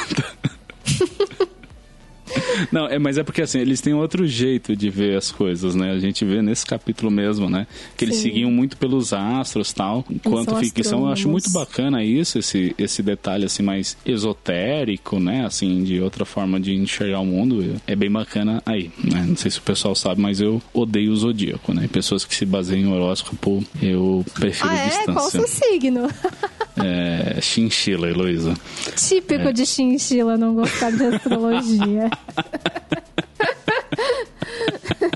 Não, 2.70 2.86
é, 2.86 2.98
mas 2.98 3.18
é 3.18 3.22
porque 3.22 3.42
assim, 3.42 3.58
eles 3.58 3.80
têm 3.80 3.94
outro 3.94 4.26
jeito 4.26 4.74
de 4.76 4.90
ver 4.90 5.16
as 5.16 5.30
coisas, 5.30 5.74
né? 5.74 5.92
A 5.92 5.98
gente 5.98 6.24
vê 6.24 6.42
nesse 6.42 6.66
capítulo 6.66 7.10
mesmo, 7.10 7.48
né? 7.48 7.66
Que 7.96 8.04
eles 8.04 8.16
Sim. 8.16 8.22
seguiam 8.22 8.50
muito 8.50 8.76
pelos 8.76 9.12
astros 9.12 9.72
tal. 9.72 10.04
Enquanto 10.10 10.56
ficção, 10.56 11.00
eu 11.00 11.12
acho 11.12 11.28
muito 11.28 11.50
bacana 11.50 12.02
isso, 12.04 12.38
esse, 12.38 12.74
esse 12.78 13.02
detalhe 13.02 13.44
assim 13.44 13.62
mais 13.62 13.96
esotérico, 14.04 15.18
né? 15.18 15.44
Assim, 15.44 15.82
de 15.84 16.00
outra 16.00 16.24
forma 16.24 16.60
de 16.60 16.74
enxergar 16.74 17.20
o 17.20 17.26
mundo. 17.26 17.80
É 17.86 17.94
bem 17.94 18.10
bacana 18.10 18.62
aí, 18.64 18.90
né? 19.02 19.24
Não 19.26 19.36
sei 19.36 19.50
se 19.50 19.58
o 19.58 19.62
pessoal 19.62 19.94
sabe, 19.94 20.20
mas 20.20 20.40
eu 20.40 20.60
odeio 20.72 21.12
o 21.12 21.16
zodíaco, 21.16 21.72
né? 21.72 21.88
Pessoas 21.88 22.24
que 22.24 22.34
se 22.34 22.44
baseiam 22.44 22.80
em 22.80 22.92
horóscopo, 22.92 23.64
eu 23.82 24.24
prefiro 24.34 24.70
ah, 24.70 24.76
é? 24.76 24.88
distância. 24.88 25.12
Qual 25.12 25.26
o 25.26 25.30
seu 25.30 25.46
signo? 25.46 26.08
É, 26.76 27.40
chinchila, 27.40 28.08
Heloísa. 28.08 28.54
Típico 28.96 29.48
é. 29.48 29.52
de 29.52 29.66
chinchila 29.66 30.36
não 30.36 30.54
gostar 30.54 30.92
de 30.92 31.04
astrologia. 31.04 32.10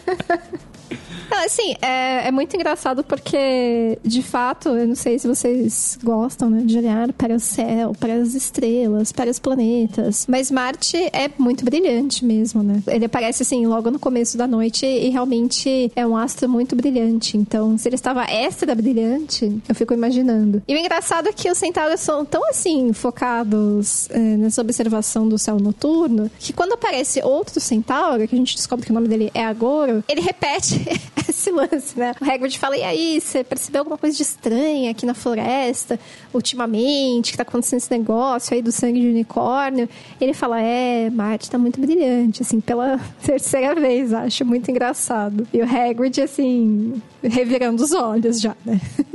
assim, 1.45 1.75
é, 1.81 2.29
é 2.29 2.31
muito 2.31 2.55
engraçado 2.55 3.05
porque, 3.05 3.99
de 4.03 4.23
fato, 4.23 4.71
eu 4.71 4.87
não 4.87 4.95
sei 4.95 5.19
se 5.19 5.27
vocês 5.27 5.99
gostam, 6.03 6.51
né, 6.51 6.63
de 6.65 6.79
olhar 6.79 7.13
para 7.13 7.35
o 7.35 7.41
céu, 7.41 7.93
para 7.99 8.15
as 8.15 8.35
estrelas, 8.35 9.13
para 9.13 9.31
os 9.31 9.39
planetas, 9.39 10.27
mas 10.29 10.51
Marte 10.51 10.97
é 11.13 11.31
muito 11.39 11.65
brilhante 11.65 12.25
mesmo, 12.25 12.63
né? 12.63 12.83
Ele 12.87 13.05
aparece, 13.05 13.43
assim, 13.43 13.67
logo 13.67 13.91
no 13.91 13.99
começo 13.99 14.37
da 14.37 14.47
noite 14.47 14.87
e 14.87 15.09
realmente 15.11 15.91
é 15.95 16.07
um 16.07 16.17
astro 16.17 16.49
muito 16.49 16.75
brilhante. 16.77 17.37
Então, 17.37 17.77
se 17.77 17.89
ele 17.89 17.97
estava 17.97 18.25
extra 18.25 18.75
brilhante, 18.75 19.61
eu 19.69 19.75
fico 19.75 19.95
imaginando. 19.95 20.63
E 20.67 20.75
o 20.75 20.79
engraçado 20.79 21.29
é 21.29 21.33
que 21.33 21.51
os 21.51 21.59
centauros 21.59 22.01
são 22.01 22.25
tão, 22.25 22.49
assim, 22.49 22.93
focados 22.93 24.09
é, 24.11 24.19
nessa 24.19 24.61
observação 24.61 25.29
do 25.29 25.39
céu 25.39 25.59
noturno, 25.59 26.31
que 26.39 26.53
quando 26.53 26.75
aparece 26.75 27.21
outro 27.23 27.61
centauro, 27.61 28.27
que 28.27 28.35
a 28.35 28.39
gente 28.39 28.57
descobre 28.57 28.87
que 28.87 28.93
o 28.93 28.95
nome 28.95 29.09
dele 29.09 29.31
é 29.35 29.45
Agoro, 29.45 30.03
ele 30.09 30.21
repete 30.21 30.81
esse 31.35 31.51
lance, 31.51 31.99
né? 31.99 32.15
O 32.21 32.31
Hagrid 32.31 32.59
fala, 32.59 32.77
e 32.77 32.83
aí, 32.83 33.21
você 33.21 33.43
percebeu 33.43 33.81
alguma 33.81 33.99
coisa 33.99 34.17
de 34.17 34.23
estranha 34.23 34.91
aqui 34.91 35.05
na 35.05 35.15
floresta, 35.15 35.99
ultimamente, 36.33 37.33
que 37.33 37.37
tá 37.37 37.43
acontecendo 37.43 37.79
esse 37.79 37.91
negócio 37.91 38.55
aí 38.55 38.63
do 38.63 38.71
sangue 38.73 39.01
de 39.01 39.09
unicórnio? 39.09 39.89
Ele 40.21 40.33
fala, 40.33 40.61
é, 40.61 41.11
Marte 41.11 41.51
tá 41.51 41.59
muito 41.59 41.81
brilhante, 41.81 42.43
assim, 42.43 42.61
pela 42.61 42.99
terceira 43.25 43.75
vez, 43.75 44.13
acho 44.13 44.45
muito 44.45 44.71
engraçado. 44.71 45.47
E 45.53 45.61
o 45.61 45.65
Hagrid, 45.65 46.21
assim, 46.23 47.03
revirando 47.23 47.83
os 47.83 47.93
olhos 47.93 48.41
já, 48.41 48.57
né? 48.65 48.81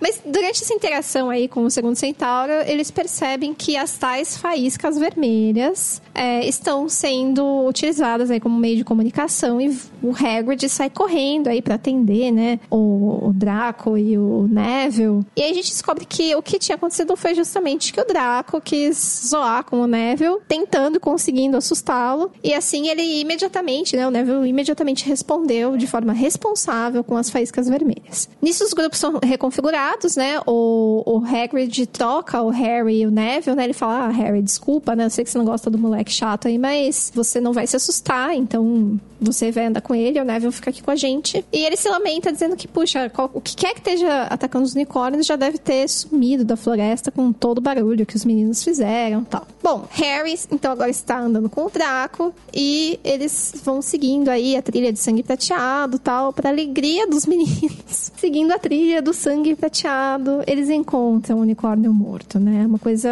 Mas 0.00 0.20
durante 0.24 0.62
essa 0.62 0.72
interação 0.72 1.30
aí 1.30 1.48
com 1.48 1.64
o 1.64 1.70
segundo 1.70 1.96
centauro, 1.96 2.52
eles 2.66 2.90
percebem 2.90 3.54
que 3.54 3.76
as 3.76 3.96
tais 3.96 4.36
faíscas 4.36 4.98
vermelhas 4.98 6.00
é, 6.14 6.46
estão 6.46 6.88
sendo 6.88 7.66
utilizadas 7.66 8.30
aí 8.30 8.40
como 8.40 8.58
meio 8.58 8.76
de 8.76 8.84
comunicação 8.84 9.60
e 9.60 9.76
o 10.02 10.10
Hagrid 10.10 10.68
sai 10.68 10.90
correndo 10.90 11.48
aí 11.48 11.60
para 11.60 11.74
atender, 11.74 12.30
né, 12.30 12.60
o, 12.70 13.28
o, 13.28 13.32
Draco 13.32 13.96
e 13.96 14.16
o 14.16 14.48
Neville. 14.48 15.24
E 15.36 15.42
aí 15.42 15.50
a 15.50 15.54
gente 15.54 15.70
descobre 15.70 16.04
que 16.04 16.34
o 16.34 16.42
que 16.42 16.58
tinha 16.58 16.76
acontecido 16.76 17.16
foi 17.16 17.34
justamente 17.34 17.92
que 17.92 18.00
o 18.00 18.06
Draco 18.06 18.60
quis 18.60 19.22
zoar 19.28 19.64
com 19.64 19.80
o 19.80 19.86
Neville, 19.86 20.38
tentando 20.46 21.00
conseguindo 21.00 21.56
assustá-lo. 21.56 22.30
E 22.42 22.54
assim 22.54 22.88
ele 22.88 23.20
imediatamente, 23.20 23.96
né, 23.96 24.06
o 24.06 24.10
Neville 24.10 24.48
imediatamente 24.48 25.06
respondeu 25.06 25.76
de 25.76 25.86
forma 25.86 26.12
responsável 26.12 27.02
com 27.02 27.16
as 27.16 27.30
faíscas 27.30 27.68
vermelhas. 27.68 28.28
Nisso 28.40 28.64
os 28.64 28.72
grupos 28.72 28.98
são 28.98 29.18
reconfigurados 29.22 29.87
né? 30.16 30.40
O, 30.46 31.02
o 31.06 31.24
Hagrid 31.24 31.86
troca 31.86 32.42
o 32.42 32.50
Harry 32.50 33.02
e 33.02 33.06
o 33.06 33.10
Neville, 33.10 33.56
né? 33.56 33.64
Ele 33.64 33.72
fala, 33.72 34.06
ah, 34.06 34.08
Harry, 34.08 34.42
desculpa, 34.42 34.94
né? 34.94 35.04
Eu 35.04 35.10
sei 35.10 35.24
que 35.24 35.30
você 35.30 35.38
não 35.38 35.44
gosta 35.44 35.70
do 35.70 35.78
moleque 35.78 36.12
chato 36.12 36.48
aí, 36.48 36.58
mas 36.58 37.10
você 37.14 37.40
não 37.40 37.52
vai 37.52 37.66
se 37.66 37.76
assustar, 37.76 38.34
então 38.34 38.98
você 39.20 39.50
vai 39.50 39.66
andar 39.66 39.80
com 39.80 39.94
ele, 39.94 40.20
o 40.20 40.24
Neville 40.24 40.52
fica 40.52 40.70
aqui 40.70 40.82
com 40.82 40.90
a 40.90 40.96
gente. 40.96 41.44
E 41.52 41.64
ele 41.64 41.76
se 41.76 41.88
lamenta 41.88 42.32
dizendo 42.32 42.56
que, 42.56 42.68
puxa, 42.68 43.10
qual, 43.10 43.30
o 43.32 43.40
que 43.40 43.56
quer 43.56 43.72
que 43.72 43.80
esteja 43.80 44.24
atacando 44.24 44.64
os 44.64 44.74
unicórnios 44.74 45.26
já 45.26 45.36
deve 45.36 45.58
ter 45.58 45.88
sumido 45.88 46.44
da 46.44 46.56
floresta 46.56 47.10
com 47.10 47.32
todo 47.32 47.58
o 47.58 47.60
barulho 47.60 48.06
que 48.06 48.16
os 48.16 48.24
meninos 48.24 48.62
fizeram 48.62 49.24
tal. 49.24 49.46
Bom, 49.62 49.86
Harry, 49.90 50.38
então, 50.50 50.72
agora 50.72 50.90
está 50.90 51.20
andando 51.20 51.48
com 51.48 51.66
o 51.66 51.70
Draco 51.70 52.32
e 52.54 52.98
eles 53.04 53.54
vão 53.64 53.82
seguindo 53.82 54.28
aí 54.28 54.56
a 54.56 54.62
trilha 54.62 54.92
de 54.92 54.98
sangue 54.98 55.22
prateado 55.22 55.98
tal, 55.98 56.32
para 56.32 56.50
alegria 56.50 57.06
dos 57.06 57.26
meninos. 57.26 58.12
seguindo 58.16 58.52
a 58.52 58.58
trilha 58.58 59.02
do 59.02 59.12
sangue 59.12 59.54
prateado, 59.54 60.42
eles 60.46 60.70
encontram 60.70 61.38
o 61.38 61.40
unicórnio 61.40 61.92
morto, 61.92 62.38
né? 62.38 62.66
Uma 62.66 62.78
coisa 62.78 63.10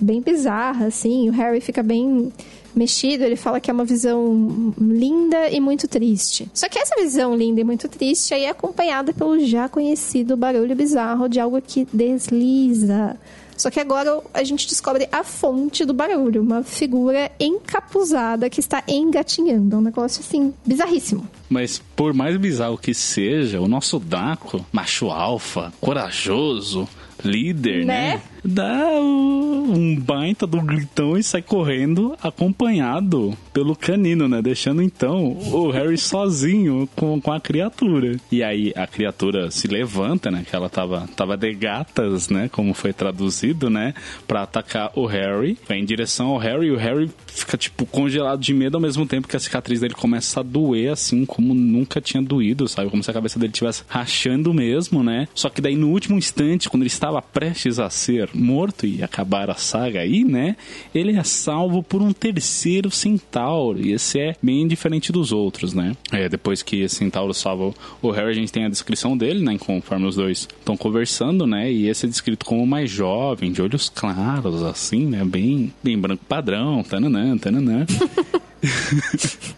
bem 0.00 0.20
bizarra, 0.20 0.86
assim. 0.86 1.28
O 1.28 1.32
Harry 1.32 1.60
fica 1.60 1.82
bem 1.82 2.32
mexido, 2.78 3.24
ele 3.24 3.36
fala 3.36 3.60
que 3.60 3.70
é 3.70 3.74
uma 3.74 3.84
visão 3.84 4.72
linda 4.78 5.50
e 5.50 5.60
muito 5.60 5.88
triste. 5.88 6.48
Só 6.54 6.68
que 6.68 6.78
essa 6.78 6.94
visão 6.96 7.36
linda 7.36 7.60
e 7.60 7.64
muito 7.64 7.88
triste 7.88 8.32
aí 8.32 8.44
é 8.44 8.50
acompanhada 8.50 9.12
pelo 9.12 9.38
já 9.44 9.68
conhecido 9.68 10.36
barulho 10.36 10.74
bizarro 10.74 11.28
de 11.28 11.40
algo 11.40 11.60
que 11.60 11.86
desliza. 11.92 13.16
Só 13.58 13.70
que 13.70 13.80
agora 13.80 14.20
a 14.32 14.44
gente 14.44 14.68
descobre 14.68 15.08
a 15.10 15.24
fonte 15.24 15.84
do 15.84 15.92
barulho, 15.92 16.40
uma 16.40 16.62
figura 16.62 17.30
encapuzada 17.40 18.48
que 18.48 18.60
está 18.60 18.84
engatinhando. 18.86 19.78
Um 19.78 19.80
negócio 19.80 20.20
assim, 20.20 20.54
bizarríssimo. 20.64 21.28
Mas 21.50 21.82
por 21.96 22.14
mais 22.14 22.36
bizarro 22.36 22.78
que 22.78 22.94
seja, 22.94 23.60
o 23.60 23.66
nosso 23.66 23.98
Daco, 23.98 24.64
macho 24.70 25.10
alfa, 25.10 25.72
corajoso, 25.80 26.88
líder, 27.24 27.84
né? 27.84 28.14
né? 28.14 28.22
Dá 28.48 29.00
um 29.00 29.96
baita 29.96 30.46
do 30.46 30.60
gritão 30.60 31.16
e 31.16 31.22
sai 31.22 31.42
correndo 31.42 32.16
acompanhado 32.22 33.36
pelo 33.52 33.76
canino, 33.76 34.26
né? 34.26 34.40
Deixando 34.40 34.82
então 34.82 35.36
o 35.52 35.70
Harry 35.70 35.98
sozinho 35.98 36.88
com, 36.96 37.20
com 37.20 37.32
a 37.32 37.40
criatura. 37.40 38.16
E 38.32 38.42
aí 38.42 38.72
a 38.74 38.86
criatura 38.86 39.50
se 39.50 39.68
levanta, 39.68 40.30
né? 40.30 40.44
Que 40.48 40.56
ela 40.56 40.68
tava, 40.68 41.08
tava 41.14 41.36
de 41.36 41.52
gatas, 41.54 42.28
né? 42.28 42.48
Como 42.48 42.72
foi 42.72 42.92
traduzido, 42.92 43.68
né? 43.68 43.94
Pra 44.26 44.42
atacar 44.42 44.92
o 44.94 45.06
Harry. 45.06 45.58
Vai 45.68 45.78
em 45.78 45.84
direção 45.84 46.28
ao 46.28 46.38
Harry 46.38 46.68
e 46.68 46.70
o 46.70 46.76
Harry 46.76 47.10
fica, 47.26 47.56
tipo, 47.56 47.84
congelado 47.84 48.40
de 48.40 48.54
medo 48.54 48.76
ao 48.76 48.80
mesmo 48.80 49.06
tempo 49.06 49.28
que 49.28 49.36
a 49.36 49.40
cicatriz 49.40 49.80
dele 49.80 49.94
começa 49.94 50.40
a 50.40 50.42
doer, 50.42 50.92
assim, 50.92 51.24
como 51.26 51.54
nunca 51.54 52.00
tinha 52.00 52.22
doído, 52.22 52.66
sabe? 52.66 52.90
Como 52.90 53.02
se 53.02 53.10
a 53.10 53.14
cabeça 53.14 53.38
dele 53.38 53.52
estivesse 53.52 53.84
rachando 53.88 54.54
mesmo, 54.54 55.02
né? 55.02 55.28
Só 55.34 55.50
que 55.50 55.60
daí 55.60 55.76
no 55.76 55.90
último 55.90 56.16
instante, 56.16 56.68
quando 56.70 56.82
ele 56.82 56.88
estava 56.88 57.20
prestes 57.20 57.78
a 57.78 57.90
ser 57.90 58.30
morto 58.38 58.86
e 58.86 59.02
acabar 59.02 59.50
a 59.50 59.54
saga 59.54 60.00
aí, 60.00 60.24
né? 60.24 60.56
Ele 60.94 61.16
é 61.16 61.24
salvo 61.24 61.82
por 61.82 62.00
um 62.00 62.12
terceiro 62.12 62.90
centauro. 62.90 63.80
E 63.80 63.92
esse 63.92 64.18
é 64.18 64.36
bem 64.42 64.66
diferente 64.66 65.12
dos 65.12 65.32
outros, 65.32 65.74
né? 65.74 65.96
É, 66.12 66.28
depois 66.28 66.62
que 66.62 66.82
esse 66.82 66.96
centauro 66.96 67.34
salva 67.34 67.74
o 68.00 68.10
Harry, 68.10 68.30
a 68.30 68.34
gente 68.34 68.52
tem 68.52 68.64
a 68.64 68.68
descrição 68.68 69.16
dele, 69.16 69.44
né? 69.44 69.58
Conforme 69.58 70.06
os 70.06 70.16
dois 70.16 70.48
estão 70.58 70.76
conversando, 70.76 71.46
né? 71.46 71.70
E 71.70 71.88
esse 71.88 72.06
é 72.06 72.08
descrito 72.08 72.44
como 72.44 72.66
mais 72.66 72.90
jovem, 72.90 73.52
de 73.52 73.60
olhos 73.60 73.88
claros, 73.88 74.62
assim, 74.62 75.06
né? 75.06 75.24
Bem, 75.24 75.72
bem 75.82 75.98
branco 75.98 76.24
padrão, 76.28 76.82
tananã, 76.82 77.36
tananã. 77.36 77.86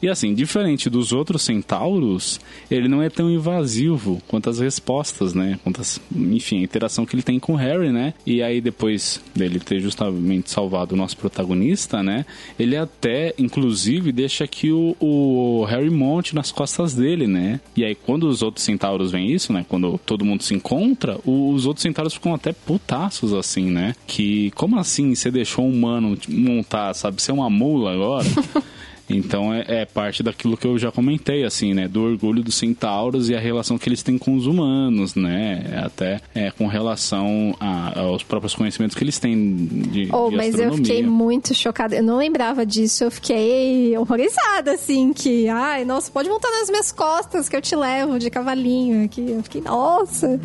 E 0.00 0.08
assim, 0.08 0.34
diferente 0.34 0.88
dos 0.88 1.12
outros 1.12 1.42
centauros, 1.42 2.40
ele 2.70 2.88
não 2.88 3.02
é 3.02 3.08
tão 3.08 3.30
invasivo 3.30 4.20
quanto 4.28 4.50
as 4.50 4.58
respostas, 4.58 5.34
né? 5.34 5.58
Quanto 5.62 5.80
as, 5.80 6.00
enfim, 6.14 6.60
a 6.60 6.62
interação 6.62 7.04
que 7.04 7.14
ele 7.14 7.22
tem 7.22 7.38
com 7.38 7.52
o 7.54 7.56
Harry, 7.56 7.90
né? 7.90 8.14
E 8.26 8.42
aí, 8.42 8.60
depois 8.60 9.22
dele 9.34 9.60
ter 9.60 9.80
justamente 9.80 10.50
salvado 10.50 10.94
o 10.94 10.98
nosso 10.98 11.16
protagonista, 11.16 12.02
né? 12.02 12.24
Ele 12.58 12.76
até, 12.76 13.34
inclusive, 13.38 14.12
deixa 14.12 14.46
que 14.46 14.72
o, 14.72 14.96
o 15.00 15.64
Harry 15.64 15.90
monte 15.90 16.34
nas 16.34 16.50
costas 16.50 16.94
dele, 16.94 17.26
né? 17.26 17.60
E 17.76 17.84
aí, 17.84 17.94
quando 17.94 18.24
os 18.24 18.42
outros 18.42 18.64
centauros 18.64 19.12
veem 19.12 19.32
isso, 19.32 19.52
né? 19.52 19.64
Quando 19.68 19.98
todo 20.04 20.24
mundo 20.24 20.42
se 20.42 20.54
encontra, 20.54 21.18
os 21.24 21.66
outros 21.66 21.82
centauros 21.82 22.14
ficam 22.14 22.34
até 22.34 22.52
putaços, 22.52 23.32
assim, 23.32 23.70
né? 23.70 23.94
Que, 24.06 24.50
como 24.52 24.78
assim 24.78 25.14
você 25.14 25.30
deixou 25.30 25.64
um 25.64 25.70
humano 25.72 26.16
montar, 26.28 26.94
sabe? 26.94 27.20
Ser 27.20 27.32
uma 27.32 27.50
mula 27.50 27.92
agora? 27.92 28.26
Então 29.16 29.52
é, 29.52 29.64
é, 29.68 29.84
parte 29.84 30.22
daquilo 30.22 30.56
que 30.56 30.66
eu 30.66 30.78
já 30.78 30.90
comentei, 30.90 31.44
assim, 31.44 31.74
né? 31.74 31.88
Do 31.88 32.02
orgulho 32.02 32.42
dos 32.42 32.54
centauros 32.54 33.28
e 33.28 33.34
a 33.34 33.40
relação 33.40 33.78
que 33.78 33.88
eles 33.88 34.02
têm 34.02 34.18
com 34.18 34.34
os 34.34 34.46
humanos, 34.46 35.14
né? 35.14 35.80
Até 35.84 36.20
é, 36.34 36.50
com 36.50 36.66
relação 36.66 37.54
a, 37.60 38.00
aos 38.00 38.22
próprios 38.22 38.54
conhecimentos 38.54 38.96
que 38.96 39.04
eles 39.04 39.18
têm 39.18 39.66
de, 39.66 40.08
oh, 40.12 40.30
de 40.30 40.36
mas 40.36 40.58
eu 40.58 40.72
fiquei 40.74 41.02
muito 41.02 41.54
chocada. 41.54 41.96
Eu 41.96 42.02
não 42.02 42.16
lembrava 42.16 42.64
disso. 42.64 43.04
Eu 43.04 43.10
fiquei 43.10 43.96
horrorizada, 43.96 44.72
assim, 44.72 45.12
que, 45.12 45.48
ai, 45.48 45.84
nossa, 45.84 46.10
pode 46.10 46.28
montar 46.28 46.50
nas 46.50 46.68
minhas 46.68 46.92
costas 46.92 47.48
que 47.48 47.56
eu 47.56 47.62
te 47.62 47.76
levo 47.76 48.18
de 48.18 48.30
cavalinho 48.30 49.04
aqui. 49.04 49.24
Eu 49.30 49.42
fiquei, 49.42 49.60
nossa, 49.60 50.40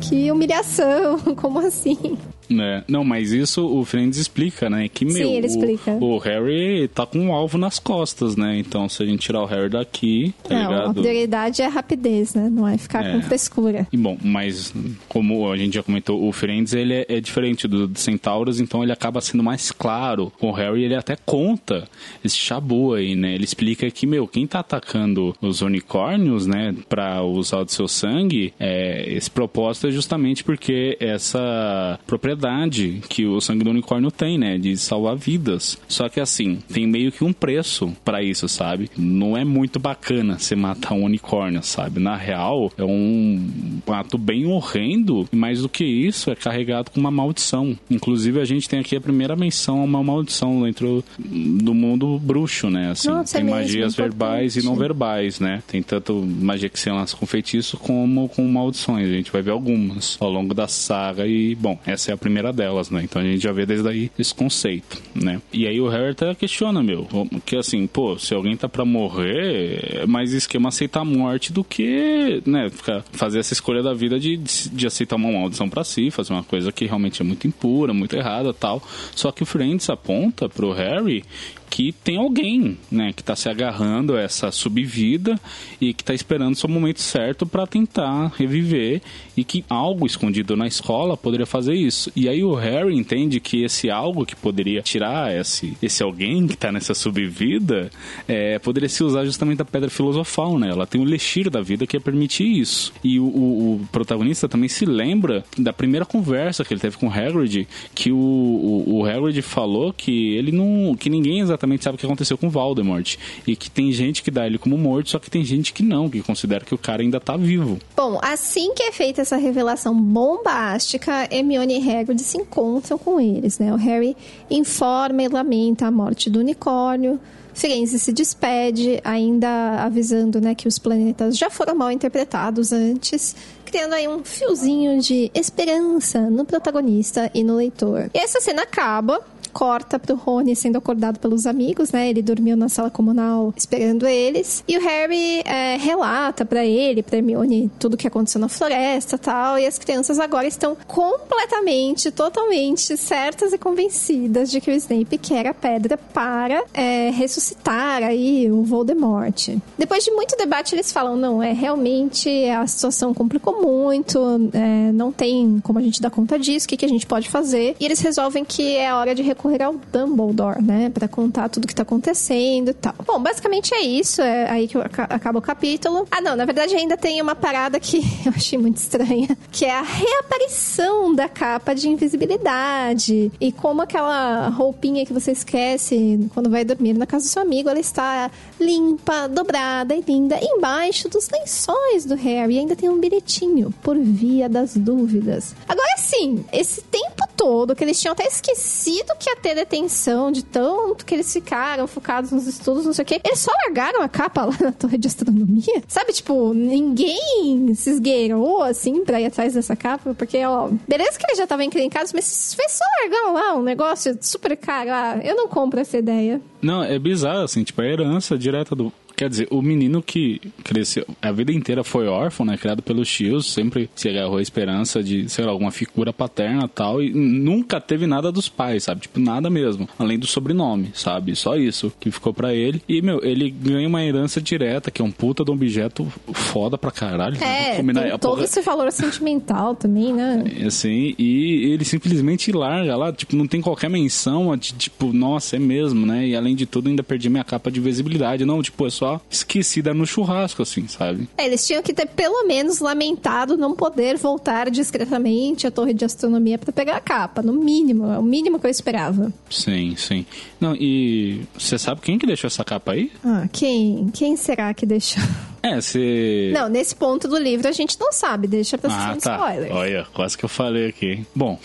que 0.00 0.30
humilhação, 0.30 1.18
como 1.36 1.60
assim? 1.60 2.18
É, 2.50 2.82
não, 2.88 3.04
mas 3.04 3.32
isso 3.32 3.64
o 3.64 3.84
Friends 3.84 4.18
explica, 4.18 4.68
né? 4.68 4.88
Que, 4.88 5.04
meu, 5.04 5.14
Sim, 5.14 5.36
ele 5.36 5.46
explica. 5.46 5.92
O, 5.92 6.16
o, 6.16 6.18
Harry 6.18 6.88
tá 6.88 7.06
com 7.06 7.18
um 7.18 7.32
alvo 7.32 7.58
nas 7.58 7.78
costas, 7.78 8.36
né? 8.36 8.58
Então, 8.58 8.88
se 8.88 9.02
a 9.02 9.06
gente 9.06 9.20
tirar 9.20 9.42
o 9.42 9.46
Harry 9.46 9.68
daqui, 9.68 10.34
tá 10.42 10.54
não, 10.54 10.70
ligado? 10.70 10.90
a 10.90 10.94
prioridade 10.94 11.62
é 11.62 11.66
a 11.66 11.68
rapidez, 11.68 12.34
né? 12.34 12.48
Não 12.50 12.66
é 12.66 12.76
ficar 12.76 13.04
é. 13.04 13.12
com 13.12 13.22
frescura. 13.22 13.86
E 13.92 13.96
bom, 13.96 14.16
mas 14.22 14.74
como 15.08 15.50
a 15.50 15.56
gente 15.56 15.74
já 15.74 15.82
comentou, 15.82 16.26
o 16.26 16.32
Friends, 16.32 16.72
ele 16.72 16.94
é, 16.94 17.06
é 17.08 17.20
diferente 17.20 17.68
do, 17.68 17.86
do 17.86 17.98
Centauros, 17.98 18.60
então 18.60 18.82
ele 18.82 18.92
acaba 18.92 19.20
sendo 19.20 19.42
mais 19.42 19.70
claro. 19.70 20.32
O 20.40 20.50
Harry, 20.50 20.84
ele 20.84 20.94
até 20.94 21.16
conta 21.16 21.88
esse 22.24 22.36
chabu 22.36 22.94
aí, 22.94 23.14
né? 23.14 23.34
Ele 23.34 23.44
explica 23.44 23.90
que, 23.90 24.06
meu, 24.06 24.26
quem 24.26 24.46
tá 24.46 24.60
atacando 24.60 25.34
os 25.40 25.62
unicórnios, 25.62 26.46
né? 26.46 26.74
Pra 26.88 27.22
usar 27.22 27.58
o 27.58 27.68
seu 27.68 27.88
sangue, 27.88 28.52
é, 28.58 29.04
esse 29.12 29.30
propósito 29.30 29.86
é 29.86 29.90
justamente 29.90 30.44
porque 30.44 30.96
essa 31.00 31.98
propriedade 32.06 32.31
propriedade 32.36 33.02
que 33.08 33.26
o 33.26 33.40
sangue 33.40 33.64
do 33.64 33.70
unicórnio 33.70 34.10
tem, 34.10 34.38
né? 34.38 34.58
De 34.58 34.76
salvar 34.76 35.16
vidas. 35.16 35.78
Só 35.86 36.08
que 36.08 36.20
assim, 36.20 36.58
tem 36.72 36.86
meio 36.86 37.12
que 37.12 37.24
um 37.24 37.32
preço 37.32 37.92
para 38.04 38.22
isso, 38.22 38.48
sabe? 38.48 38.90
Não 38.96 39.36
é 39.36 39.44
muito 39.44 39.78
bacana 39.78 40.38
você 40.38 40.54
matar 40.56 40.94
um 40.94 41.04
unicórnio, 41.04 41.62
sabe? 41.62 42.00
Na 42.00 42.16
real, 42.16 42.72
é 42.76 42.84
um 42.84 43.40
ato 43.88 44.18
bem 44.18 44.46
horrendo, 44.46 45.28
e 45.32 45.36
mais 45.36 45.62
do 45.62 45.68
que 45.68 45.84
isso, 45.84 46.30
é 46.30 46.34
carregado 46.34 46.90
com 46.90 47.00
uma 47.00 47.10
maldição. 47.10 47.76
Inclusive, 47.90 48.40
a 48.40 48.44
gente 48.44 48.68
tem 48.68 48.80
aqui 48.80 48.96
a 48.96 49.00
primeira 49.00 49.36
menção 49.36 49.80
a 49.80 49.84
uma 49.84 50.02
maldição 50.02 50.62
dentro 50.62 51.04
do 51.18 51.74
mundo 51.74 52.18
bruxo, 52.18 52.70
né? 52.70 52.90
Assim, 52.90 53.08
Nossa, 53.08 53.38
tem 53.38 53.46
é 53.46 53.50
magias 53.50 53.94
verbais 53.94 54.56
e 54.56 54.64
não 54.64 54.74
verbais, 54.74 55.40
né? 55.40 55.62
Tem 55.66 55.82
tanto 55.82 56.14
magia 56.14 56.68
que 56.68 56.78
se 56.78 56.90
lança 56.90 57.16
com 57.16 57.26
feitiço 57.26 57.76
como 57.76 58.28
com 58.28 58.46
maldições. 58.46 59.08
A 59.08 59.12
gente 59.12 59.30
vai 59.30 59.42
ver 59.42 59.50
algumas 59.50 60.16
ao 60.20 60.30
longo 60.30 60.54
da 60.54 60.68
saga 60.68 61.26
e, 61.26 61.54
bom, 61.54 61.78
essa 61.86 62.10
é 62.10 62.14
a 62.14 62.16
primeira 62.22 62.52
delas, 62.52 62.88
né? 62.90 63.02
Então 63.02 63.20
a 63.20 63.24
gente 63.24 63.42
já 63.42 63.52
vê 63.52 63.66
desde 63.66 63.88
aí 63.88 64.10
esse 64.18 64.34
conceito, 64.34 65.02
né? 65.14 65.42
E 65.52 65.66
aí 65.66 65.80
o 65.80 65.88
Harry 65.88 66.12
até 66.12 66.34
questiona, 66.34 66.82
meu, 66.82 67.06
que 67.44 67.56
assim, 67.56 67.86
pô, 67.86 68.18
se 68.18 68.32
alguém 68.32 68.56
tá 68.56 68.68
pra 68.68 68.84
morrer, 68.84 70.02
é 70.02 70.06
mais 70.06 70.32
esquema 70.32 70.68
aceitar 70.68 71.00
a 71.00 71.04
morte 71.04 71.52
do 71.52 71.64
que, 71.64 72.42
né, 72.46 72.70
ficar, 72.70 73.04
fazer 73.12 73.40
essa 73.40 73.52
escolha 73.52 73.82
da 73.82 73.92
vida 73.92 74.18
de, 74.18 74.36
de 74.36 74.86
aceitar 74.86 75.16
uma 75.16 75.30
maldição 75.30 75.68
para 75.68 75.84
si, 75.84 76.10
fazer 76.10 76.32
uma 76.32 76.44
coisa 76.44 76.70
que 76.70 76.86
realmente 76.86 77.20
é 77.20 77.24
muito 77.24 77.46
impura, 77.46 77.92
muito 77.92 78.16
errada 78.16 78.54
tal. 78.54 78.82
Só 79.14 79.32
que 79.32 79.42
o 79.42 79.46
Friends 79.46 79.90
aponta 79.90 80.48
pro 80.48 80.72
Harry 80.72 81.24
que 81.72 81.90
tem 81.90 82.18
alguém, 82.18 82.76
né, 82.90 83.14
que 83.14 83.22
está 83.22 83.34
se 83.34 83.48
agarrando 83.48 84.14
a 84.14 84.20
essa 84.20 84.50
subvida 84.50 85.40
e 85.80 85.94
que 85.94 86.02
está 86.02 86.12
esperando 86.12 86.52
o 86.52 86.56
seu 86.56 86.68
momento 86.68 87.00
certo 87.00 87.46
para 87.46 87.66
tentar 87.66 88.30
reviver 88.36 89.00
e 89.34 89.42
que 89.42 89.64
algo 89.70 90.04
escondido 90.04 90.54
na 90.54 90.66
escola 90.66 91.16
poderia 91.16 91.46
fazer 91.46 91.72
isso. 91.72 92.12
E 92.14 92.28
aí 92.28 92.44
o 92.44 92.54
Harry 92.54 92.94
entende 92.94 93.40
que 93.40 93.64
esse 93.64 93.88
algo 93.88 94.26
que 94.26 94.36
poderia 94.36 94.82
tirar 94.82 95.34
esse, 95.34 95.74
esse 95.82 96.02
alguém 96.02 96.46
que 96.46 96.52
está 96.52 96.70
nessa 96.70 96.92
subvida 96.92 97.90
é, 98.28 98.58
poderia 98.58 98.90
se 98.90 99.02
usar 99.02 99.24
justamente 99.24 99.62
a 99.62 99.64
pedra 99.64 99.88
filosofal, 99.88 100.58
né? 100.58 100.68
Ela 100.68 100.86
tem 100.86 101.00
o 101.00 101.04
elixir 101.04 101.48
da 101.48 101.62
vida 101.62 101.86
que 101.86 101.96
ia 101.96 102.00
permitir 102.02 102.44
isso. 102.44 102.92
E 103.02 103.18
o, 103.18 103.24
o, 103.24 103.74
o, 103.76 103.86
protagonista 103.90 104.46
também 104.46 104.68
se 104.68 104.84
lembra 104.84 105.42
da 105.56 105.72
primeira 105.72 106.04
conversa 106.04 106.66
que 106.66 106.74
ele 106.74 106.80
teve 106.80 106.98
com 106.98 107.08
o 107.08 107.10
Hagrid, 107.10 107.66
que 107.94 108.12
o, 108.12 108.16
o, 108.18 108.98
o 108.98 109.06
Hagrid 109.06 109.40
falou 109.40 109.90
que 109.90 110.34
ele 110.34 110.52
não, 110.52 110.94
que 110.94 111.08
ninguém 111.08 111.40
exatamente 111.40 111.61
exatamente 111.62 111.84
sabe 111.84 111.94
o 111.94 111.98
que 111.98 112.06
aconteceu 112.06 112.36
com 112.36 112.50
Voldemort. 112.50 113.16
E 113.46 113.56
que 113.56 113.70
tem 113.70 113.92
gente 113.92 114.22
que 114.22 114.30
dá 114.30 114.46
ele 114.46 114.58
como 114.58 114.76
morto, 114.76 115.10
só 115.10 115.18
que 115.18 115.30
tem 115.30 115.44
gente 115.44 115.72
que 115.72 115.82
não, 115.82 116.08
que 116.10 116.22
considera 116.22 116.64
que 116.64 116.74
o 116.74 116.78
cara 116.78 117.02
ainda 117.02 117.20
tá 117.20 117.36
vivo. 117.36 117.78
Bom, 117.96 118.18
assim 118.22 118.74
que 118.74 118.82
é 118.82 118.92
feita 118.92 119.22
essa 119.22 119.36
revelação 119.36 119.94
bombástica, 119.94 121.28
Hermione 121.30 121.80
e 121.80 121.90
Hagrid 121.90 122.20
se 122.20 122.38
encontram 122.38 122.98
com 122.98 123.20
eles, 123.20 123.58
né? 123.58 123.72
O 123.72 123.76
Harry 123.76 124.16
informa 124.50 125.22
e 125.22 125.28
lamenta 125.28 125.86
a 125.86 125.90
morte 125.90 126.28
do 126.28 126.40
unicórnio. 126.40 127.20
Firenze 127.54 127.98
se 127.98 128.12
despede, 128.12 128.98
ainda 129.04 129.84
avisando 129.84 130.40
né, 130.40 130.54
que 130.54 130.66
os 130.66 130.78
planetas 130.78 131.36
já 131.36 131.50
foram 131.50 131.74
mal 131.74 131.92
interpretados 131.92 132.72
antes, 132.72 133.36
criando 133.66 133.92
aí 133.92 134.08
um 134.08 134.24
fiozinho 134.24 134.98
de 135.02 135.30
esperança 135.34 136.30
no 136.30 136.46
protagonista 136.46 137.30
e 137.34 137.44
no 137.44 137.56
leitor. 137.56 138.10
E 138.14 138.18
essa 138.18 138.40
cena 138.40 138.62
acaba 138.62 139.20
corta 139.52 139.98
pro 139.98 140.16
Rony 140.16 140.56
sendo 140.56 140.78
acordado 140.78 141.18
pelos 141.18 141.46
amigos, 141.46 141.92
né? 141.92 142.08
Ele 142.08 142.22
dormiu 142.22 142.56
na 142.56 142.68
sala 142.68 142.90
comunal 142.90 143.52
esperando 143.56 144.06
eles. 144.06 144.64
E 144.66 144.76
o 144.76 144.80
Harry 144.80 145.40
é, 145.44 145.76
relata 145.76 146.44
para 146.44 146.64
ele, 146.64 147.02
pra 147.02 147.18
Hermione, 147.18 147.70
tudo 147.78 147.96
que 147.96 148.06
aconteceu 148.06 148.40
na 148.40 148.48
floresta 148.48 149.18
tal. 149.18 149.58
E 149.58 149.66
as 149.66 149.78
crianças 149.78 150.18
agora 150.18 150.46
estão 150.46 150.76
completamente, 150.86 152.10
totalmente 152.10 152.96
certas 152.96 153.52
e 153.52 153.58
convencidas 153.58 154.50
de 154.50 154.60
que 154.60 154.70
o 154.70 154.74
Snape 154.74 155.18
quer 155.18 155.46
a 155.46 155.54
pedra 155.54 155.96
para 155.96 156.64
é, 156.72 157.10
ressuscitar 157.10 158.02
aí 158.02 158.50
o 158.50 158.62
Voldemort. 158.62 159.48
Depois 159.78 160.04
de 160.04 160.10
muito 160.10 160.36
debate, 160.36 160.74
eles 160.74 160.92
falam: 160.92 161.16
não, 161.16 161.42
é 161.42 161.52
realmente 161.52 162.28
a 162.48 162.66
situação 162.66 163.12
complicou 163.12 163.62
muito, 163.62 164.18
é, 164.52 164.92
não 164.92 165.12
tem 165.12 165.60
como 165.62 165.78
a 165.78 165.82
gente 165.82 166.00
dar 166.00 166.10
conta 166.10 166.38
disso, 166.38 166.66
o 166.66 166.68
que, 166.68 166.76
que 166.76 166.84
a 166.84 166.88
gente 166.88 167.06
pode 167.06 167.28
fazer. 167.28 167.76
E 167.78 167.84
eles 167.84 168.00
resolvem 168.00 168.44
que 168.44 168.76
é 168.76 168.92
hora 168.92 169.14
de 169.14 169.22
correr 169.42 169.62
ao 169.62 169.74
Dumbledore, 169.92 170.62
né? 170.62 170.88
Pra 170.88 171.08
contar 171.08 171.48
tudo 171.48 171.66
que 171.66 171.74
tá 171.74 171.82
acontecendo 171.82 172.70
e 172.70 172.74
tal. 172.74 172.94
Bom, 173.04 173.20
basicamente 173.20 173.74
é 173.74 173.80
isso. 173.80 174.22
É 174.22 174.48
aí 174.48 174.68
que 174.68 174.78
acaba 174.78 175.40
o 175.40 175.42
capítulo. 175.42 176.06
Ah, 176.10 176.20
não, 176.20 176.36
na 176.36 176.44
verdade 176.44 176.76
ainda 176.76 176.96
tem 176.96 177.20
uma 177.20 177.34
parada 177.34 177.80
que 177.80 177.98
eu 178.24 178.32
achei 178.34 178.58
muito 178.58 178.76
estranha, 178.76 179.36
que 179.50 179.64
é 179.64 179.76
a 179.76 179.82
reaparição 179.82 181.12
da 181.14 181.28
capa 181.28 181.74
de 181.74 181.88
invisibilidade. 181.88 183.32
E 183.40 183.50
como 183.50 183.82
aquela 183.82 184.48
roupinha 184.48 185.04
que 185.04 185.12
você 185.12 185.32
esquece 185.32 186.30
quando 186.32 186.48
vai 186.48 186.64
dormir 186.64 186.92
na 186.92 187.06
casa 187.06 187.26
do 187.26 187.28
seu 187.28 187.42
amigo, 187.42 187.68
ela 187.68 187.80
está 187.80 188.30
limpa, 188.60 189.28
dobrada 189.28 189.94
e 189.94 190.02
linda 190.06 190.38
embaixo 190.40 191.08
dos 191.08 191.28
lençóis 191.28 192.04
do 192.04 192.14
Harry. 192.14 192.54
E 192.54 192.58
ainda 192.60 192.76
tem 192.76 192.88
um 192.88 193.00
bilhetinho 193.00 193.74
por 193.82 193.98
via 193.98 194.48
das 194.48 194.76
dúvidas. 194.76 195.54
Agora 195.68 195.96
sim, 195.96 196.44
esse 196.52 196.82
tempo 196.82 197.26
todo 197.36 197.74
que 197.74 197.82
eles 197.82 198.00
tinham 198.00 198.12
até 198.12 198.26
esquecido 198.26 199.14
que 199.18 199.31
ter 199.36 199.54
detenção 199.54 200.30
de 200.30 200.44
tanto 200.44 201.04
que 201.04 201.14
eles 201.14 201.32
ficaram 201.32 201.86
focados 201.86 202.30
nos 202.30 202.46
estudos, 202.46 202.84
não 202.84 202.92
sei 202.92 203.02
o 203.02 203.06
quê. 203.06 203.20
Eles 203.24 203.40
só 203.40 203.50
largaram 203.66 204.02
a 204.02 204.08
capa 204.08 204.44
lá 204.44 204.56
na 204.60 204.72
torre 204.72 204.98
de 204.98 205.08
astronomia. 205.08 205.82
Sabe, 205.88 206.12
tipo, 206.12 206.52
ninguém 206.54 207.74
se 207.74 207.90
esgueirou 207.90 208.62
assim 208.62 209.04
pra 209.04 209.20
ir 209.20 209.26
atrás 209.26 209.54
dessa 209.54 209.76
capa, 209.76 210.14
porque, 210.14 210.44
ó, 210.44 210.68
beleza 210.88 211.18
que 211.18 211.24
eles 211.26 211.38
já 211.38 211.44
estavam 211.44 211.64
encrencados, 211.64 212.12
mas 212.12 212.54
fez 212.54 212.72
só 212.72 212.84
largar 213.02 213.32
lá 213.32 213.54
um 213.54 213.62
negócio 213.62 214.16
super 214.20 214.56
caro. 214.56 214.90
Ah, 214.90 215.20
eu 215.22 215.36
não 215.36 215.48
compro 215.48 215.80
essa 215.80 215.96
ideia. 215.98 216.40
Não, 216.60 216.82
é 216.82 216.98
bizarro, 216.98 217.42
assim, 217.42 217.64
tipo, 217.64 217.80
a 217.80 217.86
herança 217.86 218.38
direta 218.38 218.74
do, 218.74 218.92
Quer 219.16 219.28
dizer, 219.28 219.48
o 219.50 219.62
menino 219.62 220.02
que 220.02 220.40
cresceu, 220.64 221.06
a 221.20 221.30
vida 221.32 221.52
inteira 221.52 221.84
foi 221.84 222.06
órfão, 222.06 222.44
né? 222.46 222.56
Criado 222.56 222.82
pelos 222.82 223.08
tios, 223.08 223.52
sempre 223.52 223.88
se 223.94 224.08
agarrou 224.08 224.38
a 224.38 224.42
esperança 224.42 225.02
de, 225.02 225.28
sei 225.28 225.44
lá, 225.44 225.50
alguma 225.50 225.70
figura 225.70 226.12
paterna 226.12 226.68
tal, 226.68 227.02
e 227.02 227.12
nunca 227.12 227.80
teve 227.80 228.06
nada 228.06 228.32
dos 228.32 228.48
pais, 228.48 228.84
sabe? 228.84 229.02
Tipo, 229.02 229.20
nada 229.20 229.50
mesmo. 229.50 229.88
Além 229.98 230.18
do 230.18 230.26
sobrenome, 230.26 230.90
sabe? 230.94 231.36
Só 231.36 231.56
isso 231.56 231.92
que 232.00 232.10
ficou 232.10 232.32
para 232.32 232.54
ele. 232.54 232.82
E, 232.88 233.02
meu, 233.02 233.20
ele 233.22 233.50
ganha 233.50 233.86
uma 233.88 234.02
herança 234.02 234.40
direta, 234.40 234.90
que 234.90 235.02
é 235.02 235.04
um 235.04 235.10
puta 235.10 235.44
de 235.44 235.50
um 235.50 235.54
objeto 235.54 236.10
foda 236.32 236.76
pra 236.76 236.90
caralho. 236.90 237.36
É, 237.42 237.76
combinar, 237.76 238.02
tem 238.02 238.10
todo 238.18 238.32
porra... 238.32 238.44
esse 238.44 238.60
valor 238.62 238.90
sentimental 238.90 239.74
também, 239.74 240.12
né? 240.12 240.44
É, 240.60 240.66
assim, 240.66 241.14
e 241.18 241.72
ele 241.72 241.84
simplesmente 241.84 242.50
larga 242.52 242.96
lá, 242.96 243.12
tipo, 243.12 243.36
não 243.36 243.46
tem 243.46 243.60
qualquer 243.60 243.88
menção 243.90 244.56
de, 244.56 244.72
tipo, 244.74 245.12
nossa, 245.12 245.56
é 245.56 245.58
mesmo, 245.58 246.06
né? 246.06 246.26
E 246.28 246.36
além 246.36 246.54
de 246.54 246.66
tudo, 246.66 246.88
ainda 246.88 247.02
perdi 247.02 247.28
minha 247.28 247.44
capa 247.44 247.70
de 247.70 247.80
visibilidade. 247.80 248.44
Não, 248.44 248.62
tipo, 248.62 248.86
é 248.86 248.90
só 248.90 249.01
só 249.02 249.20
esquecida 249.28 249.92
no 249.92 250.06
churrasco, 250.06 250.62
assim, 250.62 250.86
sabe? 250.86 251.28
É, 251.36 251.46
eles 251.46 251.66
tinham 251.66 251.82
que 251.82 251.92
ter 251.92 252.06
pelo 252.06 252.46
menos 252.46 252.78
lamentado 252.78 253.56
não 253.56 253.74
poder 253.74 254.16
voltar 254.16 254.70
discretamente 254.70 255.66
à 255.66 255.72
torre 255.72 255.92
de 255.92 256.04
astronomia 256.04 256.56
para 256.56 256.72
pegar 256.72 256.96
a 256.96 257.00
capa, 257.00 257.42
no 257.42 257.52
mínimo, 257.52 258.12
é 258.12 258.18
o 258.18 258.22
mínimo 258.22 258.60
que 258.60 258.66
eu 258.66 258.70
esperava. 258.70 259.32
Sim, 259.50 259.96
sim. 259.96 260.24
Não, 260.60 260.76
e 260.76 261.42
você 261.58 261.76
sabe 261.78 262.00
quem 262.00 262.16
que 262.16 262.26
deixou 262.26 262.46
essa 262.46 262.64
capa 262.64 262.92
aí? 262.92 263.10
Ah, 263.24 263.48
quem? 263.52 264.08
Quem 264.14 264.36
será 264.36 264.72
que 264.72 264.86
deixou? 264.86 265.22
É, 265.64 265.80
se. 265.80 266.50
Não, 266.52 266.68
nesse 266.68 266.94
ponto 266.94 267.28
do 267.28 267.38
livro 267.38 267.68
a 267.68 267.72
gente 267.72 267.96
não 267.98 268.12
sabe, 268.12 268.48
deixa 268.48 268.76
pra 268.76 268.90
ah, 268.92 269.16
tá. 269.16 269.36
spoiler. 269.36 269.72
Olha, 269.72 270.06
quase 270.12 270.36
que 270.36 270.44
eu 270.44 270.48
falei 270.48 270.88
aqui. 270.88 271.24
Bom, 271.34 271.58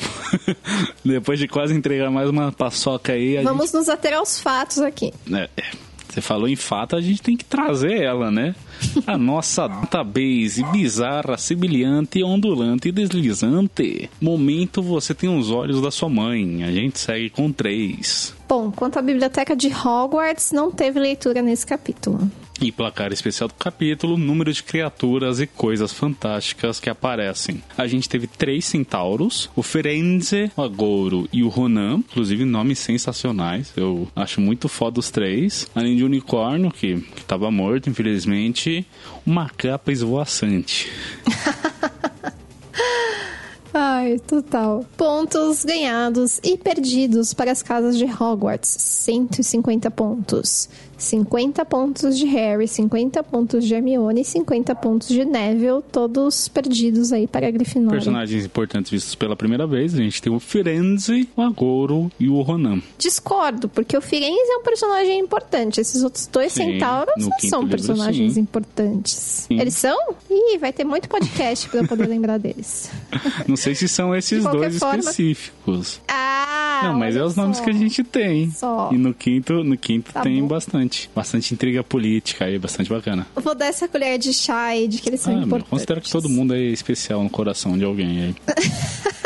depois 1.03 1.39
de 1.39 1.47
quase 1.47 1.73
entregar 1.73 2.11
mais 2.11 2.29
uma 2.29 2.51
paçoca 2.51 3.13
aí. 3.13 3.41
Vamos 3.43 3.67
gente... 3.67 3.75
nos 3.75 3.89
ater 3.89 4.13
aos 4.13 4.39
fatos 4.39 4.79
aqui. 4.79 5.11
É, 5.31 5.49
é. 5.57 5.86
Você 6.17 6.21
falou 6.21 6.47
em 6.47 6.55
fato, 6.55 6.95
a 6.95 7.01
gente 7.01 7.21
tem 7.21 7.37
que 7.37 7.45
trazer 7.45 8.01
ela, 8.01 8.31
né? 8.31 8.55
A 9.05 9.15
nossa 9.15 9.67
database 9.69 10.63
bizarra, 10.71 11.37
sibiliante, 11.37 12.23
ondulante 12.23 12.89
e 12.89 12.91
deslizante. 12.91 14.09
Momento 14.19 14.81
você 14.81 15.13
tem 15.13 15.29
os 15.29 15.51
olhos 15.51 15.79
da 15.79 15.91
sua 15.91 16.09
mãe. 16.09 16.63
A 16.63 16.71
gente 16.71 16.97
segue 16.97 17.29
com 17.29 17.51
três. 17.51 18.33
Bom, 18.49 18.71
quanto 18.71 18.97
à 18.97 19.01
biblioteca 19.03 19.55
de 19.55 19.67
Hogwarts, 19.67 20.51
não 20.51 20.71
teve 20.71 20.99
leitura 20.99 21.43
nesse 21.43 21.67
capítulo. 21.67 22.31
E 22.59 22.71
placar 22.71 23.13
especial 23.13 23.47
do 23.47 23.53
capítulo, 23.53 24.17
número 24.17 24.51
de 24.51 24.63
criaturas 24.63 25.39
e 25.39 25.45
coisas 25.45 25.93
fantásticas 25.93 26.79
que 26.79 26.89
aparecem. 26.89 27.61
A 27.77 27.85
gente 27.85 28.09
teve 28.09 28.25
três 28.25 28.65
centauros, 28.65 29.49
o 29.55 29.61
Ferenze, 29.61 30.51
o 30.55 30.61
Agouro 30.61 31.29
e 31.31 31.43
o 31.43 31.49
Ronan, 31.49 31.97
inclusive 31.97 32.45
nomes 32.45 32.79
sensacionais, 32.79 33.71
eu 33.75 34.07
acho 34.15 34.41
muito 34.41 34.67
foda 34.67 34.99
os 34.99 35.11
três. 35.11 35.69
Além 35.75 35.95
de 35.95 36.03
unicórnio, 36.03 36.71
que, 36.71 36.99
que 36.99 37.25
tava 37.25 37.51
morto, 37.51 37.89
infelizmente, 37.89 38.85
uma 39.25 39.49
capa 39.49 39.91
esvoaçante. 39.91 40.89
Ai, 43.79 44.17
total. 44.17 44.83
Pontos 44.97 45.63
ganhados 45.63 46.39
e 46.43 46.57
perdidos 46.57 47.31
para 47.33 47.51
as 47.51 47.61
casas 47.61 47.95
de 47.95 48.05
Hogwarts: 48.05 48.69
150 48.69 49.91
pontos. 49.91 50.67
50 50.97 51.63
pontos 51.65 52.17
de 52.17 52.25
Harry, 52.25 52.67
50 52.67 53.23
pontos 53.23 53.65
de 53.65 53.73
Hermione 53.75 54.21
e 54.21 54.25
50 54.25 54.75
pontos 54.75 55.07
de 55.07 55.23
Neville, 55.23 55.81
todos 55.91 56.47
perdidos 56.47 57.13
aí 57.13 57.27
para 57.27 57.47
a 57.47 57.51
Grifinória. 57.51 57.97
Personagens 57.97 58.45
importantes 58.45 58.91
vistos 58.91 59.15
pela 59.15 59.35
primeira 59.35 59.67
vez, 59.67 59.93
a 59.93 59.97
gente 59.97 60.21
tem 60.21 60.33
o 60.33 60.39
Firenze, 60.39 61.29
o 61.35 61.41
Agouro 61.41 62.11
e 62.19 62.27
o 62.27 62.41
Ronan. 62.41 62.81
Discordo, 62.97 63.69
porque 63.69 63.95
o 63.95 64.01
Firenze 64.01 64.51
é 64.51 64.57
um 64.57 64.63
personagem 64.63 65.19
importante, 65.19 65.79
esses 65.79 66.03
outros 66.03 66.27
dois 66.27 66.51
sim, 66.51 66.73
centauros 66.73 67.13
não 67.17 67.39
são 67.39 67.61
livro, 67.61 67.77
personagens 67.77 68.33
sim. 68.33 68.39
importantes. 68.39 69.13
Sim. 69.47 69.59
Eles 69.59 69.75
são? 69.75 69.97
Ih, 70.29 70.57
vai 70.57 70.73
ter 70.73 70.83
muito 70.83 71.07
podcast 71.07 71.69
para 71.69 71.81
eu 71.81 71.87
poder 71.87 72.07
lembrar 72.07 72.37
deles. 72.37 72.89
Não 73.47 73.55
sei 73.55 73.75
se 73.75 73.87
são 73.87 74.15
esses 74.15 74.43
dois 74.43 74.77
forma... 74.77 74.99
específicos. 74.99 76.01
Ah, 76.07 76.81
Não, 76.83 76.99
mas 76.99 77.15
é 77.15 77.23
os 77.23 77.35
nomes 77.35 77.59
que 77.59 77.69
a 77.69 77.73
gente 77.73 78.03
tem. 78.03 78.51
Só. 78.51 78.89
E 78.91 78.97
no 78.97 79.13
quinto, 79.13 79.63
no 79.63 79.77
quinto 79.77 80.11
tá 80.11 80.21
tem 80.21 80.41
bom. 80.41 80.47
bastante 80.47 80.86
bastante. 80.87 81.09
Bastante 81.13 81.53
intriga 81.53 81.83
política 81.83 82.45
aí, 82.45 82.57
bastante 82.57 82.89
bacana. 82.89 83.27
Eu 83.35 83.41
vou 83.41 83.53
dar 83.53 83.67
essa 83.67 83.87
colher 83.87 84.17
de 84.17 84.33
chá 84.33 84.67
aí 84.67 84.87
de 84.87 84.99
que 84.99 85.09
eles 85.09 85.21
são 85.21 85.37
ah, 85.37 85.43
importantes. 85.43 85.69
Considero 85.69 86.01
que 86.01 86.09
todo 86.09 86.29
mundo 86.29 86.55
é 86.55 86.61
especial 86.61 87.21
no 87.23 87.29
coração 87.29 87.77
de 87.77 87.83
alguém 87.83 88.23
aí. 88.23 88.35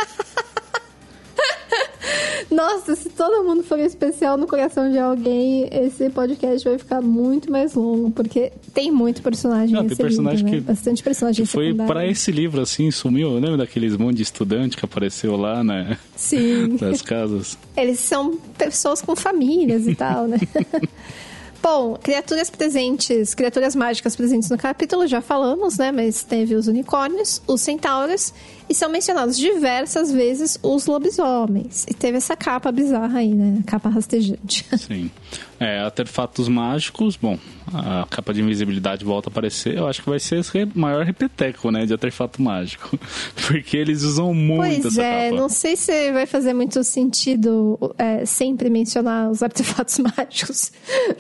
Nossa, 2.52 2.96
se 2.98 3.10
todo 3.10 3.46
mundo 3.46 3.64
for 3.64 3.80
especial 3.80 4.38
no 4.38 4.46
coração 4.46 4.92
de 4.92 5.00
alguém, 5.00 5.70
esse 5.72 6.10
podcast 6.10 6.68
vai 6.68 6.78
ficar 6.78 7.02
muito 7.02 7.50
mais 7.50 7.74
longo, 7.76 8.12
porque 8.12 8.52
tem 8.74 8.92
muito 8.92 9.22
personagem 9.22 9.74
Não, 9.74 9.88
tem 9.88 9.96
personagem 9.96 10.46
livro, 10.46 10.52
né? 10.52 10.60
que 10.60 10.68
Bastante 10.68 11.02
personagem 11.02 11.46
que 11.46 11.52
foi 11.52 11.74
para 11.74 12.06
esse 12.06 12.30
livro, 12.30 12.60
assim, 12.60 12.92
sumiu. 12.92 13.34
Lembra 13.36 13.58
daqueles 13.58 13.96
monte 13.96 14.18
de 14.18 14.24
estudante 14.24 14.76
que 14.76 14.84
apareceu 14.84 15.38
lá, 15.38 15.64
né? 15.64 15.98
Sim. 16.16 16.76
Das 16.82 17.02
casas. 17.02 17.58
Eles 17.76 18.00
são 18.00 18.38
pessoas 18.58 19.02
com 19.02 19.16
famílias 19.16 19.88
e 19.88 19.96
tal, 19.96 20.28
né? 20.28 20.38
Bom, 21.62 21.96
criaturas 22.02 22.50
presentes, 22.50 23.36
criaturas 23.36 23.76
mágicas 23.76 24.16
presentes 24.16 24.50
no 24.50 24.58
capítulo, 24.58 25.06
já 25.06 25.22
falamos, 25.22 25.78
né? 25.78 25.92
Mas 25.92 26.24
teve 26.24 26.56
os 26.56 26.68
unicórnios, 26.68 27.40
os 27.46 27.62
centauros 27.62 28.34
e 28.68 28.74
são 28.74 28.90
mencionados 28.90 29.38
diversas 29.38 30.12
vezes 30.12 30.58
os 30.64 30.88
lobisomens. 30.88 31.86
E 31.88 31.94
teve 31.94 32.18
essa 32.18 32.36
capa 32.36 32.72
bizarra 32.72 33.20
aí, 33.20 33.34
né? 33.34 33.62
Capa 33.68 33.90
rastejante. 33.90 34.66
Sim. 34.76 35.12
É, 35.62 35.80
artefatos 35.80 36.48
mágicos, 36.48 37.16
bom, 37.16 37.38
a 37.72 38.04
capa 38.10 38.34
de 38.34 38.42
invisibilidade 38.42 39.06
volta 39.06 39.30
a 39.30 39.32
aparecer. 39.32 39.78
Eu 39.78 39.88
acho 39.88 40.02
que 40.02 40.10
vai 40.10 40.20
ser 40.20 40.40
esse 40.40 40.68
maior 40.74 41.06
repeteco, 41.06 41.70
né, 41.70 41.86
de 41.86 41.94
artefato 41.94 42.42
mágico. 42.42 42.98
Porque 43.48 43.78
eles 43.78 44.02
usam 44.02 44.34
muito 44.34 44.82
pois 44.82 44.86
essa 44.88 45.04
é, 45.04 45.30
capa. 45.30 45.40
não 45.40 45.48
sei 45.48 45.76
se 45.76 46.12
vai 46.12 46.26
fazer 46.26 46.56
muito 46.56 46.84
sentido 46.84 47.78
é, 47.96 48.26
sempre 48.26 48.72
mencionar 48.72 49.30
os 49.30 49.44
artefatos 49.44 50.00
mágicos. 50.18 50.72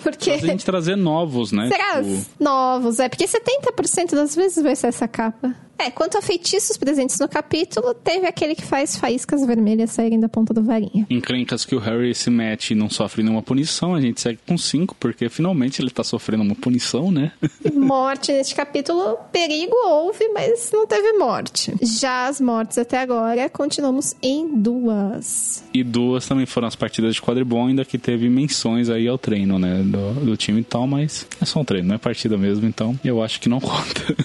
Porque. 0.02 0.32
Mas 0.32 0.44
a 0.44 0.48
gente 0.48 0.66
trazer 0.66 0.96
novos, 0.96 1.52
né? 1.52 1.68
Será? 1.68 2.04
Tipo... 2.04 2.26
Novos, 2.40 3.00
é. 3.00 3.08
Porque 3.08 3.26
70% 3.26 4.16
das 4.16 4.36
vezes 4.36 4.64
vai 4.64 4.76
ser 4.76 4.88
essa 4.88 5.08
capa. 5.08 5.56
É, 5.82 5.90
quanto 5.90 6.16
a 6.16 6.22
feitiços 6.22 6.78
presentes 6.78 7.18
no 7.20 7.28
capítulo, 7.28 7.96
teve 7.96 8.28
aquele 8.28 8.54
que 8.54 8.62
faz 8.62 8.96
faíscas 8.96 9.44
vermelhas 9.44 9.90
saírem 9.90 10.20
da 10.20 10.30
ponta 10.30 10.54
do 10.54 10.62
varinha. 10.62 11.08
Encrencas 11.10 11.66
que 11.66 11.76
o 11.76 11.80
Harry 11.80 12.14
se 12.14 12.30
mete 12.30 12.72
e 12.72 12.76
não 12.76 12.88
sofre 12.88 13.24
nenhuma 13.24 13.42
punição, 13.42 13.96
a 13.96 14.00
gente 14.00 14.22
segue 14.22 14.31
com 14.46 14.58
5, 14.58 14.96
porque 15.00 15.30
finalmente 15.30 15.82
ele 15.82 15.90
tá 15.90 16.04
sofrendo 16.04 16.44
uma 16.44 16.56
punição, 16.56 17.12
né? 17.12 17.32
morte 17.74 18.32
neste 18.32 18.56
capítulo, 18.56 19.18
perigo 19.32 19.76
houve, 19.86 20.28
mas 20.30 20.70
não 20.72 20.86
teve 20.86 21.14
morte. 21.14 21.74
Já 21.82 22.28
as 22.28 22.40
mortes 22.40 22.78
até 22.78 23.00
agora, 23.00 23.50
continuamos 23.50 24.16
em 24.22 24.48
duas. 24.48 25.64
E 25.74 25.84
duas 25.84 26.28
também 26.28 26.46
foram 26.46 26.68
as 26.68 26.76
partidas 26.76 27.16
de 27.16 27.22
quadribol, 27.22 27.68
ainda 27.68 27.86
que 27.86 27.98
teve 27.98 28.30
menções 28.30 28.90
aí 28.90 29.08
ao 29.08 29.18
treino, 29.18 29.58
né, 29.60 29.82
do, 29.84 30.26
do 30.26 30.38
time 30.38 30.62
e 30.62 30.64
tal, 30.64 30.88
mas 30.88 31.28
é 31.42 31.46
só 31.46 31.60
um 31.60 31.66
treino, 31.66 31.90
não 31.90 31.96
é 31.96 31.98
partida 31.98 32.38
mesmo, 32.38 32.68
então 32.68 33.00
eu 33.04 33.22
acho 33.22 33.40
que 33.40 33.50
não 33.50 33.60
conta. 33.62 34.16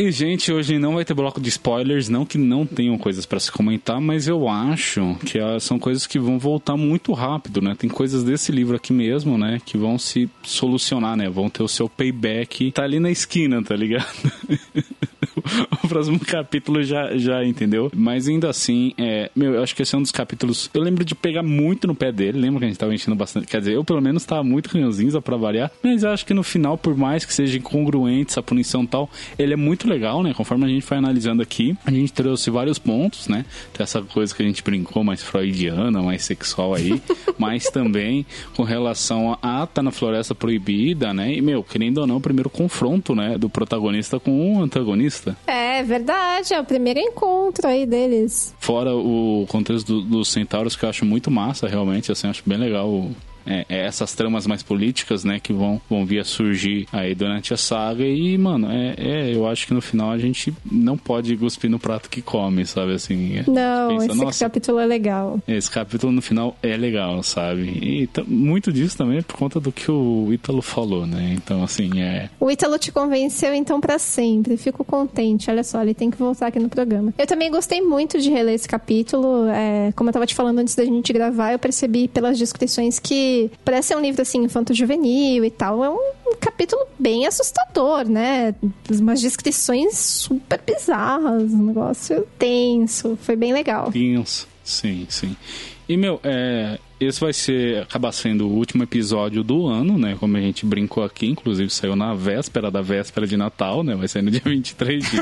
E, 0.00 0.10
gente, 0.10 0.50
hoje 0.50 0.78
não 0.78 0.94
vai 0.94 1.04
ter 1.04 1.12
bloco 1.12 1.38
de 1.38 1.50
spoilers, 1.50 2.08
não 2.08 2.24
que 2.24 2.38
não 2.38 2.64
tenham 2.64 2.96
coisas 2.96 3.26
para 3.26 3.38
se 3.38 3.52
comentar, 3.52 4.00
mas 4.00 4.26
eu 4.26 4.48
acho 4.48 5.14
que 5.26 5.38
ah, 5.38 5.60
são 5.60 5.78
coisas 5.78 6.06
que 6.06 6.18
vão 6.18 6.38
voltar 6.38 6.74
muito 6.74 7.12
rápido, 7.12 7.60
né? 7.60 7.76
Tem 7.78 7.90
coisas 7.90 8.24
desse 8.24 8.50
livro 8.50 8.74
aqui 8.74 8.94
mesmo, 8.94 9.36
né? 9.36 9.60
Que 9.62 9.76
vão 9.76 9.98
se 9.98 10.26
solucionar, 10.42 11.18
né? 11.18 11.28
Vão 11.28 11.50
ter 11.50 11.62
o 11.62 11.68
seu 11.68 11.86
payback. 11.86 12.72
Tá 12.72 12.84
ali 12.84 12.98
na 12.98 13.10
esquina, 13.10 13.62
tá 13.62 13.76
ligado? 13.76 14.08
o 15.84 15.88
próximo 15.88 16.18
capítulo 16.18 16.82
já, 16.82 17.16
já 17.16 17.44
entendeu? 17.44 17.90
Mas 17.94 18.26
ainda 18.26 18.48
assim, 18.48 18.92
é, 18.96 19.30
meu, 19.36 19.54
eu 19.54 19.62
acho 19.62 19.74
que 19.74 19.82
esse 19.82 19.94
é 19.94 19.98
um 19.98 20.02
dos 20.02 20.12
capítulos. 20.12 20.70
Eu 20.72 20.80
lembro 20.80 21.04
de 21.04 21.14
pegar 21.14 21.42
muito 21.42 21.86
no 21.86 21.94
pé 21.94 22.10
dele. 22.10 22.38
Lembro 22.38 22.60
que 22.60 22.64
a 22.64 22.68
gente 22.68 22.78
tava 22.78 22.94
enchendo 22.94 23.16
bastante. 23.16 23.46
Quer 23.46 23.58
dizer, 23.58 23.74
eu 23.74 23.84
pelo 23.84 24.00
menos 24.00 24.24
tava 24.24 24.42
muito 24.42 24.68
ranzinza 24.68 25.20
pra 25.20 25.36
variar. 25.36 25.70
Mas 25.82 26.02
eu 26.02 26.10
acho 26.10 26.24
que 26.24 26.32
no 26.32 26.42
final, 26.42 26.78
por 26.78 26.96
mais 26.96 27.24
que 27.24 27.34
seja 27.34 27.58
incongruente 27.58 28.30
essa 28.30 28.42
punição 28.42 28.82
e 28.84 28.86
tal, 28.86 29.10
ele 29.38 29.52
é 29.52 29.56
muito 29.56 29.89
legal, 29.90 30.22
né? 30.22 30.32
Conforme 30.34 30.64
a 30.64 30.68
gente 30.68 30.82
foi 30.82 30.96
analisando 30.96 31.42
aqui, 31.42 31.76
a 31.84 31.90
gente 31.90 32.12
trouxe 32.12 32.50
vários 32.50 32.78
pontos, 32.78 33.28
né? 33.28 33.44
Tem 33.72 33.82
essa 33.82 34.00
coisa 34.02 34.34
que 34.34 34.42
a 34.42 34.46
gente 34.46 34.62
brincou 34.62 35.04
mais 35.04 35.22
freudiana, 35.22 36.00
mais 36.02 36.22
sexual 36.22 36.74
aí. 36.74 37.00
mas 37.38 37.64
também 37.64 38.24
com 38.54 38.62
relação 38.62 39.36
a 39.42 39.66
tá 39.66 39.82
na 39.82 39.90
floresta 39.90 40.34
proibida, 40.34 41.12
né? 41.12 41.34
E, 41.34 41.40
meu, 41.40 41.62
querendo 41.62 41.98
ou 41.98 42.06
não, 42.06 42.16
o 42.16 42.20
primeiro 42.20 42.50
confronto, 42.50 43.14
né? 43.14 43.36
Do 43.36 43.48
protagonista 43.48 44.20
com 44.20 44.56
o 44.56 44.62
antagonista. 44.62 45.36
É 45.46 45.82
verdade, 45.82 46.54
é 46.54 46.60
o 46.60 46.64
primeiro 46.64 47.00
encontro 47.00 47.66
aí 47.66 47.86
deles. 47.86 48.54
Fora 48.58 48.94
o 48.94 49.46
contexto 49.48 50.00
dos 50.00 50.10
do 50.10 50.24
centauros, 50.24 50.76
que 50.76 50.84
eu 50.84 50.88
acho 50.88 51.04
muito 51.04 51.30
massa, 51.30 51.66
realmente, 51.66 52.12
assim, 52.12 52.28
acho 52.28 52.42
bem 52.46 52.58
legal 52.58 53.10
é, 53.46 53.64
é, 53.68 53.86
essas 53.86 54.14
tramas 54.14 54.46
mais 54.46 54.62
políticas, 54.62 55.24
né, 55.24 55.38
que 55.40 55.52
vão, 55.52 55.80
vão 55.88 56.04
vir 56.04 56.20
a 56.20 56.24
surgir 56.24 56.86
aí 56.92 57.14
durante 57.14 57.52
a 57.54 57.56
saga. 57.56 58.04
E, 58.04 58.36
mano, 58.36 58.68
é, 58.70 58.94
é 58.98 59.34
eu 59.34 59.46
acho 59.46 59.66
que 59.66 59.74
no 59.74 59.80
final 59.80 60.10
a 60.10 60.18
gente 60.18 60.52
não 60.70 60.96
pode 60.96 61.36
cuspir 61.36 61.70
no 61.70 61.78
prato 61.78 62.08
que 62.08 62.22
come, 62.22 62.66
sabe? 62.66 62.94
Assim, 62.94 63.42
não, 63.46 63.98
pensa, 63.98 64.24
esse 64.28 64.44
capítulo 64.44 64.78
é 64.78 64.86
legal. 64.86 65.40
Esse 65.46 65.70
capítulo 65.70 66.12
no 66.12 66.22
final 66.22 66.56
é 66.62 66.76
legal, 66.76 67.22
sabe? 67.22 67.62
E 67.62 68.08
muito 68.26 68.72
disso 68.72 68.96
também 68.96 69.18
é 69.18 69.22
por 69.22 69.36
conta 69.36 69.60
do 69.60 69.72
que 69.72 69.90
o 69.90 70.32
Ítalo 70.32 70.62
falou, 70.62 71.06
né? 71.06 71.34
Então, 71.36 71.62
assim, 71.62 72.00
é. 72.00 72.28
O 72.38 72.50
Ítalo 72.50 72.78
te 72.78 72.92
convenceu, 72.92 73.54
então, 73.54 73.80
para 73.80 73.98
sempre. 73.98 74.56
Fico 74.56 74.84
contente. 74.84 75.50
Olha 75.50 75.64
só, 75.64 75.82
ele 75.82 75.94
tem 75.94 76.10
que 76.10 76.16
voltar 76.16 76.48
aqui 76.48 76.58
no 76.58 76.68
programa. 76.68 77.12
Eu 77.18 77.26
também 77.26 77.50
gostei 77.50 77.80
muito 77.80 78.18
de 78.18 78.30
reler 78.30 78.54
esse 78.54 78.68
capítulo. 78.68 79.46
É, 79.48 79.92
como 79.96 80.10
eu 80.10 80.12
tava 80.12 80.26
te 80.26 80.34
falando 80.34 80.58
antes 80.58 80.74
da 80.74 80.84
gente 80.84 81.12
gravar, 81.12 81.52
eu 81.52 81.58
percebi 81.58 82.08
pelas 82.08 82.38
descrições 82.38 82.98
que 82.98 83.29
parece 83.64 83.88
ser 83.88 83.96
um 83.96 84.00
livro 84.00 84.22
assim 84.22 84.42
infanto-juvenil 84.44 85.44
e 85.44 85.50
tal. 85.50 85.84
É 85.84 85.90
um 85.90 86.36
capítulo 86.40 86.86
bem 86.98 87.26
assustador, 87.26 88.08
né? 88.08 88.54
Umas 88.90 89.20
descrições 89.20 89.98
super 89.98 90.60
bizarras, 90.64 91.52
um 91.52 91.66
negócio 91.66 92.26
tenso. 92.38 93.18
Foi 93.22 93.36
bem 93.36 93.52
legal. 93.52 93.90
Tenso, 93.90 94.48
sim, 94.64 95.06
sim. 95.08 95.36
E, 95.88 95.96
meu, 95.96 96.20
é, 96.22 96.78
esse 97.00 97.18
vai 97.18 97.32
ser 97.32 97.82
acabar 97.82 98.12
sendo 98.12 98.46
o 98.46 98.52
último 98.52 98.82
episódio 98.82 99.42
do 99.42 99.66
ano, 99.66 99.96
né? 99.96 100.16
Como 100.20 100.36
a 100.36 100.40
gente 100.40 100.66
brincou 100.66 101.02
aqui, 101.02 101.26
inclusive 101.26 101.70
saiu 101.70 101.96
na 101.96 102.14
véspera 102.14 102.70
da 102.70 102.82
véspera 102.82 103.26
de 103.26 103.36
Natal, 103.36 103.82
né? 103.82 103.94
Vai 103.94 104.06
sair 104.06 104.22
no 104.22 104.30
dia 104.30 104.42
23 104.44 105.02
de, 105.02 105.20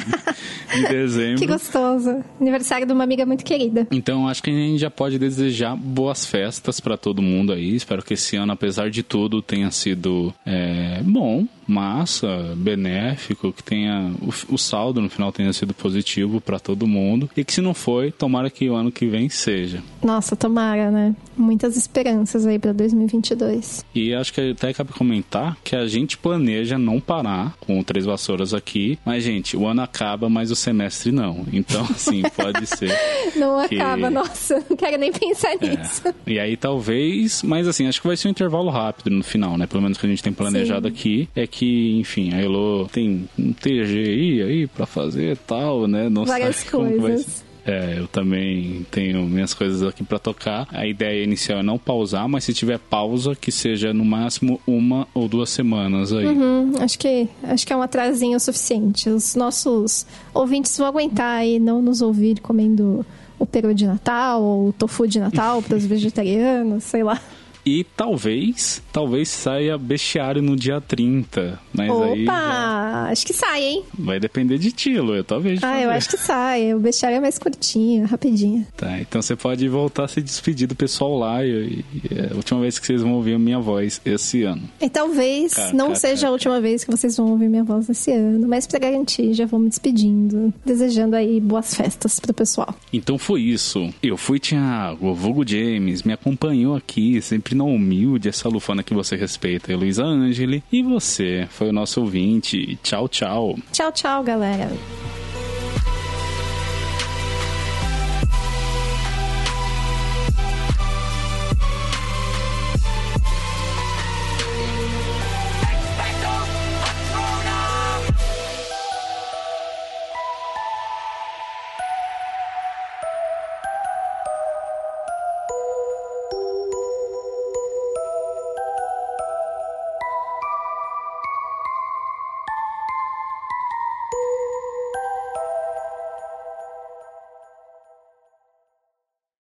de 0.74 0.88
dezembro. 0.88 1.38
Que 1.38 1.46
gostoso. 1.46 2.24
Aniversário 2.40 2.86
de 2.86 2.92
uma 2.92 3.04
amiga 3.04 3.24
muito 3.24 3.44
querida. 3.44 3.86
Então 3.92 4.28
acho 4.28 4.42
que 4.42 4.50
a 4.50 4.52
gente 4.52 4.78
já 4.78 4.90
pode 4.90 5.18
desejar 5.18 5.76
boas 5.76 6.26
festas 6.26 6.80
para 6.80 6.96
todo 6.96 7.22
mundo 7.22 7.52
aí. 7.52 7.76
Espero 7.76 8.02
que 8.02 8.14
esse 8.14 8.36
ano, 8.36 8.52
apesar 8.52 8.90
de 8.90 9.02
tudo, 9.04 9.40
tenha 9.40 9.70
sido 9.70 10.34
é, 10.44 11.00
bom, 11.02 11.46
massa, 11.68 12.54
benéfico, 12.56 13.52
que 13.52 13.62
tenha 13.62 14.10
o, 14.22 14.54
o 14.54 14.58
saldo 14.58 15.00
no 15.00 15.10
final 15.10 15.30
tenha 15.30 15.52
sido 15.52 15.74
positivo 15.74 16.40
para 16.40 16.58
todo 16.58 16.86
mundo 16.86 17.28
e 17.36 17.44
que 17.44 17.52
se 17.52 17.60
não 17.60 17.74
foi, 17.74 18.10
tomara 18.10 18.48
que 18.48 18.68
o 18.68 18.74
ano 18.74 18.90
que 18.90 19.06
vem 19.06 19.28
seja. 19.28 19.82
Nossa, 20.02 20.34
tomara, 20.34 20.90
né? 20.90 21.14
Muitas 21.36 21.67
esperanças 21.76 22.46
aí 22.46 22.58
para 22.58 22.72
2022. 22.72 23.84
E 23.94 24.14
acho 24.14 24.32
que 24.32 24.52
até 24.52 24.72
cabe 24.72 24.92
comentar 24.92 25.56
que 25.62 25.76
a 25.76 25.86
gente 25.86 26.16
planeja 26.16 26.78
não 26.78 27.00
parar 27.00 27.56
com 27.60 27.82
Três 27.82 28.04
Vassouras 28.04 28.54
aqui, 28.54 28.98
mas 29.04 29.24
gente, 29.24 29.56
o 29.56 29.66
ano 29.66 29.82
acaba, 29.82 30.28
mas 30.28 30.50
o 30.50 30.56
semestre 30.56 31.12
não. 31.12 31.44
Então, 31.52 31.82
assim, 31.90 32.22
pode 32.36 32.66
ser. 32.66 32.96
não 33.36 33.66
que... 33.66 33.76
acaba, 33.76 34.10
nossa, 34.10 34.64
não 34.68 34.76
quero 34.76 34.98
nem 34.98 35.12
pensar 35.12 35.52
é. 35.52 35.76
nisso. 35.76 36.02
E 36.26 36.38
aí 36.38 36.56
talvez, 36.56 37.42
mas 37.42 37.66
assim, 37.66 37.86
acho 37.86 38.00
que 38.00 38.06
vai 38.06 38.16
ser 38.16 38.28
um 38.28 38.30
intervalo 38.30 38.70
rápido 38.70 39.10
no 39.10 39.22
final, 39.22 39.56
né? 39.56 39.66
Pelo 39.66 39.82
menos 39.82 39.98
que 39.98 40.06
a 40.06 40.08
gente 40.08 40.22
tem 40.22 40.32
planejado 40.32 40.88
Sim. 40.88 40.94
aqui, 40.94 41.28
é 41.34 41.46
que 41.46 41.98
enfim, 41.98 42.32
a 42.34 42.40
Elo 42.40 42.88
tem 42.92 43.28
um 43.38 43.52
TGI 43.52 44.42
aí 44.42 44.66
pra 44.66 44.86
fazer 44.86 45.32
e 45.32 45.36
tal, 45.36 45.86
né? 45.86 46.08
Não 46.08 46.24
Várias 46.24 46.64
coisas. 46.64 47.47
É, 47.68 47.98
eu 47.98 48.08
também 48.08 48.86
tenho 48.90 49.22
minhas 49.24 49.52
coisas 49.52 49.82
aqui 49.82 50.02
para 50.02 50.18
tocar. 50.18 50.66
A 50.70 50.86
ideia 50.86 51.22
inicial 51.22 51.58
é 51.58 51.62
não 51.62 51.78
pausar, 51.78 52.26
mas 52.28 52.44
se 52.44 52.54
tiver 52.54 52.78
pausa, 52.78 53.36
que 53.36 53.52
seja 53.52 53.92
no 53.92 54.04
máximo 54.04 54.58
uma 54.66 55.06
ou 55.12 55.28
duas 55.28 55.50
semanas 55.50 56.12
aí. 56.12 56.26
Uhum, 56.26 56.72
acho 56.80 56.98
que 56.98 57.28
acho 57.42 57.66
que 57.66 57.72
é 57.72 57.76
um 57.76 57.82
atrasinho 57.82 58.40
suficiente. 58.40 59.10
Os 59.10 59.34
nossos 59.34 60.06
ouvintes 60.32 60.76
vão 60.78 60.86
aguentar 60.86 61.46
e 61.46 61.58
não 61.58 61.82
nos 61.82 62.00
ouvir 62.00 62.40
comendo 62.40 63.04
o 63.38 63.46
peru 63.46 63.74
de 63.74 63.86
Natal 63.86 64.42
ou 64.42 64.68
o 64.68 64.72
tofu 64.72 65.06
de 65.06 65.20
Natal 65.20 65.62
para 65.62 65.76
os 65.76 65.84
vegetarianos, 65.86 66.84
sei 66.84 67.02
lá. 67.02 67.20
E 67.68 67.84
talvez, 67.84 68.82
talvez 68.90 69.28
saia 69.28 69.76
bestiário 69.76 70.40
no 70.40 70.56
dia 70.56 70.80
30. 70.80 71.60
Mas 71.70 71.90
Opa, 71.90 72.06
aí. 72.06 72.24
Já... 72.24 73.08
acho 73.10 73.26
que 73.26 73.34
sai, 73.34 73.62
hein? 73.62 73.84
Vai 73.98 74.18
depender 74.18 74.56
de 74.56 74.72
ti, 74.72 74.98
Lu, 74.98 75.22
talvez. 75.22 75.62
Ah, 75.62 75.78
eu 75.78 75.90
acho 75.90 76.08
que 76.08 76.16
sai. 76.16 76.72
O 76.72 76.80
bestiário 76.80 77.18
é 77.18 77.20
mais 77.20 77.38
curtinho, 77.38 78.06
rapidinho. 78.06 78.66
Tá, 78.74 78.98
então 78.98 79.20
você 79.20 79.36
pode 79.36 79.68
voltar 79.68 80.04
a 80.04 80.08
se 80.08 80.22
despedir 80.22 80.66
do 80.66 80.74
pessoal 80.74 81.18
lá. 81.18 81.44
E, 81.44 81.84
é 82.10 82.32
a 82.32 82.36
última 82.36 82.58
vez 82.60 82.78
que 82.78 82.86
vocês 82.86 83.02
vão 83.02 83.12
ouvir 83.12 83.34
a 83.34 83.38
minha 83.38 83.60
voz 83.60 84.00
esse 84.02 84.44
ano. 84.44 84.62
E 84.80 84.88
talvez 84.88 85.54
não 85.74 85.94
seja 85.94 86.28
a 86.28 86.30
última 86.30 86.62
vez 86.62 86.84
que 86.84 86.90
vocês 86.90 87.18
vão 87.18 87.32
ouvir 87.32 87.50
minha 87.50 87.64
voz 87.64 87.90
esse 87.90 88.10
ano, 88.12 88.48
mas 88.48 88.66
para 88.66 88.78
garantir, 88.78 89.34
já 89.34 89.44
vou 89.44 89.60
me 89.60 89.68
despedindo. 89.68 90.54
Desejando 90.64 91.16
aí 91.16 91.38
boas 91.38 91.74
festas 91.74 92.18
pro 92.18 92.32
pessoal. 92.32 92.74
Então 92.90 93.18
foi 93.18 93.42
isso. 93.42 93.92
Eu 94.02 94.16
fui 94.16 94.38
Thiago, 94.38 95.12
vulgo 95.12 95.46
James, 95.46 96.02
me 96.02 96.14
acompanhou 96.14 96.74
aqui, 96.74 97.20
sempre 97.20 97.57
não 97.58 97.74
humilde, 97.74 98.28
essa 98.28 98.48
lufana 98.48 98.82
que 98.82 98.94
você 98.94 99.16
respeita, 99.16 99.76
Luísa 99.76 100.04
Angeli. 100.04 100.62
E 100.72 100.82
você 100.82 101.46
foi 101.50 101.68
o 101.68 101.72
nosso 101.72 102.00
ouvinte. 102.00 102.78
Tchau, 102.82 103.08
tchau. 103.08 103.56
Tchau, 103.72 103.92
tchau, 103.92 104.22
galera. 104.22 104.70